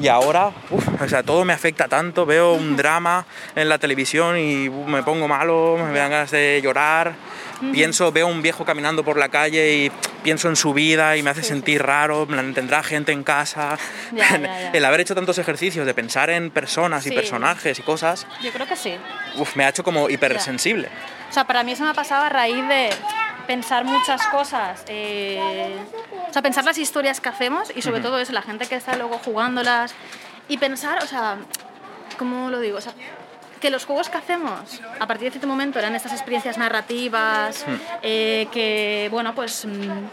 Y 0.02 0.08
ahora, 0.08 0.52
uf, 0.72 0.88
o 1.02 1.10
sea, 1.10 1.22
todo 1.24 1.44
me 1.44 1.52
afecta 1.52 1.90
tanto, 1.90 2.26
veo 2.26 2.54
un 2.54 2.78
drama 2.78 3.26
en 3.54 3.68
la 3.68 3.78
televisión 3.78 4.38
y 4.38 4.70
uf, 4.70 4.88
me 4.88 5.04
pongo 5.04 5.28
malo, 5.28 5.78
me 5.78 6.00
dan 6.00 6.12
ganas 6.12 6.32
de 6.32 6.62
llorar, 6.64 7.12
pienso, 7.72 8.12
veo 8.12 8.28
un 8.28 8.42
viejo 8.42 8.66
caminando 8.66 9.04
por 9.04 9.18
la 9.18 9.30
calle 9.30 9.74
y 9.76 9.92
pienso 10.24 10.50
en 10.50 10.56
su 10.56 10.74
vida 10.74 11.18
y 11.18 11.24
me 11.24 11.30
hace 11.30 11.44
sentir 11.44 11.82
raro, 11.84 12.24
en 12.24 12.28
plan, 12.28 12.54
tendrá 12.54 12.84
gente 12.84 13.12
en 13.12 13.24
casa. 13.24 13.78
Ya, 14.12 14.28
ya, 14.30 14.40
ya. 14.40 14.72
El 14.72 14.86
haber 14.86 15.02
hecho 15.02 15.14
tantos 15.16 15.38
ejercicios 15.38 15.86
de 15.86 15.94
pensar 15.94 16.30
en 16.30 16.50
personas 16.52 17.06
y 17.06 17.10
Sí. 17.10 17.16
personajes 17.16 17.78
y 17.80 17.82
cosas, 17.84 18.26
yo 18.42 18.52
creo 18.52 18.68
que 18.68 18.76
sí. 18.76 18.96
uf, 19.38 19.56
me 19.56 19.66
ha 19.66 19.70
hecho 19.70 19.84
como 19.84 20.10
hipersensible. 20.10 20.90
O 21.30 21.34
sea, 21.34 21.46
para 21.46 21.64
mí 21.64 21.74
eso 21.74 21.84
me 21.84 21.92
ha 21.92 21.94
pasado 21.94 22.26
a 22.26 22.30
raíz 22.30 22.68
de, 22.68 22.90
pensar 23.46 23.84
muchas 23.84 24.26
cosas, 24.28 24.84
eh, 24.88 25.76
o 26.30 26.32
sea, 26.32 26.44
pensar 26.44 26.64
las 26.66 26.78
historias 26.78 27.20
que 27.20 27.30
hacemos 27.30 27.72
y 27.76 27.82
sobre 27.82 28.00
todo 28.00 28.20
eso, 28.20 28.32
la 28.32 28.44
gente 28.44 28.68
que 28.68 28.76
está 28.76 28.96
luego 28.96 29.18
jugándolas 29.18 29.96
y 30.48 30.58
pensar, 30.60 31.04
o 31.04 31.08
sea, 31.08 31.38
¿cómo 32.20 32.52
lo 32.52 32.60
digo? 32.60 32.78
O 32.78 32.82
sea, 32.82 32.94
que 33.60 33.70
los 33.70 33.86
juegos 33.86 34.10
que 34.10 34.18
hacemos 34.18 34.82
a 35.00 35.08
partir 35.08 35.26
de 35.26 35.32
cierto 35.32 35.48
momento 35.48 35.80
eran 35.80 35.96
estas 35.96 36.14
experiencias 36.14 36.58
narrativas, 36.58 37.66
eh, 38.02 38.48
que, 38.52 39.08
bueno, 39.12 39.36
pues... 39.36 39.66
mm, 39.66 40.08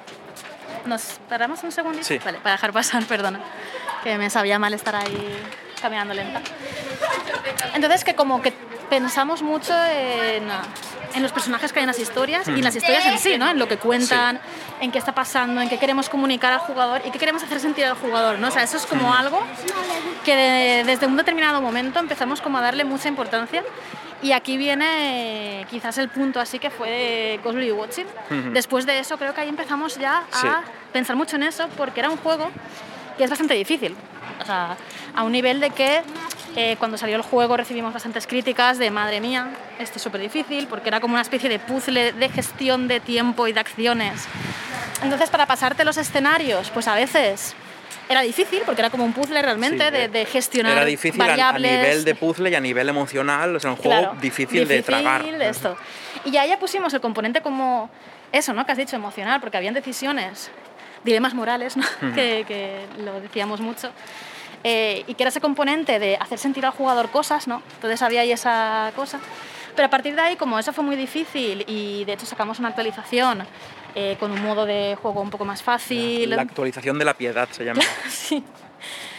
¿Nos 0.87 1.19
paramos 1.29 1.65
un 1.65 1.73
segundito? 1.73 2.05
Sí. 2.05 2.21
Vale, 2.25 2.39
para 2.39 2.53
dejar 2.53 2.73
pasar, 2.73 3.05
perdona, 3.09 3.41
que 4.05 4.17
me 4.19 4.31
sabía 4.31 4.59
mal 4.59 4.73
estar 4.73 4.95
ahí 4.95 5.43
caminando 5.81 6.15
lenta. 6.15 6.41
Entonces, 7.75 8.05
que 8.05 8.15
como 8.15 8.41
que 8.41 8.53
pensamos 8.88 9.42
mucho 9.42 9.72
en, 9.75 10.44
en 11.14 11.22
los 11.22 11.33
personajes 11.33 11.72
que 11.72 11.79
hay 11.81 11.85
en 11.85 11.88
las 11.88 11.99
historias 11.99 12.46
y 12.49 12.53
en 12.53 12.64
las 12.64 12.75
historias 12.77 13.05
en 13.07 13.18
sí, 13.18 13.37
¿no? 13.38 13.49
En 13.49 13.59
lo 13.59 13.68
que 13.68 13.77
cuentan, 13.79 14.40
en 14.81 14.92
qué 14.92 14.99
está 14.99 15.14
pasando, 15.14 15.61
en 15.61 15.68
qué 15.68 15.79
queremos 15.79 16.09
comunicar 16.09 16.53
al 16.53 16.61
jugador 16.61 17.03
y 17.05 17.11
qué 17.11 17.18
queremos 17.18 17.42
hacer 17.42 17.61
sentir 17.61 17.85
al 17.85 17.94
jugador, 17.96 18.38
¿no? 18.38 18.49
O 18.49 18.51
sea, 18.51 18.62
eso 18.62 18.77
es 18.77 18.87
como 18.87 19.12
algo 19.14 19.40
que 20.25 20.35
de- 20.37 20.85
desde 20.85 21.07
un 21.07 21.16
determinado 21.16 21.61
momento 21.61 21.99
empezamos 21.99 22.40
como 22.40 22.59
a 22.59 22.61
darle 22.61 22.85
mucha 22.85 23.09
importancia 23.09 23.62
y 24.22 24.33
aquí 24.33 24.57
viene 24.57 25.61
eh, 25.61 25.66
quizás 25.70 25.99
el 25.99 26.09
punto 26.09 26.40
así 26.40 26.59
que 26.59 26.70
fue 26.70 26.88
de 26.90 27.40
Ghostly 27.44 27.70
Watching. 27.72 28.07
Después 28.53 28.87
de 28.87 28.99
eso 28.99 29.18
creo 29.18 29.35
que 29.35 29.40
ahí 29.42 29.49
empezamos 29.49 29.99
ya 29.99 30.25
a 30.33 30.40
Sí. 30.40 30.49
pensar 30.92 31.16
mucho 31.16 31.37
en 31.37 31.42
eso 31.42 31.68
porque 31.77 32.01
era 32.01 32.11
un 32.11 32.16
juego 32.18 32.51
que 33.18 33.25
es 33.25 33.31
bastante 33.31 33.55
difícil. 33.55 33.94
O 34.40 34.44
sea, 34.44 34.77
a 35.14 35.22
un 35.22 35.33
nivel 35.33 35.61
de 35.61 35.70
que 35.70 36.03
eh, 36.57 36.77
cuando 36.79 36.97
salió 36.99 37.16
el 37.16 37.23
juego 37.23 37.57
recibimos 37.57 37.92
bastantes 37.92 38.27
críticas 38.27 38.79
de 38.79 38.90
madre 38.90 39.21
mía, 39.21 39.49
esto 39.79 39.97
es 39.97 40.03
súper 40.03 40.21
difícil, 40.21 40.66
porque 40.69 40.88
era 40.88 41.01
como 41.01 41.14
una 41.14 41.23
especie 41.23 41.49
de 41.49 41.59
puzzle 41.59 42.12
de 42.12 42.29
gestión 42.31 42.88
de 42.88 43.01
tiempo 43.01 43.47
y 43.47 43.53
de 43.53 43.61
acciones. 43.61 44.25
Entonces, 45.03 45.29
para 45.31 45.47
pasarte 45.47 45.85
los 45.85 45.97
escenarios, 45.99 46.71
pues 46.71 46.88
a 46.88 46.95
veces 46.95 47.55
era 48.09 48.23
difícil, 48.23 48.62
porque 48.64 48.81
era 48.81 48.88
como 48.90 49.05
un 49.05 49.12
puzzle 49.12 49.42
realmente 49.42 49.85
Sí, 49.85 49.90
de, 49.90 50.09
de 50.09 50.25
gestionar 50.25 50.73
Era 50.73 50.85
difícil 50.87 51.21
a- 51.21 51.25
a, 51.25 51.29
variables. 51.29 51.73
nivel 51.73 52.05
de 52.05 52.14
puzzle 52.14 52.51
y 52.51 52.55
a 52.55 52.61
nivel 52.61 52.88
emocional, 52.88 53.55
o 53.55 53.61
sea, 53.61 53.71
un 53.71 53.77
juego 53.77 54.01
Claro, 54.01 54.16
difícil, 54.21 54.66
de 54.66 54.83
tragar. 54.83 55.25
esto. 55.42 55.77
Y 56.25 56.31
ya 56.31 56.47
ya 56.47 56.59
pusimos 56.59 56.95
el 56.95 57.01
componente 57.01 57.42
como 57.42 57.90
eso, 58.33 58.53
¿no? 58.55 58.64
Que 58.64 58.73
has 58.73 58.79
dicho, 58.79 58.97
emocional, 58.97 59.40
porque 59.40 59.57
habían 59.59 59.75
decisiones, 59.75 60.51
dilemas 61.05 61.35
morales, 61.35 61.77
¿no? 61.77 61.85
que, 62.14 62.45
que 62.49 62.87
lo 63.05 63.21
decíamos 63.21 63.61
mucho. 63.61 63.90
Eh, 64.69 65.05
y 65.07 65.15
que 65.15 65.23
era 65.23 65.29
ese 65.29 65.41
componente 65.41 66.01
de 66.01 66.17
hacer 66.17 66.41
sentir 66.41 66.67
al 66.67 66.73
jugador 66.73 67.09
cosas, 67.11 67.47
¿no? 67.47 67.63
Entonces 67.77 68.03
había 68.03 68.23
ahí 68.23 68.33
esa 68.33 68.91
cosa. 68.97 69.21
Pero 69.77 69.87
a 69.87 69.91
partir 69.91 70.17
de 70.17 70.23
ahí, 70.23 70.35
como 70.35 70.59
eso 70.59 70.73
fue 70.73 70.83
muy 70.83 70.97
difícil 70.97 71.65
y 71.69 72.05
de 72.05 72.15
hecho 72.15 72.27
sacamos 72.27 72.59
una 72.59 72.71
actualización 72.71 73.47
eh, 73.95 74.17
con 74.19 74.33
un 74.33 74.43
modo 74.43 74.67
de 74.67 74.99
juego 75.01 75.21
un 75.21 75.31
poco 75.31 75.45
más 75.45 75.63
fácil. 75.63 76.31
La 76.31 76.43
actualización 76.43 76.99
de 76.99 77.05
la 77.05 77.15
piedad 77.15 77.49
se 77.53 77.65
llama. 77.65 77.81
Sí. 78.09 78.43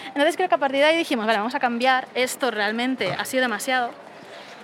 Entonces 0.08 0.36
creo 0.36 0.50
que 0.50 0.56
a 0.56 0.58
partir 0.58 0.80
de 0.80 0.86
ahí 0.86 0.98
dijimos, 0.98 1.26
vale, 1.26 1.38
vamos 1.38 1.56
a 1.56 1.60
cambiar, 1.62 2.10
esto 2.14 2.52
realmente 2.52 3.14
ha 3.14 3.24
sido 3.24 3.42
demasiado 3.42 3.92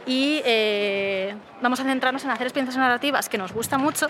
y 0.06 0.42
eh, 0.44 1.34
vamos 1.62 1.80
a 1.80 1.84
centrarnos 1.86 2.26
en 2.26 2.32
hacer 2.32 2.48
experiencias 2.48 2.78
narrativas 2.78 3.30
que 3.30 3.38
nos 3.38 3.54
gusta 3.54 3.78
mucho 3.78 4.08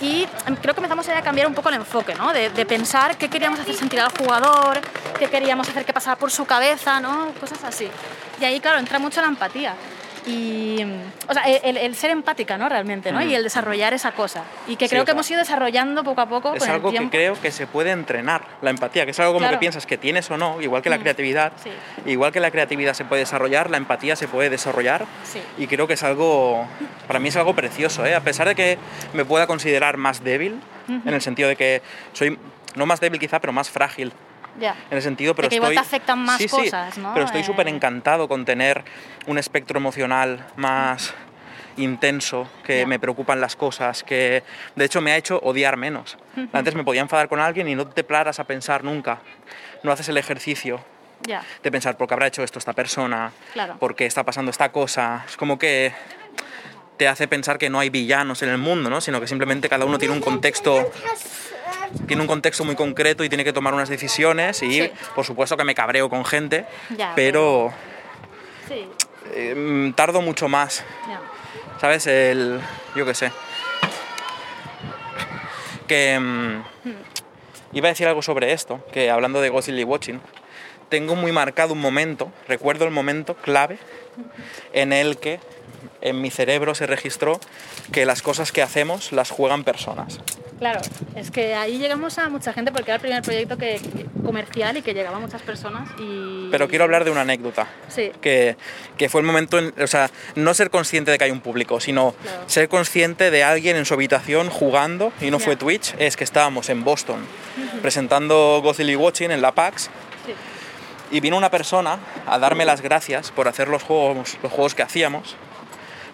y 0.00 0.26
creo 0.60 0.74
que 0.74 0.80
empezamos 0.80 1.08
a 1.08 1.22
cambiar 1.22 1.46
un 1.46 1.54
poco 1.54 1.68
el 1.68 1.76
enfoque, 1.76 2.14
¿no? 2.14 2.32
De, 2.32 2.50
de 2.50 2.66
pensar 2.66 3.16
qué 3.16 3.28
queríamos 3.28 3.60
hacer 3.60 3.74
sentir 3.74 4.00
al 4.00 4.10
jugador, 4.10 4.80
qué 5.18 5.28
queríamos 5.28 5.68
hacer 5.68 5.84
que 5.84 5.92
pasara 5.92 6.16
por 6.16 6.30
su 6.30 6.44
cabeza, 6.44 7.00
¿no? 7.00 7.32
Cosas 7.40 7.62
así. 7.64 7.88
Y 8.40 8.44
ahí, 8.44 8.60
claro, 8.60 8.78
entra 8.78 8.98
mucho 8.98 9.20
la 9.20 9.28
empatía. 9.28 9.74
Y, 10.26 10.82
mm, 10.84 11.28
o 11.30 11.34
sea, 11.34 11.42
el, 11.44 11.76
el 11.76 11.94
ser 11.96 12.10
empática, 12.10 12.56
¿no? 12.56 12.68
Realmente, 12.68 13.12
¿no? 13.12 13.22
Y 13.22 13.34
el 13.34 13.42
desarrollar 13.42 13.92
esa 13.92 14.12
cosa. 14.12 14.42
Y 14.66 14.76
que 14.76 14.88
creo 14.88 15.02
que 15.04 15.08
sea, 15.10 15.12
hemos 15.12 15.30
ido 15.30 15.38
desarrollando 15.40 16.02
poco 16.02 16.20
a 16.22 16.26
poco 16.28 16.54
Es 16.54 16.60
con 16.62 16.70
algo 16.70 16.90
el 16.90 16.96
que 16.98 17.10
creo 17.10 17.40
que 17.40 17.50
se 17.50 17.66
puede 17.66 17.90
entrenar, 17.90 18.42
la 18.62 18.70
empatía, 18.70 19.04
que 19.04 19.10
es 19.10 19.20
algo 19.20 19.32
como 19.34 19.40
Claro. 19.44 19.56
que 19.56 19.60
piensas 19.60 19.84
que 19.86 19.98
tienes 19.98 20.30
o 20.30 20.38
no, 20.38 20.60
igual 20.62 20.80
que 20.82 20.88
la 20.90 20.96
Mm, 20.98 21.00
creatividad. 21.02 21.52
sí. 21.62 21.70
Igual 22.06 22.32
que 22.32 22.40
la 22.40 22.50
creatividad 22.50 22.94
se 22.94 23.04
puede 23.04 23.20
desarrollar, 23.20 23.68
la 23.70 23.76
empatía 23.76 24.16
se 24.16 24.26
puede 24.28 24.48
desarrollar. 24.50 25.04
Sí. 25.24 25.40
Y 25.58 25.66
creo 25.66 25.86
que 25.86 25.94
es 25.94 26.02
algo, 26.02 26.66
para 27.06 27.18
mí 27.18 27.28
es 27.28 27.36
algo 27.36 27.54
precioso, 27.54 28.06
¿eh? 28.06 28.14
a 28.14 28.20
pesar 28.20 28.48
de 28.48 28.54
que 28.54 28.78
me 29.12 29.24
pueda 29.24 29.46
considerar 29.46 29.96
más 29.98 30.24
débil, 30.24 30.60
en 30.88 31.12
el 31.14 31.20
sentido 31.22 31.48
de 31.48 31.56
que 31.56 31.82
soy, 32.12 32.38
no 32.74 32.86
más 32.86 33.00
débil 33.00 33.18
quizá, 33.20 33.40
pero 33.40 33.52
más 33.52 33.70
frágil 33.70 34.12
Ya. 34.58 34.76
en 34.90 34.96
el 34.96 35.02
sentido, 35.02 35.34
pero 35.34 35.48
que 35.48 35.56
igual 35.56 35.72
estoy... 35.72 35.82
te 35.82 35.88
afectan 35.96 36.18
más 36.20 36.38
sí, 36.38 36.48
sí, 36.48 36.56
cosas, 36.56 36.96
¿no? 36.98 37.12
Pero 37.14 37.26
estoy 37.26 37.40
Eh, 37.40 37.44
súper 37.44 37.66
encantado 37.68 38.28
con 38.28 38.44
tener 38.44 38.84
un 39.26 39.38
espectro 39.38 39.78
emocional 39.78 40.46
más 40.56 41.12
intenso, 41.76 42.48
que 42.64 42.80
Ya. 42.80 42.86
me 42.86 42.98
preocupan 43.00 43.40
las 43.40 43.56
cosas, 43.56 44.04
que 44.04 44.44
de 44.76 44.84
hecho 44.84 45.00
me 45.00 45.10
ha 45.12 45.16
hecho 45.16 45.40
odiar 45.42 45.76
menos. 45.76 46.16
Antes 46.52 46.74
me 46.76 46.84
podía 46.84 47.00
enfadar 47.00 47.28
con 47.28 47.40
alguien 47.40 47.68
y 47.68 47.74
no 47.74 47.86
te 47.88 48.04
paras 48.04 48.38
a 48.38 48.44
pensar 48.44 48.84
nunca. 48.84 49.18
No 49.82 49.90
haces 49.90 50.08
el 50.08 50.16
ejercicio 50.16 50.84
Ya. 51.26 51.42
de 51.62 51.70
pensar 51.72 51.96
por 51.96 52.06
qué 52.06 52.14
habrá 52.14 52.28
hecho 52.28 52.44
esto 52.44 52.58
esta 52.60 52.74
persona, 52.74 53.32
Claro. 53.54 53.76
por 53.78 53.96
qué 53.96 54.06
está 54.06 54.22
pasando 54.22 54.50
esta 54.52 54.70
cosa. 54.70 55.24
Es 55.28 55.36
como 55.36 55.58
que 55.58 55.92
te 56.96 57.08
hace 57.08 57.26
pensar 57.26 57.58
que 57.58 57.68
no 57.70 57.80
hay 57.80 57.90
villanos 57.90 58.40
en 58.42 58.50
el 58.50 58.58
mundo, 58.58 58.88
¿no? 58.88 59.00
sino 59.00 59.20
que 59.20 59.26
simplemente 59.26 59.68
cada 59.68 59.84
uno 59.84 59.98
tiene 59.98 60.14
un 60.14 60.20
contexto 60.20 60.92
tiene 62.06 62.22
un 62.22 62.28
contexto 62.28 62.64
muy 62.64 62.74
concreto 62.76 63.24
y 63.24 63.28
tiene 63.28 63.44
que 63.44 63.52
tomar 63.52 63.74
unas 63.74 63.88
decisiones 63.88 64.62
y 64.62 64.82
Sí. 64.82 64.90
por 65.14 65.24
supuesto 65.24 65.56
que 65.56 65.64
me 65.64 65.74
cabreo 65.74 66.08
con 66.10 66.24
gente, 66.24 66.66
Ya, 66.96 67.12
pero 67.14 67.72
Sí. 68.68 68.86
eh, 69.34 69.54
mm, 69.54 69.92
tardo 69.94 70.20
mucho 70.22 70.48
más, 70.48 70.84
Ya. 71.08 71.20
¿sabes? 71.80 72.06
El, 72.06 72.60
yo 72.94 73.04
qué 73.06 73.14
sé. 73.14 73.30
Que 75.86 76.18
mm, 76.18 76.62
iba 77.74 77.88
a 77.88 77.92
decir 77.92 78.06
algo 78.06 78.22
sobre 78.22 78.52
esto, 78.52 78.84
que 78.92 79.10
hablando 79.10 79.40
de 79.40 79.50
Ghostly 79.50 79.84
Watching, 79.84 80.20
tengo 80.88 81.14
muy 81.16 81.32
marcado 81.32 81.72
un 81.72 81.80
momento, 81.80 82.30
recuerdo 82.48 82.84
el 82.84 82.90
momento 82.90 83.34
clave 83.34 83.78
en 84.72 84.92
el 84.92 85.18
que 85.18 85.40
en 86.00 86.20
mi 86.20 86.30
cerebro 86.30 86.74
se 86.74 86.86
registró 86.86 87.40
que 87.92 88.06
las 88.06 88.22
cosas 88.22 88.52
que 88.52 88.62
hacemos 88.62 89.12
las 89.12 89.30
juegan 89.30 89.64
personas. 89.64 90.20
Claro, 90.64 90.80
es 91.14 91.30
que 91.30 91.54
ahí 91.54 91.76
llegamos 91.76 92.16
a 92.16 92.30
mucha 92.30 92.54
gente 92.54 92.72
porque 92.72 92.90
era 92.90 92.94
el 92.94 93.00
primer 93.02 93.22
proyecto 93.22 93.58
que, 93.58 93.78
comercial 94.24 94.78
y 94.78 94.80
que 94.80 94.94
llegaba 94.94 95.18
a 95.18 95.20
muchas 95.20 95.42
personas 95.42 95.90
y... 95.98 96.48
Pero 96.50 96.68
quiero 96.68 96.84
hablar 96.84 97.04
de 97.04 97.10
una 97.10 97.20
anécdota. 97.20 97.66
Sí. 97.88 98.10
Que, 98.22 98.56
que 98.96 99.10
fue 99.10 99.20
el 99.20 99.26
momento, 99.26 99.58
en, 99.58 99.74
o 99.78 99.86
sea, 99.86 100.10
no 100.36 100.54
ser 100.54 100.70
consciente 100.70 101.10
de 101.10 101.18
que 101.18 101.24
hay 101.24 101.32
un 101.32 101.42
público, 101.42 101.80
sino 101.80 102.12
Claro. 102.12 102.44
ser 102.46 102.70
consciente 102.70 103.30
de 103.30 103.44
alguien 103.44 103.76
en 103.76 103.84
su 103.84 103.92
habitación 103.92 104.48
jugando, 104.48 105.12
y 105.20 105.30
no 105.30 105.38
fue. 105.38 105.56
Twitch, 105.56 105.94
es 105.98 106.16
que 106.16 106.24
estábamos 106.24 106.70
en 106.70 106.82
Boston 106.82 107.18
presentando 107.82 108.62
Ghostly 108.64 108.96
Watching 108.96 109.32
en 109.32 109.42
la 109.42 109.52
PAX 109.52 109.90
Sí. 110.24 110.32
y 111.10 111.20
vino 111.20 111.36
una 111.36 111.50
persona 111.50 111.98
a 112.26 112.38
darme 112.38 112.64
las 112.64 112.80
gracias 112.80 113.32
por 113.32 113.48
hacer 113.48 113.68
los 113.68 113.82
juegos, 113.82 114.38
los 114.42 114.50
juegos 114.50 114.74
que 114.74 114.80
hacíamos, 114.82 115.36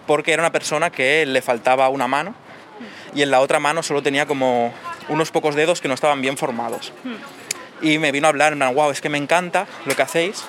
porque 0.07 0.33
era 0.33 0.41
una 0.43 0.51
persona 0.51 0.89
que 0.89 1.25
le 1.25 1.41
faltaba 1.41 1.87
una 1.87 2.07
mano 2.09 2.35
y 3.13 3.21
en 3.21 3.31
la 3.31 3.39
otra 3.39 3.59
mano 3.59 3.83
solo 3.83 4.01
tenía 4.01 4.25
como 4.25 4.73
unos 5.09 5.31
pocos 5.31 5.55
dedos 5.55 5.81
que 5.81 5.87
no 5.87 5.93
estaban 5.93 6.21
bien 6.21 6.37
formados. 6.37 6.93
Y 7.81 7.97
me 7.97 8.11
vino 8.11 8.27
a 8.27 8.29
hablar, 8.29 8.55
plan, 8.55 8.73
wow, 8.73 8.91
es 8.91 9.01
que 9.01 9.09
me 9.09 9.17
encanta 9.17 9.65
lo 9.85 9.95
que 9.95 10.01
hacéis, 10.01 10.43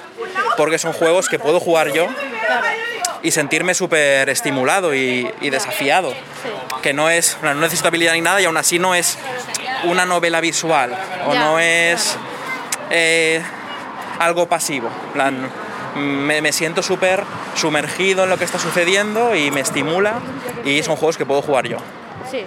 porque 0.56 0.78
son 0.78 0.92
juegos 0.92 1.28
que 1.28 1.38
puedo 1.38 1.60
jugar 1.60 1.92
yo 1.92 2.06
y 3.22 3.30
sentirme 3.30 3.74
súper 3.74 4.28
estimulado 4.28 4.94
y, 4.94 5.30
y 5.40 5.50
desafiado. 5.50 6.12
Que 6.82 6.92
no 6.92 7.08
es, 7.08 7.38
no 7.42 7.54
necesito 7.54 7.88
habilidad 7.88 8.14
ni 8.14 8.20
nada 8.20 8.40
y 8.40 8.44
aún 8.44 8.56
así 8.56 8.78
no 8.78 8.94
es 8.94 9.18
una 9.84 10.04
novela 10.04 10.40
visual 10.40 10.92
o 11.26 11.34
no 11.34 11.58
es 11.58 12.16
eh, 12.90 13.42
algo 14.18 14.46
pasivo. 14.48 14.90
Plan, 15.12 15.48
me, 15.96 16.42
me 16.42 16.52
siento 16.52 16.82
súper 16.82 17.24
sumergido 17.54 18.24
en 18.24 18.30
lo 18.30 18.38
que 18.38 18.44
está 18.44 18.58
sucediendo 18.58 19.34
y 19.34 19.50
me 19.50 19.60
estimula 19.60 20.14
y 20.64 20.82
son 20.82 20.96
juegos 20.96 21.16
que 21.16 21.26
puedo 21.26 21.42
jugar 21.42 21.68
yo. 21.68 21.78
Sí. 22.32 22.44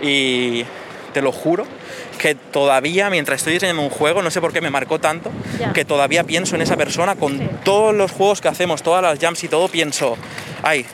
Y 0.00 0.64
te 1.12 1.22
lo 1.22 1.32
juro 1.32 1.66
que 2.18 2.34
todavía, 2.34 3.10
mientras 3.10 3.38
estoy 3.38 3.54
diseñando 3.54 3.82
un 3.82 3.90
juego, 3.90 4.22
no 4.22 4.30
sé 4.30 4.40
por 4.40 4.52
qué 4.52 4.60
me 4.60 4.70
marcó 4.70 4.98
tanto, 4.98 5.30
Ya. 5.58 5.72
que 5.72 5.84
todavía 5.84 6.24
pienso 6.24 6.54
en 6.56 6.62
esa 6.62 6.76
persona 6.76 7.16
con 7.16 7.38
Sí. 7.38 7.48
todos 7.64 7.94
los 7.94 8.10
juegos 8.12 8.40
que 8.40 8.48
hacemos, 8.48 8.82
todas 8.82 9.02
las 9.02 9.18
jams 9.18 9.42
y 9.44 9.48
todo, 9.48 9.68
pienso, 9.68 10.16
ay, 10.62 10.86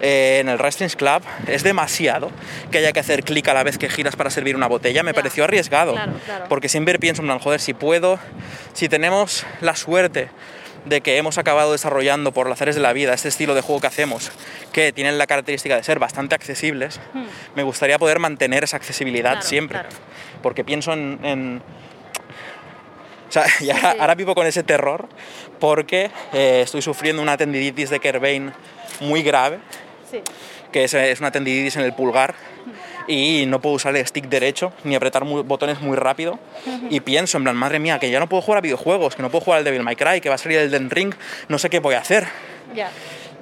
eh, 0.00 0.38
en 0.40 0.48
el 0.48 0.58
Wrestling's 0.58 0.96
Club 0.96 1.22
es 1.46 1.62
demasiado 1.62 2.30
que 2.72 2.78
haya 2.78 2.92
que 2.92 2.98
hacer 3.00 3.22
clic 3.22 3.46
a 3.48 3.54
la 3.54 3.62
vez 3.62 3.78
que 3.78 3.88
giras 3.88 4.16
para 4.16 4.30
servir 4.30 4.56
una 4.56 4.66
botella. 4.66 5.02
Me 5.04 5.10
Ya. 5.12 5.14
pareció 5.14 5.44
arriesgado, 5.44 5.92
Claro, 5.92 6.12
claro. 6.26 6.44
porque 6.48 6.68
siempre 6.68 6.98
pienso, 6.98 7.22
en 7.22 7.26
plan, 7.28 7.38
joder, 7.38 7.60
si 7.60 7.72
puedo, 7.74 8.18
si 8.72 8.88
tenemos 8.88 9.44
la 9.60 9.76
suerte 9.76 10.28
de 10.84 11.00
que 11.00 11.16
hemos 11.16 11.38
acabado 11.38 11.72
desarrollando 11.72 12.32
por 12.32 12.48
las 12.48 12.60
áreas 12.60 12.74
de 12.76 12.82
la 12.82 12.92
vida 12.92 13.14
este 13.14 13.28
estilo 13.28 13.54
de 13.54 13.60
juego 13.60 13.80
que 13.80 13.86
hacemos, 13.86 14.32
que 14.72 14.92
tienen 14.92 15.16
la 15.18 15.26
característica 15.26 15.76
de 15.76 15.82
ser 15.84 15.98
bastante 15.98 16.34
accesibles, 16.34 17.00
me 17.54 17.62
gustaría 17.62 17.98
poder 17.98 18.18
mantener 18.18 18.64
esa 18.64 18.76
accesibilidad 18.76 19.30
Hmm. 19.30 19.34
Claro, 19.34 19.48
siempre. 19.48 19.78
claro. 19.80 19.96
Porque 20.42 20.64
pienso 20.64 20.92
en... 20.92 21.18
en- 21.22 21.62
o 23.28 23.32
sea, 23.32 23.44
y 23.60 23.70
ahora, 23.70 23.92
sí. 23.92 23.98
ahora 24.00 24.14
vivo 24.14 24.34
con 24.34 24.46
ese 24.46 24.62
terror 24.62 25.08
porque 25.58 26.10
eh, 26.32 26.60
estoy 26.64 26.82
sufriendo 26.82 27.22
una 27.22 27.36
tendinitis 27.36 27.88
de 27.90 27.98
Kerbein 28.00 28.52
muy 29.00 29.22
grave, 29.22 29.58
Sí. 30.10 30.20
que 30.70 30.84
es, 30.84 30.92
es 30.94 31.20
una 31.20 31.30
tendinitis 31.30 31.76
en 31.76 31.82
el 31.82 31.94
pulgar 31.94 32.34
y 33.08 33.44
no 33.46 33.60
puedo 33.60 33.76
usar 33.76 33.94
el 33.96 34.06
stick 34.06 34.26
derecho 34.28 34.72
ni 34.84 34.94
apretar 34.94 35.24
mu- 35.24 35.42
botones 35.42 35.80
muy 35.80 35.96
rápido 35.96 36.38
y 36.90 37.00
pienso 37.00 37.38
en 37.38 37.44
plan, 37.44 37.56
madre 37.56 37.78
mía, 37.78 37.98
que 37.98 38.10
ya 38.10 38.20
no 38.20 38.28
puedo 38.28 38.42
jugar 38.42 38.58
a 38.58 38.60
videojuegos, 38.60 39.16
que 39.16 39.22
no 39.22 39.30
puedo 39.30 39.44
jugar 39.44 39.58
al 39.58 39.64
Devil 39.64 39.82
May 39.82 39.96
Cry, 39.96 40.20
que 40.20 40.28
va 40.28 40.36
a 40.36 40.38
salir 40.38 40.58
el 40.58 40.70
Den 40.70 40.90
Ring, 40.90 41.14
no 41.48 41.58
sé 41.58 41.68
qué 41.70 41.80
voy 41.80 41.94
a 41.94 41.98
hacer. 42.00 42.26
Ya. 42.74 42.90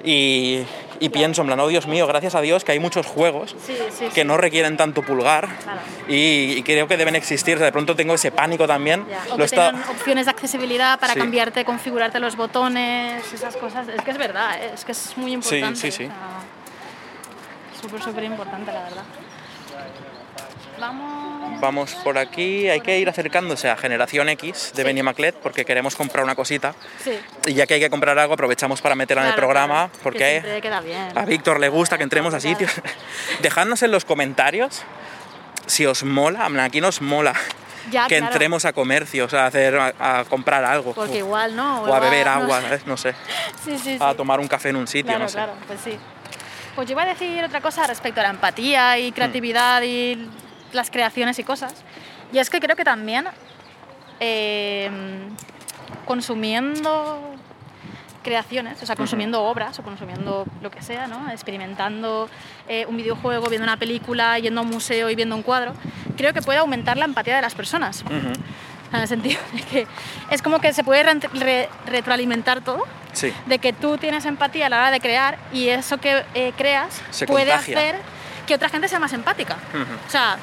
Y, 0.03 0.63
y 0.99 1.09
pienso 1.09 1.41
en 1.41 1.47
plan, 1.47 1.59
oh 1.59 1.67
Dios 1.67 1.85
mío, 1.85 2.07
gracias 2.07 2.33
a 2.33 2.41
Dios 2.41 2.63
que 2.63 2.71
hay 2.71 2.79
muchos 2.79 3.05
juegos 3.05 3.55
Sí, 3.67 3.77
sí, 3.91 4.05
que 4.05 4.21
sí. 4.21 4.27
no 4.27 4.35
requieren 4.35 4.75
tanto 4.75 5.03
pulgar 5.03 5.47
Claro. 5.61 5.79
y, 6.07 6.53
y 6.57 6.63
creo 6.63 6.87
que 6.87 6.97
deben 6.97 7.15
existir. 7.15 7.59
De 7.59 7.71
pronto 7.71 7.95
tengo 7.95 8.15
ese 8.15 8.31
pánico 8.31 8.65
también. 8.65 9.05
Ya, 9.07 9.21
O 9.31 9.37
Lo 9.37 9.43
que 9.45 9.49
tengan 9.51 9.75
opciones 9.89 10.25
de 10.25 10.31
accesibilidad 10.31 10.99
para 10.99 11.13
Sí. 11.13 11.19
cambiarte, 11.19 11.63
configurarte 11.65 12.19
los 12.19 12.35
botones, 12.35 13.31
esas 13.31 13.55
cosas. 13.57 13.87
Es 13.89 14.01
que 14.01 14.09
es 14.09 14.17
verdad, 14.17 14.55
¿eh? 14.59 14.71
es 14.73 14.83
que 14.85 14.91
es 14.93 15.15
muy 15.17 15.33
importante. 15.33 15.79
sí, 15.79 15.91
sí. 15.91 16.05
o 16.05 16.07
sea, 16.07 16.15
Súper, 17.79 18.01
súper 18.01 18.23
importante, 18.23 18.71
la 18.71 18.83
verdad. 18.83 19.03
Vamos. 20.81 21.59
Vamos 21.61 21.93
por 22.03 22.17
aquí, 22.17 22.67
hay 22.69 22.81
que 22.81 22.97
ir 22.97 23.07
acercándose 23.07 23.69
a 23.69 23.77
Generación 23.77 24.29
X 24.29 24.71
de 24.75 24.83
Benny 24.83 25.03
Maclet 25.03 25.35
porque 25.35 25.63
queremos 25.63 25.95
comprar 25.95 26.23
una 26.23 26.33
cosita 26.33 26.73
Sí. 27.03 27.11
y 27.45 27.53
ya 27.53 27.67
que 27.67 27.75
hay 27.75 27.79
que 27.79 27.89
comprar 27.91 28.17
algo 28.17 28.33
aprovechamos 28.33 28.81
para 28.81 28.95
meterla 28.95 29.23
en 29.23 29.29
el 29.29 29.35
programa 29.35 29.89
claro, 29.89 29.99
porque 30.01 30.29
siempre 30.41 30.61
queda 30.61 30.81
bien. 30.81 31.15
a 31.15 31.23
Víctor 31.25 31.59
le 31.59 31.69
gusta 31.69 31.97
que 31.97 32.03
entremos 32.03 32.33
a 32.33 32.39
sitios. 32.39 32.71
Dejadnos 33.41 33.83
en 33.83 33.91
los 33.91 34.05
comentarios 34.05 34.81
si 35.67 35.85
os 35.85 36.03
mola, 36.03 36.47
aquí 36.63 36.81
nos 36.81 36.99
mola 37.01 37.33
Ya, 37.91 38.07
que 38.07 38.17
claro. 38.17 38.31
entremos 38.33 38.65
a 38.65 38.73
comercios, 38.73 39.33
a, 39.35 39.45
hacer, 39.45 39.75
a, 39.77 40.19
a 40.19 40.25
comprar 40.25 40.63
algo 40.65 40.93
Porque 40.93 41.21
o, 41.21 41.25
igual, 41.25 41.55
¿no? 41.55 41.81
o 41.83 41.93
a 41.93 41.99
beber 41.99 42.25
no 42.25 42.31
agua, 42.33 42.61
no 42.87 42.97
sé, 42.97 43.13
Sí, 43.63 43.77
sí, 43.77 43.79
sí. 43.83 43.97
a 43.99 44.13
tomar 44.15 44.39
un 44.39 44.47
café 44.47 44.69
en 44.69 44.77
un 44.77 44.87
sitio, 44.87 45.05
Claro, 45.11 45.23
no 45.23 45.29
sé. 45.29 45.35
claro, 45.35 45.53
pues 45.67 45.79
sí. 45.83 45.97
Pues 46.75 46.87
yo 46.87 46.93
iba 46.93 47.03
a 47.03 47.05
decir 47.07 47.43
otra 47.43 47.59
cosa 47.61 47.85
respecto 47.85 48.19
a 48.21 48.23
la 48.23 48.29
empatía 48.29 48.97
y 48.97 49.11
creatividad 49.11 49.81
y 49.83 50.29
las 50.73 50.89
creaciones 50.91 51.37
y 51.39 51.43
cosas. 51.43 51.73
Y 52.33 52.39
es 52.39 52.49
que 52.49 52.59
creo 52.59 52.75
que 52.75 52.83
también 52.85 53.25
eh, 54.19 54.89
consumiendo 56.05 57.35
creaciones, 58.23 58.81
o 58.83 58.85
sea, 58.85 58.95
consumiendo 58.95 59.41
obras 59.43 59.79
o 59.79 59.83
consumiendo 59.83 60.45
lo 60.61 60.69
que 60.69 60.81
sea, 60.83 61.07
¿no? 61.07 61.31
experimentando 61.31 62.29
eh, 62.67 62.85
un 62.87 62.97
videojuego, 62.97 63.47
viendo 63.49 63.63
una 63.65 63.77
película, 63.77 64.37
yendo 64.37 64.61
a 64.61 64.63
un 64.63 64.69
museo 64.69 65.09
y 65.09 65.15
viendo 65.15 65.35
un 65.35 65.41
cuadro, 65.41 65.73
creo 66.17 66.31
que 66.31 66.41
puede 66.43 66.59
aumentar 66.59 66.97
la 66.97 67.05
empatía 67.05 67.35
de 67.35 67.41
las 67.41 67.55
personas. 67.55 68.03
En 68.93 68.99
el 68.99 69.07
sentido 69.07 69.39
de 69.53 69.61
que 69.63 69.87
es 70.29 70.41
como 70.43 70.59
que 70.59 70.71
se 70.73 70.83
puede 70.83 71.01
re- 71.03 71.19
re- 71.33 71.69
retroalimentar 71.87 72.61
todo 72.61 72.83
Sí, 73.13 73.33
de 73.45 73.59
que 73.59 73.73
tú 73.73 73.97
tienes 73.97 74.23
empatía 74.25 74.67
a 74.67 74.69
la 74.69 74.77
hora 74.77 74.91
de 74.91 74.99
crear 75.01 75.37
y 75.51 75.67
eso 75.69 75.97
que 75.97 76.23
eh, 76.33 76.53
creas 76.55 77.01
Se 77.09 77.25
puede 77.25 77.49
contagia. 77.51 77.77
hacer 77.77 77.95
que 78.47 78.55
otra 78.55 78.69
gente 78.69 78.87
sea 78.87 78.99
más 78.99 79.11
empática. 79.13 79.57
O 80.07 80.09
sea, 80.09 80.37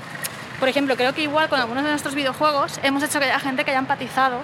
por 0.59 0.69
ejemplo, 0.69 0.97
creo 0.97 1.13
que 1.15 1.23
igual 1.23 1.49
con 1.49 1.61
algunos 1.61 1.85
de 1.85 1.91
nuestros 1.91 2.15
videojuegos 2.15 2.79
hemos 2.83 3.03
hecho 3.03 3.19
que 3.19 3.27
haya 3.27 3.39
gente 3.41 3.65
que 3.65 3.71
haya 3.71 3.81
empatizado 3.81 4.41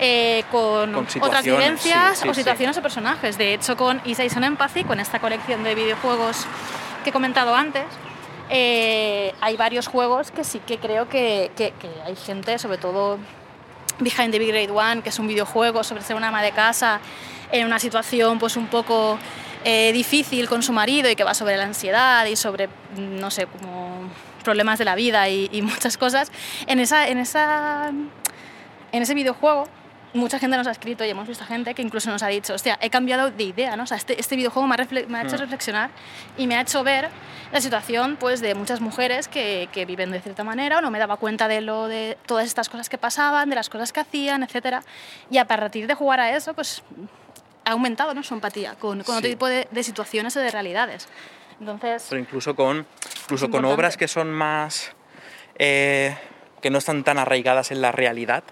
eh, 0.00 0.44
con, 0.50 0.92
Con 0.92 1.06
otras 1.20 1.44
vivencias 1.44 2.18
sí, 2.18 2.22
sí, 2.24 2.28
o 2.28 2.34
situaciones 2.34 2.76
o 2.78 2.82
personajes. 2.82 3.38
De 3.38 3.54
hecho, 3.54 3.76
con 3.76 4.00
Isaison 4.04 4.42
Empathy, 4.44 4.84
con 4.84 4.98
esta 5.00 5.20
colección 5.20 5.62
de 5.62 5.74
videojuegos 5.74 6.46
que 7.04 7.10
he 7.10 7.12
comentado 7.12 7.54
antes, 7.54 7.84
eh, 8.50 9.32
hay 9.40 9.56
varios 9.56 9.86
juegos 9.86 10.30
que 10.30 10.44
sí 10.44 10.60
que 10.66 10.78
creo 10.78 11.08
que, 11.08 11.50
que- 11.56 11.72
que 11.80 11.88
hay 12.04 12.16
gente, 12.16 12.58
sobre 12.58 12.78
todo 12.78 13.18
Behind 13.98 14.32
the 14.32 14.38
Big 14.38 14.48
Grade 14.48 14.70
One, 14.70 15.02
que 15.02 15.10
es 15.10 15.18
un 15.18 15.28
videojuego 15.28 15.84
sobre 15.84 16.02
ser 16.02 16.16
una 16.16 16.28
ama 16.28 16.42
de 16.42 16.52
casa 16.52 17.00
en 17.52 17.66
una 17.66 17.78
situación 17.78 18.38
pues 18.38 18.56
un 18.56 18.66
poco 18.66 19.18
eh, 19.64 19.92
difícil 19.92 20.48
con 20.48 20.62
su 20.62 20.72
marido 20.72 21.08
y 21.10 21.14
que 21.14 21.22
va 21.24 21.34
sobre 21.34 21.56
la 21.56 21.64
ansiedad 21.64 22.24
y 22.26 22.34
sobre, 22.34 22.66
mm, 22.66 23.20
no 23.20 23.30
sé, 23.30 23.46
como 23.46 24.02
problemas 24.42 24.78
de 24.78 24.84
la 24.84 24.94
vida 24.94 25.28
y, 25.28 25.48
y 25.52 25.62
muchas 25.62 25.96
cosas. 25.98 26.30
En, 26.66 26.78
esa, 26.80 27.08
en, 27.08 27.18
esa, 27.18 27.88
en 28.92 29.02
ese 29.02 29.14
videojuego 29.14 29.68
mucha 30.14 30.38
gente 30.38 30.58
nos 30.58 30.66
ha 30.66 30.72
escrito 30.72 31.06
y 31.06 31.08
hemos 31.08 31.26
visto 31.26 31.42
gente 31.46 31.72
que 31.74 31.80
incluso 31.80 32.10
nos 32.10 32.22
ha 32.22 32.26
dicho, 32.28 32.52
hostia, 32.52 32.78
he 32.82 32.90
cambiado 32.90 33.30
de 33.30 33.44
idea, 33.44 33.76
¿no? 33.76 33.84
O 33.84 33.86
sea, 33.86 33.96
este, 33.96 34.20
este 34.20 34.36
videojuego 34.36 34.68
me 34.68 34.74
ha, 34.74 34.76
refle- 34.78 35.06
me 35.06 35.16
ha 35.16 35.22
hecho 35.22 35.36
Mm. 35.36 35.40
reflexionar 35.40 35.88
y 36.36 36.46
me 36.46 36.54
ha 36.56 36.60
hecho 36.60 36.84
ver 36.84 37.08
la 37.50 37.62
situación 37.62 38.16
pues, 38.20 38.42
de 38.42 38.54
muchas 38.54 38.82
mujeres 38.82 39.26
que, 39.26 39.70
que 39.72 39.86
viven 39.86 40.10
de 40.10 40.20
cierta 40.20 40.44
manera 40.44 40.78
o 40.78 40.80
no 40.82 40.90
me 40.90 40.98
daba 40.98 41.16
cuenta 41.16 41.48
de, 41.48 41.62
lo, 41.62 41.88
de 41.88 42.18
todas 42.26 42.44
estas 42.44 42.68
cosas 42.68 42.90
que 42.90 42.98
pasaban, 42.98 43.48
de 43.48 43.54
las 43.56 43.70
cosas 43.70 43.90
que 43.90 44.00
hacían, 44.00 44.42
etc. 44.42 44.80
Y 45.30 45.38
a 45.38 45.46
partir 45.46 45.86
de 45.86 45.94
jugar 45.94 46.20
a 46.20 46.36
eso, 46.36 46.52
pues 46.52 46.82
ha 47.64 47.70
aumentado 47.70 48.12
¿no? 48.12 48.22
su 48.22 48.34
empatía 48.34 48.74
con, 48.74 49.02
con 49.04 49.16
otro 49.16 49.30
tipo 49.30 49.46
de, 49.46 49.66
de 49.70 49.82
situaciones 49.82 50.36
o 50.36 50.40
de 50.40 50.50
realidades. 50.50 51.08
Entonces, 51.62 52.04
pero 52.08 52.20
incluso 52.20 52.56
con, 52.56 52.84
incluso 53.22 53.48
con 53.50 53.64
obras 53.64 53.96
que 53.96 54.08
son 54.08 54.32
más... 54.32 54.92
eh, 55.58 56.16
que 56.60 56.70
no 56.70 56.78
están 56.78 57.02
tan 57.04 57.18
arraigadas 57.18 57.70
en 57.72 57.80
la 57.80 57.90
realidad, 57.92 58.42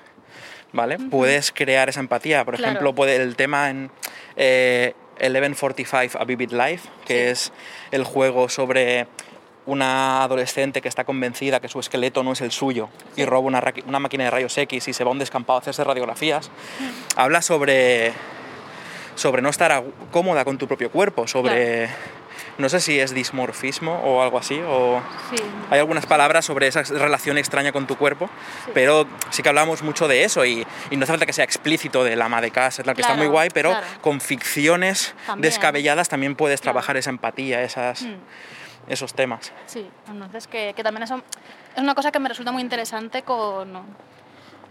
¿vale? 0.72 0.98
Puedes 1.10 1.52
crear 1.52 1.88
esa 1.88 2.00
empatía. 2.00 2.44
Por 2.44 2.56
Claro. 2.56 2.70
ejemplo, 2.72 2.94
puede, 2.94 3.16
el 3.16 3.36
tema 3.36 3.70
en 3.70 3.90
eh, 4.36 4.94
1145 5.20 6.18
A 6.20 6.24
Vivid 6.24 6.50
Life, 6.52 6.88
que 7.06 7.14
Sí. 7.14 7.30
es 7.30 7.52
el 7.92 8.02
juego 8.04 8.48
sobre 8.48 9.06
una 9.66 10.24
adolescente 10.24 10.80
que 10.80 10.88
está 10.88 11.04
convencida 11.04 11.60
que 11.60 11.68
su 11.68 11.78
esqueleto 11.78 12.24
no 12.24 12.32
es 12.32 12.40
el 12.40 12.50
suyo 12.50 12.88
y 13.14 13.24
roba 13.24 13.46
una, 13.46 14.00
máquina 14.00 14.24
de 14.24 14.30
rayos 14.30 14.56
X 14.58 14.88
y 14.88 14.92
se 14.92 15.04
va 15.04 15.10
a 15.10 15.12
un 15.12 15.18
descampado 15.20 15.58
a 15.58 15.60
hacerse 15.60 15.84
radiografías, 15.84 16.50
habla 17.14 17.42
sobre, 17.42 18.12
sobre 19.14 19.40
no 19.42 19.50
estar 19.50 19.84
cómoda 20.10 20.44
con 20.44 20.58
tu 20.58 20.66
propio 20.66 20.90
cuerpo, 20.90 21.26
sobre... 21.28 21.88
No 22.60 22.68
sé 22.68 22.78
si 22.80 23.00
es 23.00 23.12
dismorfismo 23.14 23.94
o 24.04 24.22
algo 24.22 24.38
así, 24.38 24.60
o... 24.64 25.00
sí, 25.34 25.42
Hay 25.70 25.78
algunas 25.80 26.06
palabras 26.06 26.44
sobre 26.44 26.66
esa 26.66 26.82
relación 26.82 27.38
extraña 27.38 27.72
con 27.72 27.86
tu 27.86 27.96
cuerpo, 27.96 28.28
Sí. 28.66 28.70
pero 28.74 29.06
sí 29.30 29.42
que 29.42 29.48
hablamos 29.48 29.82
mucho 29.82 30.06
de 30.08 30.24
eso 30.24 30.44
y, 30.44 30.66
y 30.90 30.96
no 30.96 31.04
hace 31.04 31.12
falta 31.12 31.26
que 31.26 31.32
sea 31.32 31.44
explícito 31.44 32.04
del 32.04 32.20
ama 32.22 32.40
de 32.40 32.50
casa, 32.50 32.82
tal, 32.82 32.94
que 32.94 33.00
está 33.02 33.14
muy 33.14 33.26
guay, 33.26 33.48
pero 33.52 33.70
claro. 33.70 33.86
con 34.02 34.20
ficciones 34.20 35.14
También. 35.26 35.42
descabelladas 35.50 36.08
también 36.08 36.36
puedes 36.36 36.60
Claro. 36.60 36.74
trabajar 36.74 36.96
esa 36.96 37.10
empatía, 37.10 37.62
esas, 37.62 38.02
Mm. 38.02 38.14
esos 38.88 39.14
temas. 39.14 39.52
Sí, 39.66 39.88
entonces 40.08 40.46
que, 40.46 40.74
que 40.74 40.82
también 40.82 41.04
eso 41.04 41.22
es 41.76 41.82
una 41.82 41.94
cosa 41.94 42.12
que 42.12 42.18
me 42.18 42.28
resulta 42.28 42.52
muy 42.52 42.62
interesante 42.62 43.22
con, 43.22 43.72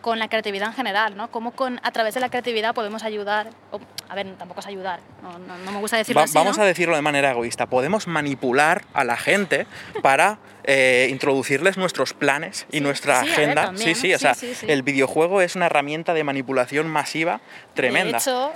con 0.02 0.18
la 0.20 0.28
creatividad 0.30 0.68
en 0.70 0.74
general, 0.74 1.18
¿no? 1.18 1.30
Cómo 1.30 1.52
con, 1.52 1.80
a 1.84 1.91
través 1.91 2.14
de 2.14 2.20
la 2.22 2.30
creatividad 2.30 2.74
podemos 2.74 3.04
ayudar, 3.04 3.50
o, 3.72 3.80
a 4.08 4.16
ver, 4.16 4.34
tampoco 4.38 4.62
es 4.62 4.68
ayudar, 4.68 5.00
no, 5.22 5.38
no- 5.39 5.58
no 5.58 5.72
me 5.72 5.80
gusta 5.80 5.97
decirlo 5.97 6.20
Va- 6.22 6.26
así, 6.26 6.34
vamos 6.36 6.58
¿no? 6.58 6.64
a 6.64 6.66
decirlo 6.66 6.95
de 6.95 7.02
manera 7.02 7.32
egoísta, 7.32 7.66
podemos 7.66 8.08
manipular 8.08 8.84
a 8.93 9.04
la 9.04 9.18
gente 9.18 9.68
para 10.02 10.38
eh, 10.64 11.08
introducirles 11.12 11.78
nuestros 11.78 12.14
planes 12.14 12.66
y 12.72 12.80
nuestra 12.80 13.16
sí, 13.22 13.28
a 13.28 13.30
ver, 13.30 13.34
agenda. 13.34 13.62
también. 13.66 13.95
sí, 13.95 14.02
sí, 14.02 14.14
o 14.14 14.18
Sí, 14.18 14.22
sea, 14.22 14.34
sí, 14.36 14.56
sí. 14.56 14.66
el 14.70 14.84
videojuego 14.84 15.41
es 15.41 15.56
una 15.56 15.66
herramienta 15.66 16.14
de 16.14 16.24
manipulación 16.24 16.88
masiva 16.88 17.41
tremenda. 17.74 18.12
De 18.14 18.18
hecho, 18.20 18.52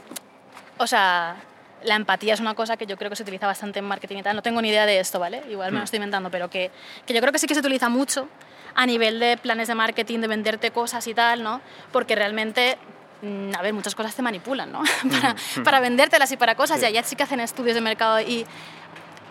o 0.78 0.88
sea, 0.88 1.36
la 1.84 1.96
empatía 1.96 2.34
es 2.34 2.39
una 2.39 2.54
cosa 2.56 2.78
que 2.78 2.86
yo 2.86 2.98
creo 2.98 3.10
que 3.10 3.16
se 3.18 3.24
utiliza 3.24 3.48
bastante 3.48 3.80
en 3.80 3.86
marketing 3.86 4.18
y 4.18 4.24
tal. 4.24 4.36
No 4.38 4.41
tengo 4.41 4.62
ni 4.62 4.70
idea 4.70 4.86
de 4.86 5.00
esto, 5.00 5.20
¿vale? 5.20 5.44
Igual 5.50 5.72
me 5.74 5.80
lo 5.80 5.84
estoy 5.84 5.98
inventando, 5.98 6.32
pero 6.32 6.50
que, 6.50 6.72
que 7.06 7.14
yo 7.14 7.20
creo 7.20 7.34
que 7.34 7.39
sí 7.39 7.48
que 7.48 7.54
se 7.54 7.60
utiliza 7.60 7.89
mucho 7.89 8.30
a 8.76 8.86
nivel 8.86 9.19
de 9.19 9.38
planes 9.38 9.67
de 9.67 9.76
marketing, 9.76 10.19
de 10.19 10.28
venderte 10.28 10.71
cosas 10.71 11.05
y 11.07 11.13
tal, 11.13 11.43
¿no? 11.43 11.61
Porque 11.91 12.15
realmente, 12.15 12.78
mm, 13.21 13.51
a 13.57 13.61
ver, 13.61 13.74
muchas 13.74 13.95
cosas 13.95 14.15
te 14.15 14.21
manipulan, 14.21 14.71
¿no? 14.71 14.82
para, 15.11 15.36
para 15.63 15.80
vendértelas 15.80 16.32
y 16.32 16.38
para 16.38 16.55
cosas. 16.55 16.80
Sí. 16.80 16.86
Y 16.86 16.88
allá 16.89 17.03
sí 17.03 17.15
que 17.15 17.24
hacen 17.24 17.39
estudios 17.39 17.76
de 17.76 17.82
mercado 17.82 18.19
y 18.19 18.45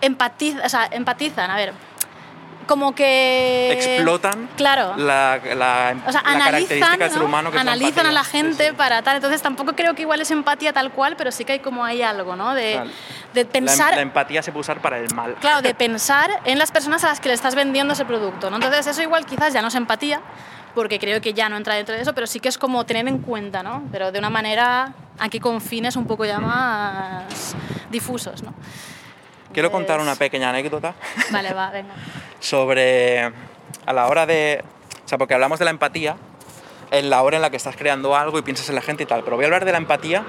empatizan, 0.00 0.64
o 0.64 0.68
sea, 0.68 0.88
empatizan, 0.90 1.50
a 1.50 1.56
ver, 1.56 1.72
como 2.66 2.94
que... 2.94 3.72
Explotan 3.72 4.48
Claro. 4.56 4.94
la, 4.96 5.40
la, 5.54 5.94
O 6.06 6.12
sea, 6.12 6.22
la 6.22 6.38
característica 6.38 6.86
analizan, 6.86 6.98
del 6.98 7.10
ser 7.10 7.18
¿no? 7.20 7.24
humano 7.26 7.50
que 7.50 7.58
analizan 7.58 8.06
a 8.06 8.12
la. 8.12 8.24
Sí, 8.24 8.30
gente 8.32 8.68
sí. 8.68 8.74
para 8.76 9.02
tal. 9.02 9.16
Entonces 9.16 9.42
tampoco 9.42 9.74
creo 9.74 9.94
que 9.94 10.02
igual 10.02 10.20
es 10.20 10.30
empatía 10.30 10.72
tal 10.72 10.92
cual, 10.92 11.16
pero 11.16 11.30
sí 11.32 11.44
que 11.44 11.52
hay 11.52 11.58
como 11.60 11.84
hay 11.84 12.02
algo, 12.02 12.36
¿no? 12.36 12.54
De, 12.54 12.72
Claro. 12.72 12.90
de 13.34 13.34
La, 13.34 13.40
em- 13.42 13.46
pensar, 13.48 13.94
la 13.94 14.00
empatía 14.02 14.42
se 14.42 14.52
puede 14.52 14.60
usar 14.60 14.80
para 14.80 14.98
el 14.98 15.12
mal. 15.14 15.34
claro, 15.40 15.62
de 15.62 15.74
pensar 15.76 16.30
en 16.44 16.58
las 16.58 16.70
personas 16.72 17.02
a 17.04 17.08
las 17.08 17.20
que 17.20 17.28
le 17.28 17.34
estás 17.34 17.54
vendiendo 17.54 17.92
ese 17.94 18.04
producto, 18.04 18.50
¿no? 18.50 18.56
Entonces 18.56 18.86
eso 18.86 19.02
igual 19.02 19.26
quizás 19.26 19.52
ya 19.52 19.62
no 19.62 19.68
es 19.68 19.74
empatía, 19.74 20.20
porque 20.74 20.98
creo 20.98 21.20
que 21.20 21.34
ya 21.34 21.48
no 21.48 21.56
entra 21.56 21.74
dentro 21.74 21.94
de 21.94 22.00
eso, 22.02 22.14
pero 22.14 22.26
sí 22.26 22.40
que 22.40 22.48
es 22.48 22.56
como 22.58 22.84
tener 22.86 23.06
en 23.08 23.18
cuenta, 23.18 23.62
¿no? 23.62 23.82
Pero 23.92 24.12
de 24.12 24.18
una 24.18 24.30
manera 24.30 24.92
aquí 25.18 25.38
con 25.40 25.60
fines 25.60 25.96
un 25.96 26.06
poco 26.06 26.24
ya 26.24 26.38
más 26.40 27.54
difusos, 27.90 28.42
¿no? 28.42 28.54
Quiero 29.52 29.70
contar 29.70 29.96
Entonces- 30.00 30.12
una 30.16 30.18
pequeña 30.18 30.48
anécdota 30.48 30.94
Vale, 31.30 31.52
va, 31.52 31.70
venga. 31.72 31.92
Sobre 32.42 33.32
a 33.86 33.92
la 33.92 34.06
hora 34.08 34.26
de... 34.26 34.62
O 35.04 35.08
sea, 35.08 35.16
porque 35.18 35.34
hablamos 35.34 35.58
de 35.58 35.64
la 35.64 35.70
empatía 35.70 36.16
en 36.90 37.08
la 37.08 37.22
hora 37.22 37.36
en 37.36 37.42
la 37.42 37.50
que 37.50 37.56
estás 37.56 37.76
creando 37.76 38.14
algo 38.16 38.38
y 38.38 38.42
piensas 38.42 38.68
en 38.68 38.74
la 38.74 38.82
gente 38.82 39.04
y 39.04 39.06
tal, 39.06 39.22
pero 39.24 39.36
voy 39.36 39.44
a 39.44 39.46
hablar 39.46 39.64
de 39.64 39.72
la 39.72 39.78
empatía 39.78 40.24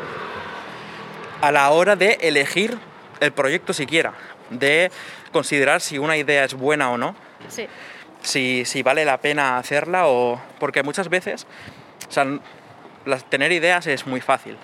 a 1.41 1.51
la 1.51 1.69
hora 1.71 1.95
de 1.95 2.17
elegir 2.21 2.77
el 3.19 3.31
proyecto 3.33 3.73
siquiera, 3.73 4.13
de 4.49 4.91
considerar 5.33 5.81
si 5.81 5.97
una 5.97 6.15
idea 6.15 6.43
es 6.45 6.53
buena 6.53 6.91
o 6.91 6.97
no, 6.97 7.15
Sí, 7.49 7.67
si, 8.21 8.63
si 8.63 8.83
vale 8.83 9.03
la 9.03 9.17
pena 9.17 9.57
hacerla 9.57 10.07
o... 10.07 10.41
Porque 10.59 10.81
muchas 10.83 11.09
veces, 11.09 11.45
o 12.07 12.11
sea, 12.11 12.25
las- 13.05 13.25
tener 13.29 13.51
ideas 13.51 13.85
es 13.87 14.07
muy 14.07 14.21
fácil, 14.21 14.55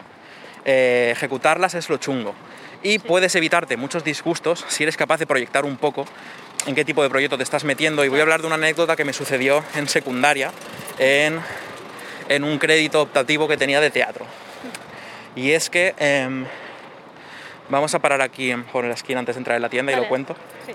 eh, 0.64 1.10
ejecutarlas 1.12 1.74
es 1.74 1.90
lo 1.90 1.98
chungo. 1.98 2.34
Y 2.82 3.00
puedes 3.00 3.36
evitarte 3.36 3.76
muchos 3.76 4.06
disgustos 4.06 4.64
si 4.70 4.84
eres 4.84 4.96
capaz 4.96 5.18
de 5.18 5.28
proyectar 5.28 5.66
un 5.66 5.76
poco 5.76 6.06
en 6.66 6.76
qué 6.76 6.86
tipo 6.86 7.04
de 7.04 7.10
proyecto 7.10 7.38
te 7.38 7.44
estás 7.44 7.64
metiendo. 7.64 8.04
Y 8.06 8.10
voy 8.10 8.20
a 8.20 8.24
hablar 8.24 8.42
de 8.42 8.48
una 8.48 8.56
anécdota 8.56 8.96
que 8.96 9.06
me 9.06 9.14
sucedió 9.14 9.64
en 9.76 9.88
secundaria, 9.88 10.52
en, 10.98 11.40
en 12.28 12.44
un 12.44 12.58
crédito 12.60 13.02
optativo 13.02 13.48
que 13.48 13.58
tenía 13.58 13.82
de 13.82 13.90
teatro. 13.90 14.26
Y 15.36 15.52
es 15.52 15.70
que 15.70 15.96
em, 15.98 16.46
vamos 17.70 17.94
a 17.96 18.00
parar 18.00 18.22
aquí 18.22 18.54
por 18.72 18.84
la 18.86 18.94
esquina 18.94 19.20
antes 19.20 19.36
de 19.36 19.40
entrar 19.40 19.56
en 19.56 19.62
la 19.62 19.70
tienda 19.70 19.92
y 19.92 19.96
lo 19.96 20.08
cuento. 20.08 20.36
Sí. 20.66 20.74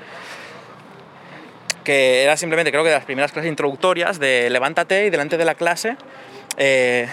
Que 1.82 2.22
era 2.22 2.36
simplemente, 2.36 2.70
creo 2.70 2.82
que 2.82 2.88
de 2.88 2.94
las 2.94 3.04
primeras 3.04 3.32
clases 3.32 3.50
introductorias, 3.50 4.18
de 4.18 4.48
levántate 4.48 5.06
y 5.06 5.10
delante 5.10 5.36
de 5.36 5.44
la 5.44 5.54
clase 5.54 5.96
eh, 6.56 7.08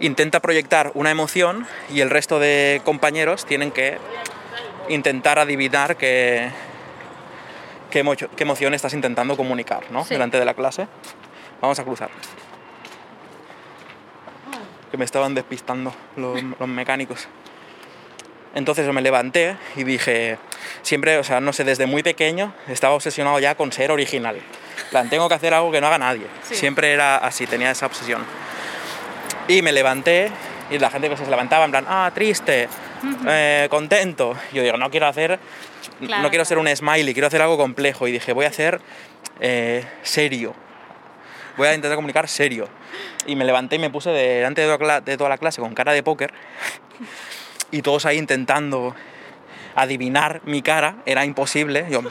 intenta 0.00 0.40
proyectar 0.40 0.92
una 0.94 1.10
emoción 1.10 1.66
y 1.92 2.00
el 2.00 2.10
resto 2.10 2.38
de 2.38 2.80
compañeros 2.84 3.44
tienen 3.44 3.70
que 3.70 3.98
intentar 4.88 5.38
adivinar 5.38 5.96
qué, 5.96 6.50
qué, 7.90 8.04
emo- 8.04 8.14
qué 8.16 8.42
emoción 8.42 8.74
estás 8.74 8.92
intentando 8.94 9.36
comunicar, 9.36 9.84
¿no? 9.90 10.04
Sí. 10.04 10.10
Delante 10.14 10.38
de 10.38 10.44
la 10.44 10.54
clase. 10.54 10.86
Vamos 11.60 11.78
a 11.78 11.84
cruzar. 11.84 12.10
Que 14.90 14.96
me 14.96 15.04
estaban 15.04 15.34
despistando 15.34 15.92
los, 16.16 16.42
los 16.42 16.68
mecánicos. 16.68 17.26
Entonces 18.54 18.90
me 18.92 19.02
levanté 19.02 19.56
y 19.74 19.84
dije, 19.84 20.38
siempre, 20.82 21.18
o 21.18 21.24
sea, 21.24 21.40
no 21.40 21.52
sé, 21.52 21.64
desde 21.64 21.84
muy 21.86 22.02
pequeño 22.02 22.54
estaba 22.68 22.94
obsesionado 22.94 23.38
ya 23.38 23.54
con 23.54 23.70
ser 23.72 23.90
original. 23.90 24.40
Plan, 24.90 25.10
tengo 25.10 25.28
que 25.28 25.34
hacer 25.34 25.52
algo 25.52 25.70
que 25.72 25.80
no 25.80 25.88
haga 25.88 25.98
nadie. 25.98 26.26
Sí. 26.44 26.54
Siempre 26.54 26.92
era 26.92 27.16
así, 27.18 27.46
tenía 27.46 27.70
esa 27.70 27.86
obsesión. 27.86 28.24
Y 29.48 29.60
me 29.62 29.72
levanté 29.72 30.30
y 30.70 30.78
la 30.78 30.90
gente 30.90 31.08
que 31.08 31.16
se 31.16 31.26
levantaba 31.26 31.64
en 31.64 31.70
plan, 31.70 31.84
ah, 31.88 32.10
triste, 32.14 32.68
eh, 33.28 33.66
contento. 33.70 34.36
Yo 34.52 34.62
digo, 34.62 34.76
no 34.76 34.90
quiero 34.90 35.06
hacer, 35.06 35.38
Claro, 36.00 36.22
no 36.22 36.28
quiero 36.30 36.44
ser 36.44 36.58
un 36.58 36.68
smiley, 36.74 37.12
quiero 37.14 37.28
hacer 37.28 37.40
algo 37.42 37.56
complejo. 37.56 38.08
Y 38.08 38.12
dije, 38.12 38.32
voy 38.32 38.44
a 38.44 38.48
hacer 38.48 38.80
eh, 39.40 39.84
serio. 40.02 40.54
Voy 41.56 41.68
a 41.68 41.74
intentar 41.74 41.96
comunicar 41.96 42.28
serio. 42.28 42.68
Y 43.26 43.34
me 43.36 43.44
levanté 43.44 43.76
y 43.76 43.78
me 43.78 43.90
puse 43.90 44.10
delante 44.10 44.60
de 44.60 44.66
toda, 44.66 44.78
la 44.86 44.98
cla- 45.00 45.04
de 45.04 45.16
toda 45.16 45.30
la 45.30 45.38
clase 45.38 45.60
con 45.60 45.74
cara 45.74 45.92
de 45.92 46.02
póker. 46.02 46.32
Y 47.70 47.82
todos 47.82 48.04
ahí 48.06 48.18
intentando 48.18 48.94
adivinar 49.74 50.40
mi 50.44 50.62
cara. 50.62 50.96
Era 51.06 51.24
imposible. 51.24 51.86
Yo, 51.90 52.02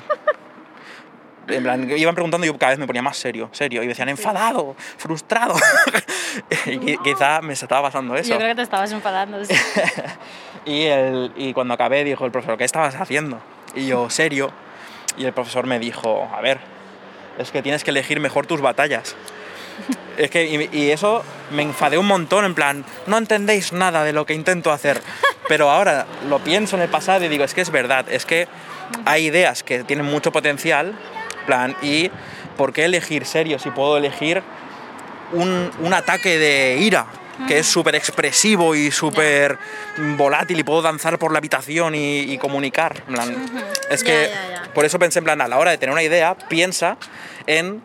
en 1.47 1.63
plan, 1.63 1.89
iban 1.97 2.15
preguntando 2.15 2.45
y 2.45 2.49
yo 2.49 2.57
cada 2.57 2.71
vez 2.71 2.79
me 2.79 2.87
ponía 2.87 3.01
más 3.01 3.17
serio, 3.17 3.49
serio. 3.51 3.83
Y 3.83 3.87
decían, 3.87 4.09
enfadado, 4.09 4.75
frustrado. 4.97 5.55
y 6.65 6.77
qui- 6.77 7.01
quizá 7.03 7.41
me 7.41 7.53
estaba 7.53 7.83
pasando 7.83 8.15
eso. 8.15 8.29
Yo 8.31 8.37
creo 8.37 8.49
que 8.49 8.55
te 8.55 8.61
estabas 8.63 8.91
enfadando. 8.91 9.43
sí. 9.45 9.53
Y, 10.67 10.85
el- 10.85 11.31
y 11.35 11.53
cuando 11.53 11.75
acabé 11.75 12.03
dijo 12.03 12.25
el 12.25 12.31
profesor, 12.31 12.57
¿qué 12.57 12.63
estabas 12.63 12.95
haciendo? 12.95 13.39
Y 13.75 13.85
yo, 13.87 14.09
serio. 14.09 14.51
Y 15.15 15.25
el 15.25 15.31
profesor 15.33 15.67
me 15.67 15.77
dijo, 15.77 16.27
a 16.35 16.41
ver, 16.41 16.59
es 17.37 17.51
que 17.51 17.61
tienes 17.61 17.83
que 17.83 17.91
elegir 17.91 18.19
mejor 18.19 18.47
tus 18.47 18.61
batallas. 18.61 19.15
Es 20.17 20.31
que, 20.31 20.45
y, 20.45 20.69
y 20.71 20.91
eso 20.91 21.25
me 21.51 21.61
enfadé 21.61 21.97
un 21.97 22.05
montón, 22.07 22.45
en 22.45 22.55
plan, 22.55 22.85
no 23.05 23.17
entendéis 23.17 23.73
nada 23.73 24.05
de 24.05 24.13
lo 24.13 24.25
que 24.25 24.33
intento 24.33 24.71
hacer. 24.71 25.01
Pero 25.49 25.69
ahora 25.69 26.05
lo 26.29 26.39
pienso 26.39 26.77
en 26.77 26.83
el 26.83 26.87
pasado 26.89 27.25
y 27.25 27.27
digo, 27.27 27.43
es 27.43 27.53
que 27.53 27.59
es 27.59 27.69
verdad, 27.69 28.05
es 28.09 28.25
que 28.25 28.47
hay 29.03 29.25
ideas 29.25 29.61
que 29.63 29.83
tienen 29.83 30.05
mucho 30.05 30.31
potencial, 30.31 30.87
en 30.87 30.95
plan, 31.45 31.75
y 31.81 32.11
¿por 32.57 32.73
qué 32.73 32.85
elegir 32.85 33.25
serio 33.25 33.59
si 33.59 33.69
puedo 33.71 33.97
elegir 33.97 34.41
un, 35.33 35.71
un 35.79 35.93
ataque 35.93 36.37
de 36.37 36.77
ira? 36.79 37.05
que 37.49 37.59
es 37.59 37.67
súper 37.67 37.95
expresivo 37.95 38.75
y 38.75 38.91
súper 38.91 39.57
volátil 40.15 40.57
y 40.57 40.63
puedo 40.63 40.81
danzar 40.81 41.19
por 41.19 41.33
la 41.33 41.39
habitación 41.39 41.93
y, 41.93 42.19
y 42.21 42.37
comunicar. 42.37 43.03
en 43.09 43.13
plan, 43.13 43.35
Es 43.89 44.05
que 44.05 44.29
por 44.73 44.85
eso 44.85 44.99
pensé 44.99 45.19
en 45.19 45.25
plan, 45.25 45.41
a 45.41 45.49
la 45.49 45.57
hora 45.59 45.69
de 45.71 45.77
tener 45.77 45.91
una 45.91 46.01
idea, 46.01 46.35
piensa 46.47 46.95
en 47.45 47.81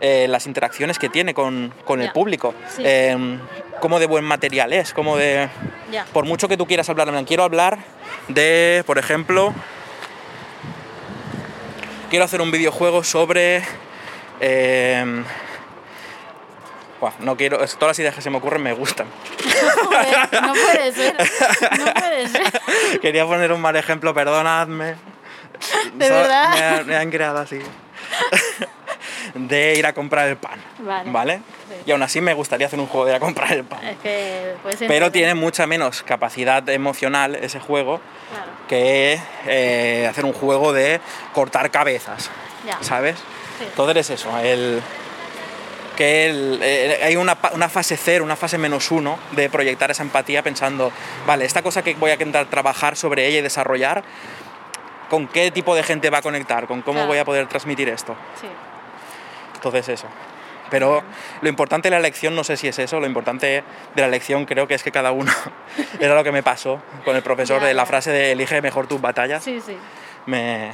eh, 0.00 0.26
las 0.28 0.46
interacciones 0.46 1.00
que 1.00 1.08
tiene 1.08 1.34
con, 1.34 1.74
con 1.84 2.00
el 2.00 2.12
público, 2.12 2.54
Sí. 2.76 2.82
en 2.86 3.40
cómo 3.80 3.98
de 3.98 4.06
buen 4.06 4.22
material 4.24 4.72
es, 4.72 4.92
cómo 4.92 5.16
de... 5.16 5.48
Por 6.12 6.24
mucho 6.24 6.46
que 6.46 6.56
tú 6.56 6.68
quieras 6.68 6.88
hablar, 6.88 7.08
en 7.08 7.14
plan, 7.14 7.24
quiero 7.24 7.42
hablar 7.42 7.78
de, 8.28 8.84
por 8.86 8.98
ejemplo, 8.98 9.52
quiero 12.12 12.26
hacer 12.26 12.42
un 12.42 12.50
videojuego 12.50 13.02
sobre... 13.02 13.64
em, 14.38 15.24
buah, 17.00 17.12
no 17.20 17.38
quiero, 17.38 17.56
todas 17.56 17.80
las 17.92 17.98
ideas 18.00 18.14
que 18.14 18.20
se 18.20 18.28
me 18.28 18.36
ocurren 18.36 18.62
me 18.62 18.74
gustan. 18.74 19.06
Joder, 19.84 20.42
no 20.42 20.52
puede 20.52 20.92
ser. 20.92 21.16
No 21.78 21.94
puede 21.94 22.28
ser. 22.28 23.00
Quería 23.00 23.24
poner 23.24 23.50
un 23.50 23.62
mal 23.62 23.74
ejemplo, 23.76 24.12
perdonadme. 24.12 24.96
¿De 25.94 26.06
So- 26.08 26.12
verdad? 26.14 26.84
Me 26.84 26.96
han 26.96 27.10
creado 27.10 27.38
así. 27.38 27.60
de 29.34 29.74
ir 29.78 29.86
a 29.86 29.92
comprar 29.92 30.28
el 30.28 30.36
pan. 30.36 30.60
Vale. 31.06 31.36
Sí. 31.36 31.74
Y 31.86 31.90
aún 31.92 32.02
así 32.02 32.20
me 32.20 32.34
gustaría 32.34 32.66
hacer 32.66 32.78
un 32.78 32.86
juego 32.86 33.06
de 33.06 33.12
ir 33.12 33.16
a 33.16 33.20
comprar 33.20 33.52
el 33.52 33.64
pan. 33.64 33.84
Es 33.84 33.96
que 33.98 34.54
puede 34.62 34.76
ser. 34.76 34.88
Pero 34.88 35.10
tiene 35.10 35.34
mucha 35.34 35.66
menos 35.66 36.02
capacidad 36.02 36.68
emocional 36.68 37.34
ese 37.36 37.60
juego 37.60 38.00
Claro. 38.30 38.50
que 38.68 39.18
eh, 39.46 40.06
hacer 40.10 40.24
un 40.24 40.32
juego 40.32 40.72
de 40.72 41.00
cortar 41.34 41.70
cabezas. 41.70 42.30
Ya. 42.66 42.78
¿Sabes? 42.82 43.16
Sí. 43.58 43.64
Entonces 43.68 43.96
es 44.10 44.20
eso, 44.20 44.38
el, 44.38 44.80
que 45.96 46.26
el- 46.26 46.58
eh, 46.62 47.00
hay 47.02 47.16
una, 47.16 47.36
fase 47.36 47.96
cero, 47.96 48.24
una 48.24 48.36
fase 48.36 48.56
menos 48.58 48.90
uno 48.90 49.18
de 49.32 49.50
proyectar 49.50 49.90
esa 49.90 50.02
empatía 50.02 50.42
pensando, 50.42 50.90
vale, 51.26 51.44
esta 51.44 51.62
cosa 51.62 51.82
que 51.82 51.94
voy 51.94 52.10
a 52.10 52.14
intentar 52.14 52.46
trabajar 52.46 52.96
sobre 52.96 53.26
ella 53.26 53.38
y 53.38 53.42
desarrollar, 53.42 54.02
¿con 55.10 55.28
qué 55.28 55.50
tipo 55.50 55.74
de 55.74 55.82
gente 55.82 56.08
va 56.10 56.18
a 56.18 56.22
conectar? 56.22 56.66
¿Con 56.66 56.82
cómo 56.82 56.94
Claro. 57.00 57.08
voy 57.08 57.18
a 57.18 57.24
poder 57.24 57.46
transmitir 57.48 57.88
esto? 57.88 58.14
Sí. 58.40 58.46
Entonces 59.62 59.88
eso. 59.90 60.08
Pero 60.70 61.04
lo 61.40 61.48
importante 61.48 61.86
de 61.86 61.90
la 61.92 61.98
elección 61.98 62.34
no 62.34 62.42
sé 62.42 62.56
si 62.56 62.66
es 62.66 62.76
eso, 62.80 62.98
lo 62.98 63.06
importante 63.06 63.62
de 63.94 64.00
la 64.02 64.08
elección 64.08 64.44
creo 64.44 64.66
que 64.66 64.74
es 64.74 64.82
que 64.82 64.90
cada 64.90 65.12
uno, 65.12 65.30
era 66.00 66.16
lo 66.16 66.24
que 66.24 66.32
me 66.32 66.42
pasó 66.42 66.82
con 67.04 67.14
el 67.14 67.22
profesor 67.22 67.62
de 67.62 67.72
la 67.74 67.86
frase 67.86 68.10
de 68.10 68.32
elige 68.32 68.60
mejor 68.60 68.88
tus 68.88 69.00
batallas, 69.00 69.44
Sí, 69.44 69.60
sí. 69.60 69.76
me, 70.26 70.72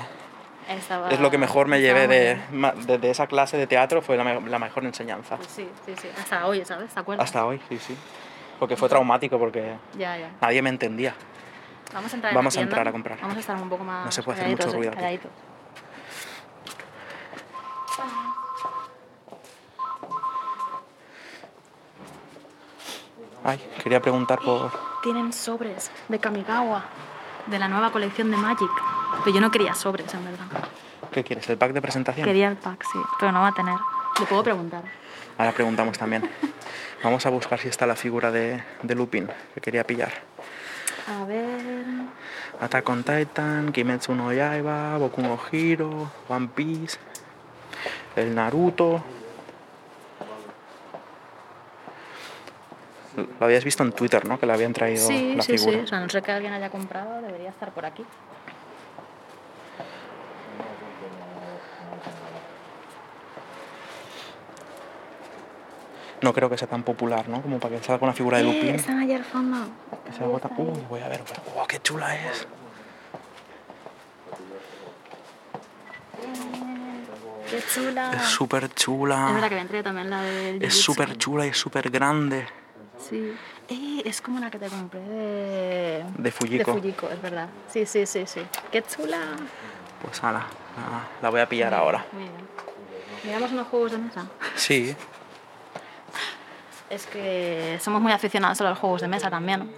Estaba- 0.70 1.10
es 1.10 1.20
lo 1.20 1.30
que 1.30 1.36
mejor 1.36 1.66
me 1.68 1.82
llevé 1.82 2.06
de, 2.08 2.40
de, 2.86 2.98
de 2.98 3.10
esa 3.10 3.26
clase 3.26 3.58
de 3.58 3.66
teatro, 3.66 4.00
fue 4.00 4.16
la, 4.16 4.24
la 4.40 4.58
mejor 4.58 4.84
enseñanza. 4.86 5.36
Pues 5.36 5.48
sí, 5.48 5.68
sí, 5.84 5.92
sí. 6.00 6.08
Hasta 6.18 6.46
hoy, 6.46 6.64
¿sabes? 6.64 6.94
¿Te 6.94 7.00
acuerdas? 7.00 7.24
Hasta 7.24 7.44
hoy, 7.44 7.60
sí, 7.68 7.78
sí. 7.78 7.94
Porque 8.58 8.76
fue 8.76 8.88
traumático 8.88 9.38
porque 9.38 9.74
Ya, 9.98 10.16
ya. 10.16 10.30
nadie 10.40 10.62
me 10.62 10.70
entendía. 10.70 11.14
Vamos 11.92 12.10
a 12.12 12.16
entrar 12.16 12.32
en 12.32 12.36
Vamos 12.36 12.56
a 12.56 12.60
entrar 12.62 12.88
a 12.88 12.92
comprar. 12.92 13.18
Vamos 13.20 13.36
a 13.36 13.40
estar 13.40 13.56
un 13.56 13.68
poco 13.68 13.84
más. 13.84 14.04
No 14.06 14.12
se 14.12 14.22
puede 14.22 14.38
hacer 14.40 14.50
mucho 14.50 14.72
ruido 14.72 14.92
aquí. 14.92 14.96
calladitos. 15.00 15.30
Ay, 23.48 23.58
quería 23.82 24.02
preguntar 24.02 24.40
por... 24.40 24.70
Tienen 25.02 25.32
sobres 25.32 25.90
de 26.08 26.18
Kamigawa, 26.18 26.84
de 27.46 27.58
la 27.58 27.66
nueva 27.66 27.90
colección 27.90 28.30
de 28.30 28.36
Magic. 28.36 28.70
Pero 29.24 29.34
yo 29.34 29.40
no 29.40 29.50
quería 29.50 29.72
sobres, 29.72 30.12
en 30.12 30.22
verdad. 30.22 30.44
¿Qué 31.10 31.24
quieres? 31.24 31.48
¿El 31.48 31.56
pack 31.56 31.72
de 31.72 31.80
presentación? 31.80 32.26
Quería 32.26 32.48
el 32.48 32.58
pack, 32.58 32.84
sí, 32.84 32.98
pero 33.18 33.32
no 33.32 33.40
va 33.40 33.48
a 33.48 33.54
tener. 33.54 33.78
Le 34.20 34.26
puedo 34.26 34.42
preguntar. 34.42 34.82
Ahora 35.38 35.52
preguntamos 35.52 35.96
también. 35.96 36.30
Vamos 37.02 37.24
a 37.24 37.30
buscar 37.30 37.58
si 37.58 37.68
está 37.68 37.86
la 37.86 37.96
figura 37.96 38.30
de, 38.30 38.62
de 38.82 38.94
Lupin 38.94 39.26
que 39.54 39.62
quería 39.62 39.82
pillar. 39.82 40.12
A 41.08 41.24
ver. 41.24 41.86
Attack 42.60 42.86
on 42.86 43.02
Titan, 43.02 43.72
Kimetsu 43.72 44.14
no 44.14 44.30
Yaiba, 44.30 44.98
Boku 44.98 45.22
no 45.22 45.40
Hero, 45.50 46.10
One 46.28 46.48
Piece, 46.54 46.98
el 48.14 48.34
Naruto. 48.34 49.02
Lo 53.40 53.46
habías 53.46 53.64
visto 53.64 53.82
en 53.82 53.92
Twitter, 53.92 54.26
¿no? 54.26 54.38
Que 54.38 54.46
le 54.46 54.52
habían 54.52 54.72
traído 54.72 55.06
Sí, 55.06 55.34
la 55.36 55.42
sí, 55.42 55.58
sí. 55.58 55.64
figura. 55.64 55.84
O 55.84 55.86
sea, 55.86 56.00
no 56.00 56.08
sé 56.08 56.22
que 56.22 56.32
alguien 56.32 56.52
haya 56.52 56.70
comprado, 56.70 57.20
debería 57.22 57.50
estar 57.50 57.72
por 57.72 57.84
aquí. 57.84 58.04
No 66.20 66.32
creo 66.32 66.50
que 66.50 66.58
sea 66.58 66.66
tan 66.68 66.82
popular, 66.82 67.28
¿no? 67.28 67.40
Como 67.42 67.60
para 67.60 67.76
que 67.78 67.84
salga 67.84 68.02
una 68.04 68.12
figura 68.12 68.38
de 68.38 68.44
Lupin. 68.44 68.74
Están 68.74 68.98
allá 68.98 69.16
al 69.16 69.24
fondo. 69.24 69.56
Que 70.04 70.12
se 70.12 70.24
agota. 70.24 70.50
Uy, 70.56 70.80
voy 70.88 71.00
a 71.00 71.08
ver. 71.08 71.22
¡Oh, 71.56 71.64
qué 71.66 71.78
chula 71.80 72.14
es! 72.16 72.46
Qué 77.48 77.62
chula. 77.72 78.12
Es 78.14 78.22
súper 78.22 78.64
Es 78.64 78.70
verdad 78.70 78.76
chula. 78.76 79.48
que 79.48 79.54
me 79.54 79.60
entré 79.60 79.82
también 79.82 80.10
la 80.10 80.22
del 80.22 80.62
Es 80.62 80.80
súper 80.80 81.16
chula 81.16 81.46
y 81.46 81.50
es 81.50 81.56
súper 81.56 81.88
grande. 81.88 82.46
Sí. 82.98 83.34
Eh, 83.68 84.02
es 84.04 84.20
como 84.20 84.40
la 84.40 84.50
que 84.50 84.58
te 84.58 84.68
compré 84.68 85.00
de... 85.00 86.04
De 86.16 86.30
Fujiko. 86.32 86.72
De 86.74 86.80
Fujiko, 86.80 87.08
es 87.08 87.22
verdad. 87.22 87.48
Sí, 87.68 87.86
sí, 87.86 88.06
sí, 88.06 88.26
sí. 88.26 88.40
Qué 88.72 88.82
chula. 88.82 89.18
Pues 90.02 90.22
ala, 90.22 90.40
ah, 90.40 91.06
la 91.22 91.30
voy 91.30 91.40
a 91.40 91.48
pillar 91.48 91.72
ahora. 91.74 92.04
Bien. 92.12 92.30
Miramos 93.24 93.50
unos 93.52 93.66
juegos 93.68 93.92
de 93.92 93.98
mesa. 93.98 94.26
Sí, 94.54 94.94
Es 96.90 97.06
que 97.06 97.78
somos 97.80 98.00
muy 98.00 98.12
aficionados 98.12 98.60
a 98.60 98.70
los 98.70 98.78
juegos 98.78 99.00
de 99.02 99.08
mesa 99.08 99.28
también. 99.30 99.70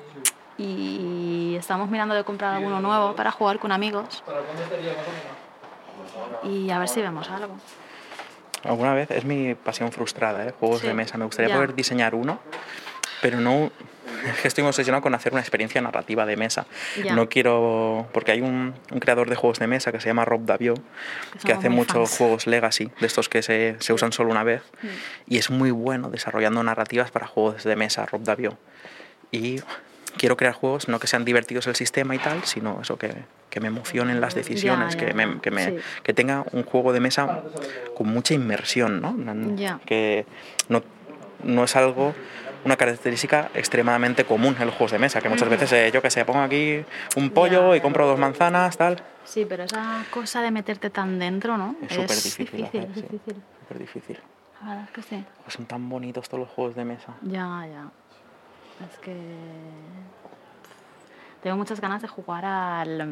Y 0.59 1.57
estamos 1.59 1.89
mirando 1.89 2.15
de 2.15 2.23
comprar 2.23 2.55
alguno 2.57 2.81
nuevo 2.81 3.17
para 3.17 3.31
jugar 3.31 3.59
con 3.59 3.73
amigos. 3.73 4.23
y 6.45 6.71
a 6.71 6.79
ver 6.79 6.89
si 6.89 7.01
vemos 7.01 7.29
algo. 7.31 7.57
Alguna 8.65 8.93
vez 8.93 9.11
es 9.11 9.25
mi 9.25 9.55
pasión 9.55 9.91
frustrada, 9.91 10.47
¿eh? 10.47 10.53
juegos 10.59 10.81
Sí, 10.83 10.87
de 10.87 10.95
mesa. 10.95 11.17
Me 11.17 11.25
gustaría 11.25 11.49
ya. 11.49 11.55
poder 11.55 11.75
diseñar 11.75 12.15
uno, 12.15 12.39
pero 13.21 13.41
no. 13.41 13.71
Es 14.27 14.41
que 14.43 14.49
estoy 14.49 14.65
obsesionado 14.65 15.03
con 15.03 15.15
hacer 15.15 15.33
una 15.33 15.41
experiencia 15.41 15.81
narrativa 15.81 16.27
de 16.27 16.37
mesa. 16.37 16.67
No 17.15 17.29
quiero. 17.29 18.09
Porque 18.13 18.33
hay 18.33 18.41
un, 18.41 18.75
un 18.91 18.99
creador 19.01 19.31
de 19.31 19.37
juegos 19.37 19.59
de 19.61 19.67
mesa 19.67 19.93
que 19.93 20.01
se 20.01 20.09
llama 20.09 20.25
Rob 20.25 20.45
Davio, 20.45 20.75
que 20.75 21.41
somos 21.41 21.59
hace 21.59 21.69
muchos 21.71 21.95
fans. 22.11 22.19
juegos 22.19 22.47
legacy, 22.47 22.91
de 23.01 23.07
estos 23.07 23.29
que 23.29 23.43
se, 23.43 23.77
se 23.79 23.93
usan 23.93 24.13
solo 24.13 24.31
una 24.31 24.43
vez. 24.45 24.63
Mm. 24.83 24.87
Y 25.29 25.39
es 25.39 25.51
muy 25.51 25.71
bueno 25.71 26.11
desarrollando 26.11 26.63
narrativas 26.63 27.11
para 27.11 27.27
juegos 27.27 27.65
de 27.65 27.77
mesa, 27.77 28.05
Rob 28.07 28.23
Davio. 28.23 28.59
Y 29.31 29.61
quiero 30.19 30.37
crear 30.37 30.55
juegos 30.55 30.89
no 30.89 30.99
que 30.99 31.07
sean 31.07 31.25
divertidos 31.25 31.67
el 31.69 31.77
sistema 31.77 32.15
y 32.15 32.19
tal, 32.19 32.45
sino 32.45 32.81
eso 32.83 32.99
que, 32.99 33.15
que 33.49 33.61
me 33.61 33.69
emocionen 33.69 34.21
las 34.21 34.35
decisiones, 34.35 34.97
que, 34.97 35.15
me, 35.15 35.41
que, 35.41 35.51
me- 35.53 35.67
Sí. 35.67 35.77
que 36.03 36.13
tenga 36.13 36.45
un 36.53 36.65
juego 36.65 36.93
de 36.93 36.99
mesa 37.01 37.43
con 37.97 38.09
mucha 38.09 38.35
inmersión, 38.35 39.01
¿no? 39.01 39.15
Que 39.87 40.27
no, 40.69 40.83
no 41.45 41.63
es 41.65 41.77
algo, 41.77 42.13
una 42.65 42.77
característica 42.77 43.51
extremadamente 43.55 44.25
común 44.25 44.57
en 44.59 44.67
los 44.67 44.75
juegos 44.75 44.93
de 44.93 44.99
mesa, 44.99 45.21
que 45.21 45.29
muchas 45.29 45.49
veces, 45.49 45.73
eh, 45.73 45.91
yo 45.93 46.03
que 46.03 46.11
sé, 46.11 46.25
pongo 46.25 46.41
aquí 46.41 46.85
un 47.17 47.31
pollo 47.31 47.71
Ya, 47.71 47.77
y 47.77 47.81
compro 47.81 48.07
dos 48.07 48.19
manzanas, 48.19 48.77
tal. 48.77 49.03
Sí, 49.25 49.47
pero 49.49 49.65
esa 49.65 50.05
cosa 50.11 50.43
de 50.43 50.51
meterte 50.51 50.91
tan 50.91 51.19
dentro, 51.19 51.57
¿no? 51.57 51.77
Es 51.83 51.93
súper 51.93 52.09
difícil. 52.11 52.47
difícil, 52.47 52.65
hacer, 52.65 52.83
es 52.91 52.95
sí, 52.95 53.03
difícil. 53.03 53.43
súper 53.61 53.79
difícil. 53.79 54.21
La 54.63 54.69
verdad 54.69 54.85
es 54.85 54.91
que 54.91 55.03
sí. 55.03 55.25
Pues 55.45 55.55
son 55.55 55.67
tan 55.67 55.89
bonitos 55.89 56.29
todos 56.29 56.41
los 56.41 56.49
juegos 56.51 56.75
de 56.75 56.85
mesa. 56.85 57.15
Ya, 57.23 57.67
ya. 57.67 57.91
Es 58.91 58.99
que 58.99 59.15
tengo 61.43 61.57
muchas 61.57 61.81
ganas 61.81 62.03
de 62.03 62.09
jugar 62.09 62.45
al, 62.45 63.09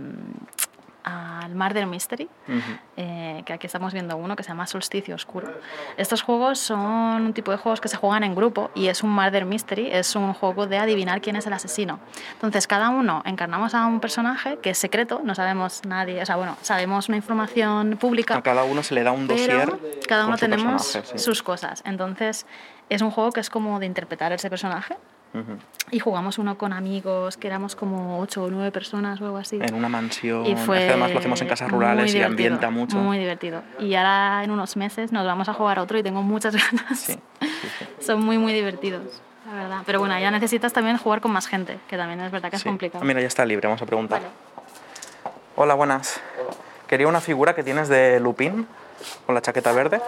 al 1.04 1.54
Murder 1.54 1.86
Mystery, 1.86 2.28
Ujú. 2.48 2.60
eh, 2.96 3.42
que 3.46 3.52
aquí 3.52 3.66
estamos 3.66 3.92
viendo 3.92 4.16
uno 4.16 4.36
que 4.36 4.42
se 4.42 4.50
llama 4.50 4.66
Solsticio 4.66 5.14
Oscuro. 5.14 5.48
Estos 5.96 6.22
juegos 6.22 6.58
son 6.58 7.26
un 7.26 7.32
tipo 7.32 7.50
de 7.50 7.56
juegos 7.56 7.80
que 7.80 7.88
se 7.88 7.96
juegan 7.96 8.24
en 8.24 8.34
grupo 8.34 8.70
y 8.74 8.88
es 8.88 9.02
un 9.02 9.10
Murder 9.10 9.44
Mystery, 9.44 9.88
es 9.90 10.14
un 10.16 10.34
juego 10.34 10.66
de 10.66 10.78
adivinar 10.78 11.20
quién 11.20 11.36
es 11.36 11.46
el 11.46 11.52
asesino. 11.52 12.00
Entonces 12.34 12.66
cada 12.66 12.90
uno 12.90 13.22
encarnamos 13.24 13.74
a 13.74 13.86
un 13.86 14.00
personaje 14.00 14.58
que 14.58 14.70
es 14.70 14.78
secreto, 14.78 15.20
no 15.24 15.34
sabemos 15.34 15.82
nadie, 15.86 16.20
o 16.22 16.26
sea, 16.26 16.36
bueno, 16.36 16.56
sabemos 16.62 17.08
una 17.08 17.16
información 17.16 17.96
pública. 17.98 18.36
A 18.36 18.42
cada 18.42 18.64
uno 18.64 18.82
se 18.82 18.94
le 18.94 19.02
da 19.02 19.12
un 19.12 19.26
dossier. 19.26 19.78
Cada 20.06 20.26
uno 20.26 20.36
tenemos 20.36 20.82
sí. 20.86 21.18
sus 21.18 21.42
cosas. 21.42 21.82
Entonces, 21.86 22.46
es 22.88 23.02
un 23.02 23.10
juego 23.10 23.32
que 23.32 23.40
es 23.40 23.50
como 23.50 23.78
de 23.80 23.86
interpretar 23.86 24.32
ese 24.32 24.50
personaje. 24.50 24.96
Ujú. 25.34 25.58
Y 25.90 26.00
jugamos 26.00 26.38
uno 26.38 26.58
con 26.58 26.72
amigos, 26.72 27.36
que 27.36 27.46
éramos 27.46 27.74
como 27.76 28.20
ocho 28.20 28.44
o 28.44 28.50
nueve 28.50 28.70
personas 28.72 29.20
o 29.20 29.24
algo 29.26 29.38
así. 29.38 29.58
En 29.60 29.74
una 29.74 29.88
mansión. 29.88 30.44
Y 30.46 30.52
Es 30.52 30.58
que 30.60 30.64
fue 30.66 30.88
además 30.88 31.12
lo 31.12 31.18
hacemos 31.18 31.40
en 31.40 31.48
casas 31.48 31.70
rurales 31.70 32.14
y 32.14 32.22
ambienta 32.22 32.70
mucho. 32.70 32.96
Muy 32.98 33.18
divertido. 33.18 33.62
Y 33.78 33.94
ahora 33.94 34.42
en 34.44 34.50
unos 34.50 34.76
meses 34.76 35.12
nos 35.12 35.24
vamos 35.26 35.48
a 35.48 35.54
jugar 35.54 35.78
otro 35.78 35.98
y 35.98 36.02
tengo 36.02 36.22
muchas 36.22 36.54
ganas. 36.72 36.98
Sí, 36.98 37.12
sí, 37.40 37.48
sí. 37.78 37.86
Son 38.00 38.22
muy, 38.22 38.36
muy 38.38 38.52
divertidos, 38.52 39.22
la 39.46 39.54
verdad. 39.54 39.78
Pero 39.86 39.98
bueno, 40.00 40.18
ya 40.18 40.30
necesitas 40.30 40.72
también 40.72 40.96
jugar 40.98 41.20
con 41.20 41.30
más 41.32 41.46
gente, 41.46 41.78
que 41.88 41.96
también 41.96 42.20
es 42.20 42.32
verdad 42.32 42.50
que 42.50 42.56
es 42.56 42.62
Sí. 42.62 42.68
complicado. 42.68 43.04
Mira, 43.04 43.20
ya 43.20 43.26
está 43.26 43.44
libre, 43.46 43.66
vamos 43.68 43.80
a 43.82 43.86
preguntar. 43.86 44.20
Vale. 44.20 44.32
Hola, 45.56 45.74
buenas. 45.74 46.20
Quería 46.86 47.08
una 47.08 47.20
figura 47.20 47.54
que 47.54 47.62
tienes 47.62 47.88
de 47.88 48.20
Lupin 48.20 48.66
con 49.26 49.34
la 49.34 49.40
chaqueta 49.42 49.72
verde. 49.72 50.00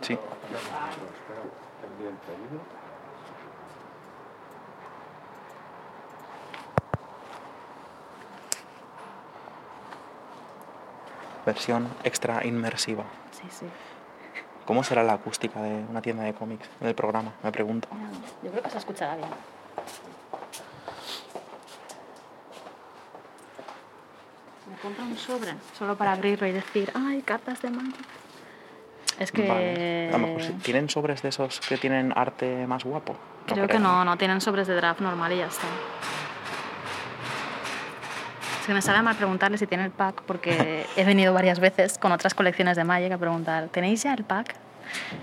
Sí. 0.00 0.16
Versión 11.44 11.88
extra 12.04 12.44
inmersiva. 12.46 13.04
Sí, 13.32 13.46
sí. 13.50 13.66
¿Cómo 14.64 14.84
será 14.84 15.02
la 15.02 15.14
acústica 15.14 15.60
de 15.60 15.84
una 15.90 16.00
tienda 16.00 16.22
de 16.22 16.34
cómics 16.34 16.68
en 16.80 16.88
el 16.88 16.94
programa? 16.94 17.32
Me 17.42 17.50
pregunto. 17.50 17.88
Yo 18.42 18.50
creo 18.50 18.62
que 18.62 18.70
se 18.70 18.78
escuchará 18.78 19.16
bien. 19.16 19.28
Me 24.70 24.76
compra 24.76 25.04
un 25.04 25.16
sobre 25.16 25.54
solo 25.76 25.96
para 25.96 26.12
abrirlo 26.12 26.46
y 26.46 26.52
decir, 26.52 26.92
ay, 26.94 27.22
cartas 27.22 27.60
de 27.60 27.70
mano. 27.70 27.92
Es 29.18 29.32
que 29.32 29.48
Vale. 29.48 30.08
A 30.08 30.12
lo 30.12 30.26
mejor. 30.26 30.42
¿Tienen 30.62 30.88
sobres 30.88 31.22
de 31.22 31.30
esos 31.30 31.60
que 31.60 31.76
tienen 31.76 32.12
arte 32.16 32.66
más 32.66 32.84
guapo? 32.84 33.16
creo 33.46 33.66
que 33.66 33.80
no, 33.80 34.04
no 34.04 34.16
tienen 34.16 34.40
sobres 34.40 34.68
de 34.68 34.76
draft 34.76 35.00
normal 35.00 35.32
y 35.32 35.38
ya 35.38 35.46
está. 35.46 35.66
Es 38.62 38.66
que 38.68 38.74
me 38.74 38.80
sabe 38.80 39.02
mal 39.02 39.16
preguntarle 39.16 39.58
si 39.58 39.66
tiene 39.66 39.84
el 39.84 39.90
pack 39.90 40.22
porque 40.22 40.86
he 40.96 41.04
venido 41.04 41.34
varias 41.34 41.58
veces 41.58 41.98
con 41.98 42.12
otras 42.12 42.32
colecciones 42.32 42.76
de 42.76 42.84
Magic 42.84 43.10
a 43.10 43.18
preguntar, 43.18 43.68
¿tenéis 43.70 44.04
ya 44.04 44.14
el 44.14 44.22
pack? 44.22 44.54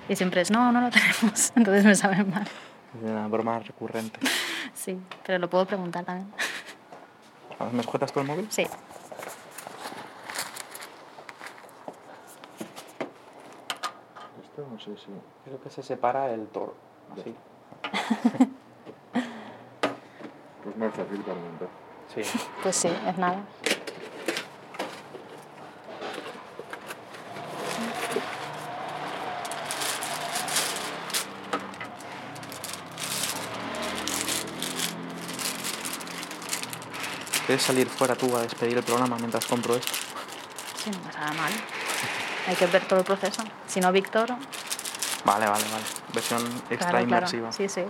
Y 0.09 0.17
siempre 0.17 0.41
es, 0.41 0.51
no, 0.51 0.73
no 0.73 0.81
lo 0.81 0.89
tenemos. 0.91 1.53
Entonces 1.55 1.85
me 1.85 1.95
sabe 1.95 2.25
mal. 2.25 2.43
Es 2.43 3.09
una 3.09 3.29
broma 3.29 3.59
recurrente. 3.59 4.19
Sí, 4.73 4.99
pero 5.25 5.39
lo 5.39 5.49
puedo 5.49 5.65
preguntar 5.65 6.05
también. 6.05 6.31
¿Me 7.73 7.83
sujetas 7.83 8.13
tú 8.13 8.19
el 8.21 8.27
móvil? 8.27 8.47
Sí. 8.49 8.61
Esto 14.43 14.67
no 14.71 14.79
sé 14.79 14.95
si. 14.97 15.11
Creo 15.43 15.61
que 15.61 15.69
se 15.69 15.83
separa 15.83 16.29
el 16.31 16.47
toro. 16.47 16.75
Así. 17.13 17.35
Pues 20.63 20.77
más 20.77 20.93
fácil 20.93 21.21
para 21.21 21.39
montar. 21.39 21.88
Sí. 22.13 22.21
Pues 22.63 22.75
sí, 22.75 22.87
es 23.07 23.17
nada. 23.17 23.43
¿Quieres 37.45 37.63
salir 37.63 37.87
fuera 37.87 38.15
tú 38.15 38.35
a 38.37 38.41
despedir 38.41 38.77
el 38.77 38.83
programa 38.83 39.17
mientras 39.17 39.45
compro 39.45 39.75
esto? 39.75 39.93
Sí, 40.83 40.91
no 40.91 40.99
pasa 40.99 41.19
nada 41.19 41.33
mal. 41.33 41.51
Hay 42.47 42.55
que 42.55 42.65
ver 42.67 42.85
todo 42.85 42.99
el 42.99 43.05
proceso. 43.05 43.43
Si 43.67 43.79
no, 43.79 43.91
Víctor. 43.91 44.29
Vale, 45.25 45.47
vale, 45.47 45.63
vale. 45.71 45.83
Versión 46.13 46.43
extra 46.69 46.77
Claro, 46.77 46.91
claro. 46.91 47.03
inmersiva. 47.03 47.51
Sí, 47.51 47.67
sí. 47.67 47.83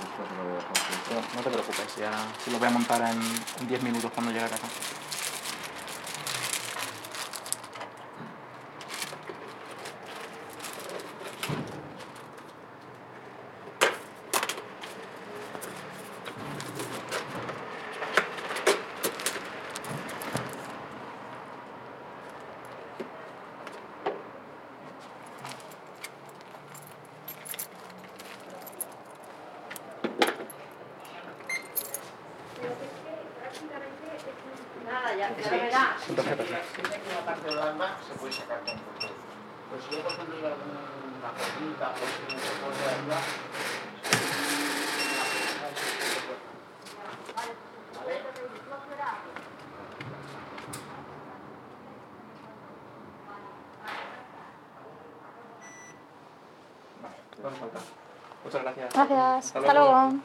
Esto 0.00 0.22
se 0.28 0.34
lo 0.36 0.42
voy 0.44 0.52
a 0.52 0.56
dejar 0.56 0.76
filtrar. 0.78 1.22
No, 1.22 1.34
no 1.36 1.42
te 1.42 1.50
preocupes, 1.50 1.96
ya 1.96 2.12
sí 2.44 2.49
lo 2.49 2.49
voy 2.60 2.68
a 2.68 2.72
montar 2.72 3.00
en 3.10 3.68
10 3.68 3.82
minutos 3.82 4.12
cuando 4.14 4.32
llegue 4.32 4.44
a 4.44 4.48
casa. 4.50 4.68
Con 36.06 36.16
tarjeta, 36.16 36.44
sí. 36.44 36.50
Vale, 57.02 57.16
no 57.42 57.48
hace 57.48 57.58
falta. 57.58 57.78
Muchas 58.44 58.62
gracias. 58.62 58.94
Gracias. 58.94 59.46
Hasta 59.46 59.58
Hasta 59.58 59.74
luego. 59.74 59.90
luego. 59.90 60.20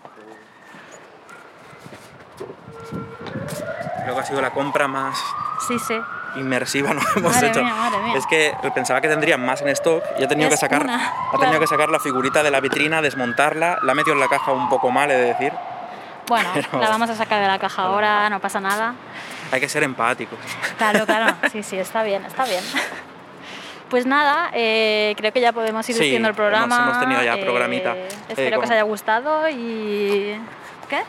Creo 4.03 4.13
que 4.15 4.21
ha 4.21 4.25
sido 4.25 4.41
la 4.41 4.51
compra 4.53 4.84
más 4.95 5.21
Sí, 5.67 5.77
sí. 5.79 5.99
inmersiva 6.37 6.93
no 6.93 7.01
hemos 7.15 7.33
Madre 7.33 7.47
hecho. 7.49 7.63
mía, 7.63 7.75
madre 7.75 7.97
mía. 7.99 8.17
Es 8.17 8.25
que 8.27 8.53
pensaba 8.73 9.01
que 9.01 9.07
tendrían 9.07 9.45
más 9.45 9.61
en 9.61 9.69
stock 9.69 10.03
y 10.17 10.23
ha 10.23 10.27
tenido 10.27 10.47
Es 10.49 10.55
que 10.55 10.59
sacar 10.59 10.83
una, 10.83 10.95
ha 10.95 11.31
tenido 11.31 11.39
claro. 11.39 11.59
que 11.59 11.67
sacar 11.67 11.89
la 11.89 11.99
figurita 11.99 12.43
de 12.43 12.51
la 12.51 12.59
vitrina, 12.61 13.01
desmontarla, 13.01 13.79
la 13.83 13.91
ha 13.91 13.95
metido 13.95 14.13
en 14.13 14.19
la 14.21 14.27
caja 14.27 14.51
un 14.51 14.69
poco 14.69 14.89
mal, 14.91 15.11
he 15.11 15.15
de 15.15 15.25
decir. 15.33 15.53
Bueno, 16.27 16.49
Pero- 16.53 16.79
la 16.79 16.89
vamos 16.89 17.09
a 17.09 17.15
sacar 17.15 17.41
de 17.41 17.47
la 17.47 17.59
caja 17.59 17.83
ahora, 17.83 18.29
no 18.29 18.39
pasa 18.39 18.59
nada. 18.59 18.95
hay 19.51 19.59
que 19.59 19.69
ser 19.69 19.83
empáticos. 19.83 20.39
Claro, 20.77 21.05
claro, 21.05 21.35
sí, 21.51 21.61
sí, 21.63 21.77
está 21.77 22.03
bien, 22.03 22.23
está 22.25 22.45
bien. 22.45 22.63
Pues 23.89 24.05
nada, 24.07 24.49
eh, 24.53 25.13
creo 25.17 25.31
que 25.31 25.39
ya 25.41 25.53
podemos 25.53 25.87
ir 25.89 25.95
Sí, 25.95 26.15
el 26.15 26.33
programa. 26.33 26.75
hemos- 26.75 26.87
hemos 26.87 26.99
tenido 26.99 27.21
ya 27.23 27.35
eh, 27.35 27.43
programita. 27.43 27.95
espero 28.27 28.57
Eh, 28.57 28.59
que 28.59 28.65
os 28.65 28.71
haya 28.71 28.81
gustado 28.83 29.47
y... 29.49 30.35
¿Qué? 30.89 31.03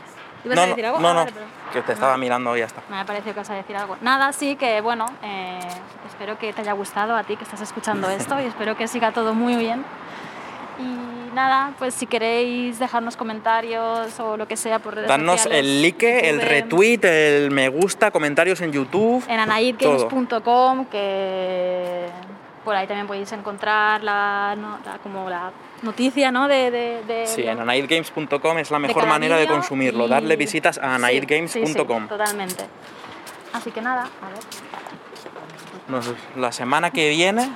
¿Ibas 0.47 0.57
No, 0.57 0.63
a 0.63 0.67
no, 0.67 0.71
decir 0.71 0.87
algo? 0.87 0.99
no, 1.01 1.09
Ah, 1.09 1.13
no, 1.13 1.19
vale, 1.25 1.33
que 1.73 1.83
te 1.83 1.93
estaba 1.93 2.17
mirando 2.17 2.57
y 2.57 2.61
ya 2.61 2.67
está. 2.67 2.81
Me 2.89 2.99
ha 2.99 3.05
parecido 3.05 3.35
que 3.35 3.41
vas 3.41 3.51
a 3.51 3.55
decir 3.55 3.77
algo. 3.77 3.97
Nada, 4.01 4.33
sí 4.33 4.57
que 4.57 4.81
bueno, 4.81 5.07
eh, 5.23 5.59
espero 6.09 6.39
que 6.39 6.53
te 6.53 6.63
haya 6.63 6.73
gustado 6.73 7.15
a 7.17 7.25
ti 7.25 7.37
que 7.37 7.45
estás 7.45 7.61
escuchando 7.61 8.09
esto 8.09 8.41
y 8.41 8.45
espero 8.45 8.77
que 8.77 8.89
siga 8.89 9.13
todo 9.13 9.35
muy 9.35 9.57
bien. 9.57 9.85
Y 10.79 11.35
nada, 11.35 11.73
pues 11.79 11.95
si 11.95 12.07
queréis 12.07 12.79
dejarnos 12.79 13.17
comentarios 13.17 14.19
o 14.21 14.37
lo 14.37 14.47
que 14.47 14.57
sea 14.57 14.79
por 14.79 14.95
redes 14.95 15.09
Danos 15.09 15.41
sociales, 15.41 15.61
el 15.67 15.83
like, 15.83 16.29
el 16.31 16.41
retweet, 16.41 17.01
el 17.05 17.51
me 17.51 17.69
gusta, 17.69 18.11
comentarios 18.11 18.61
en 18.61 18.73
YouTube. 18.73 19.25
En 19.29 19.41
anaidgames.com, 19.41 20.85
que 20.87 22.07
por 22.67 22.75
ahí 22.77 22.87
también 22.87 23.07
podéis 23.07 23.33
encontrar 23.33 24.03
la, 24.05 24.55
no- 24.59 24.79
la- 24.85 24.99
como 24.99 25.31
la 25.31 25.51
noticia 25.83 26.31
¿no? 26.31 26.49
de, 26.49 26.71
de, 26.71 27.03
de- 27.07 27.27
Sí, 27.27 27.47
en 27.47 27.61
anaidgames.com 27.61 28.59
es 28.59 28.71
la 28.71 28.79
mejor 28.79 29.07
manera 29.07 29.37
de 29.39 29.47
consumirlo. 29.47 30.07
y- 30.07 30.11
Darle 30.11 30.37
visitas 30.37 30.77
a 30.77 30.97
anaidgames.com. 30.97 31.65
sí, 31.65 31.75
sí, 31.75 32.09
totalmente. 32.09 32.67
Así 33.55 33.71
que 33.71 33.81
nada, 33.81 34.03
a 34.03 34.29
ver. 34.29 34.39
Nos- 35.89 36.13
la 36.37 36.51
semana 36.53 36.91
que 36.91 37.09
viene 37.11 37.49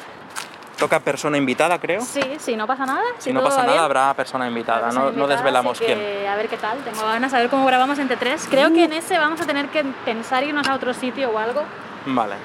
toca 0.79 1.01
persona 1.01 1.37
invitada, 1.37 1.79
creo. 1.79 2.01
Sí, 2.01 2.23
sí, 2.39 2.57
no 2.57 2.67
pasa 2.67 2.87
nada. 2.87 3.03
Si 3.19 3.33
no 3.33 3.43
pasa 3.43 3.59
nada, 3.63 3.73
bien. 3.73 3.85
habrá 3.85 4.15
persona 4.15 4.47
invitada. 4.49 4.83
Persona 4.87 5.07
No, 5.07 5.13
no 5.13 5.27
desvelamos 5.27 5.79
quién. 5.79 5.99
A 6.27 6.37
ver 6.37 6.49
qué 6.49 6.57
tal, 6.57 6.79
tengo 6.85 7.03
ganas 7.03 7.33
de 7.33 7.39
ver 7.39 7.51
cómo 7.51 7.67
grabamos 7.67 7.99
entre 7.99 8.17
tres. 8.17 8.47
Creo 8.49 8.73
que 8.73 8.85
en 8.85 8.93
ese 8.95 9.19
vamos 9.19 9.41
a 9.41 9.47
tener 9.47 9.67
que 9.69 9.83
pensar 10.05 10.43
irnos 10.45 10.67
a 10.69 10.75
otro 10.75 10.95
sitio 10.95 11.31
o 11.31 11.39
algo. 11.39 11.65
Vale. 12.07 12.37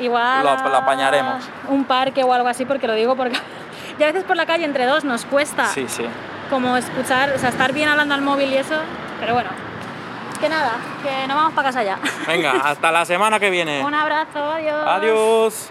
Igual. 0.00 0.44
Lo- 0.44 0.68
lo 0.68 0.76
apañaremos. 0.76 1.44
Un 1.68 1.84
parque 1.84 2.22
o 2.24 2.32
algo 2.32 2.48
así, 2.48 2.64
porque 2.64 2.86
lo 2.86 2.94
digo 2.94 3.16
porque. 3.16 3.38
Y 3.98 4.02
a 4.02 4.06
veces 4.06 4.24
por 4.24 4.36
la 4.36 4.46
calle 4.46 4.64
entre 4.64 4.86
dos 4.86 5.04
nos 5.04 5.24
cuesta 5.24 5.66
Sí, 5.66 5.86
sí. 5.88 6.04
como 6.50 6.76
escuchar, 6.76 7.32
o 7.34 7.38
sea, 7.38 7.48
estar 7.48 7.72
bien 7.72 7.88
hablando 7.88 8.14
al 8.14 8.22
móvil 8.22 8.52
y 8.52 8.56
eso, 8.56 8.76
pero 9.20 9.34
bueno. 9.34 9.50
Que 10.40 10.48
nada, 10.48 10.70
que 11.02 11.26
nos 11.26 11.36
vamos 11.36 11.52
para 11.52 11.68
casa 11.70 11.82
ya. 11.82 11.98
Venga, 12.26 12.52
hasta 12.62 12.92
la 12.92 13.04
semana 13.04 13.40
que 13.40 13.50
viene. 13.50 13.82
Un 13.84 13.92
abrazo, 13.94 14.52
adiós. 14.52 14.86
Adiós. 14.86 15.70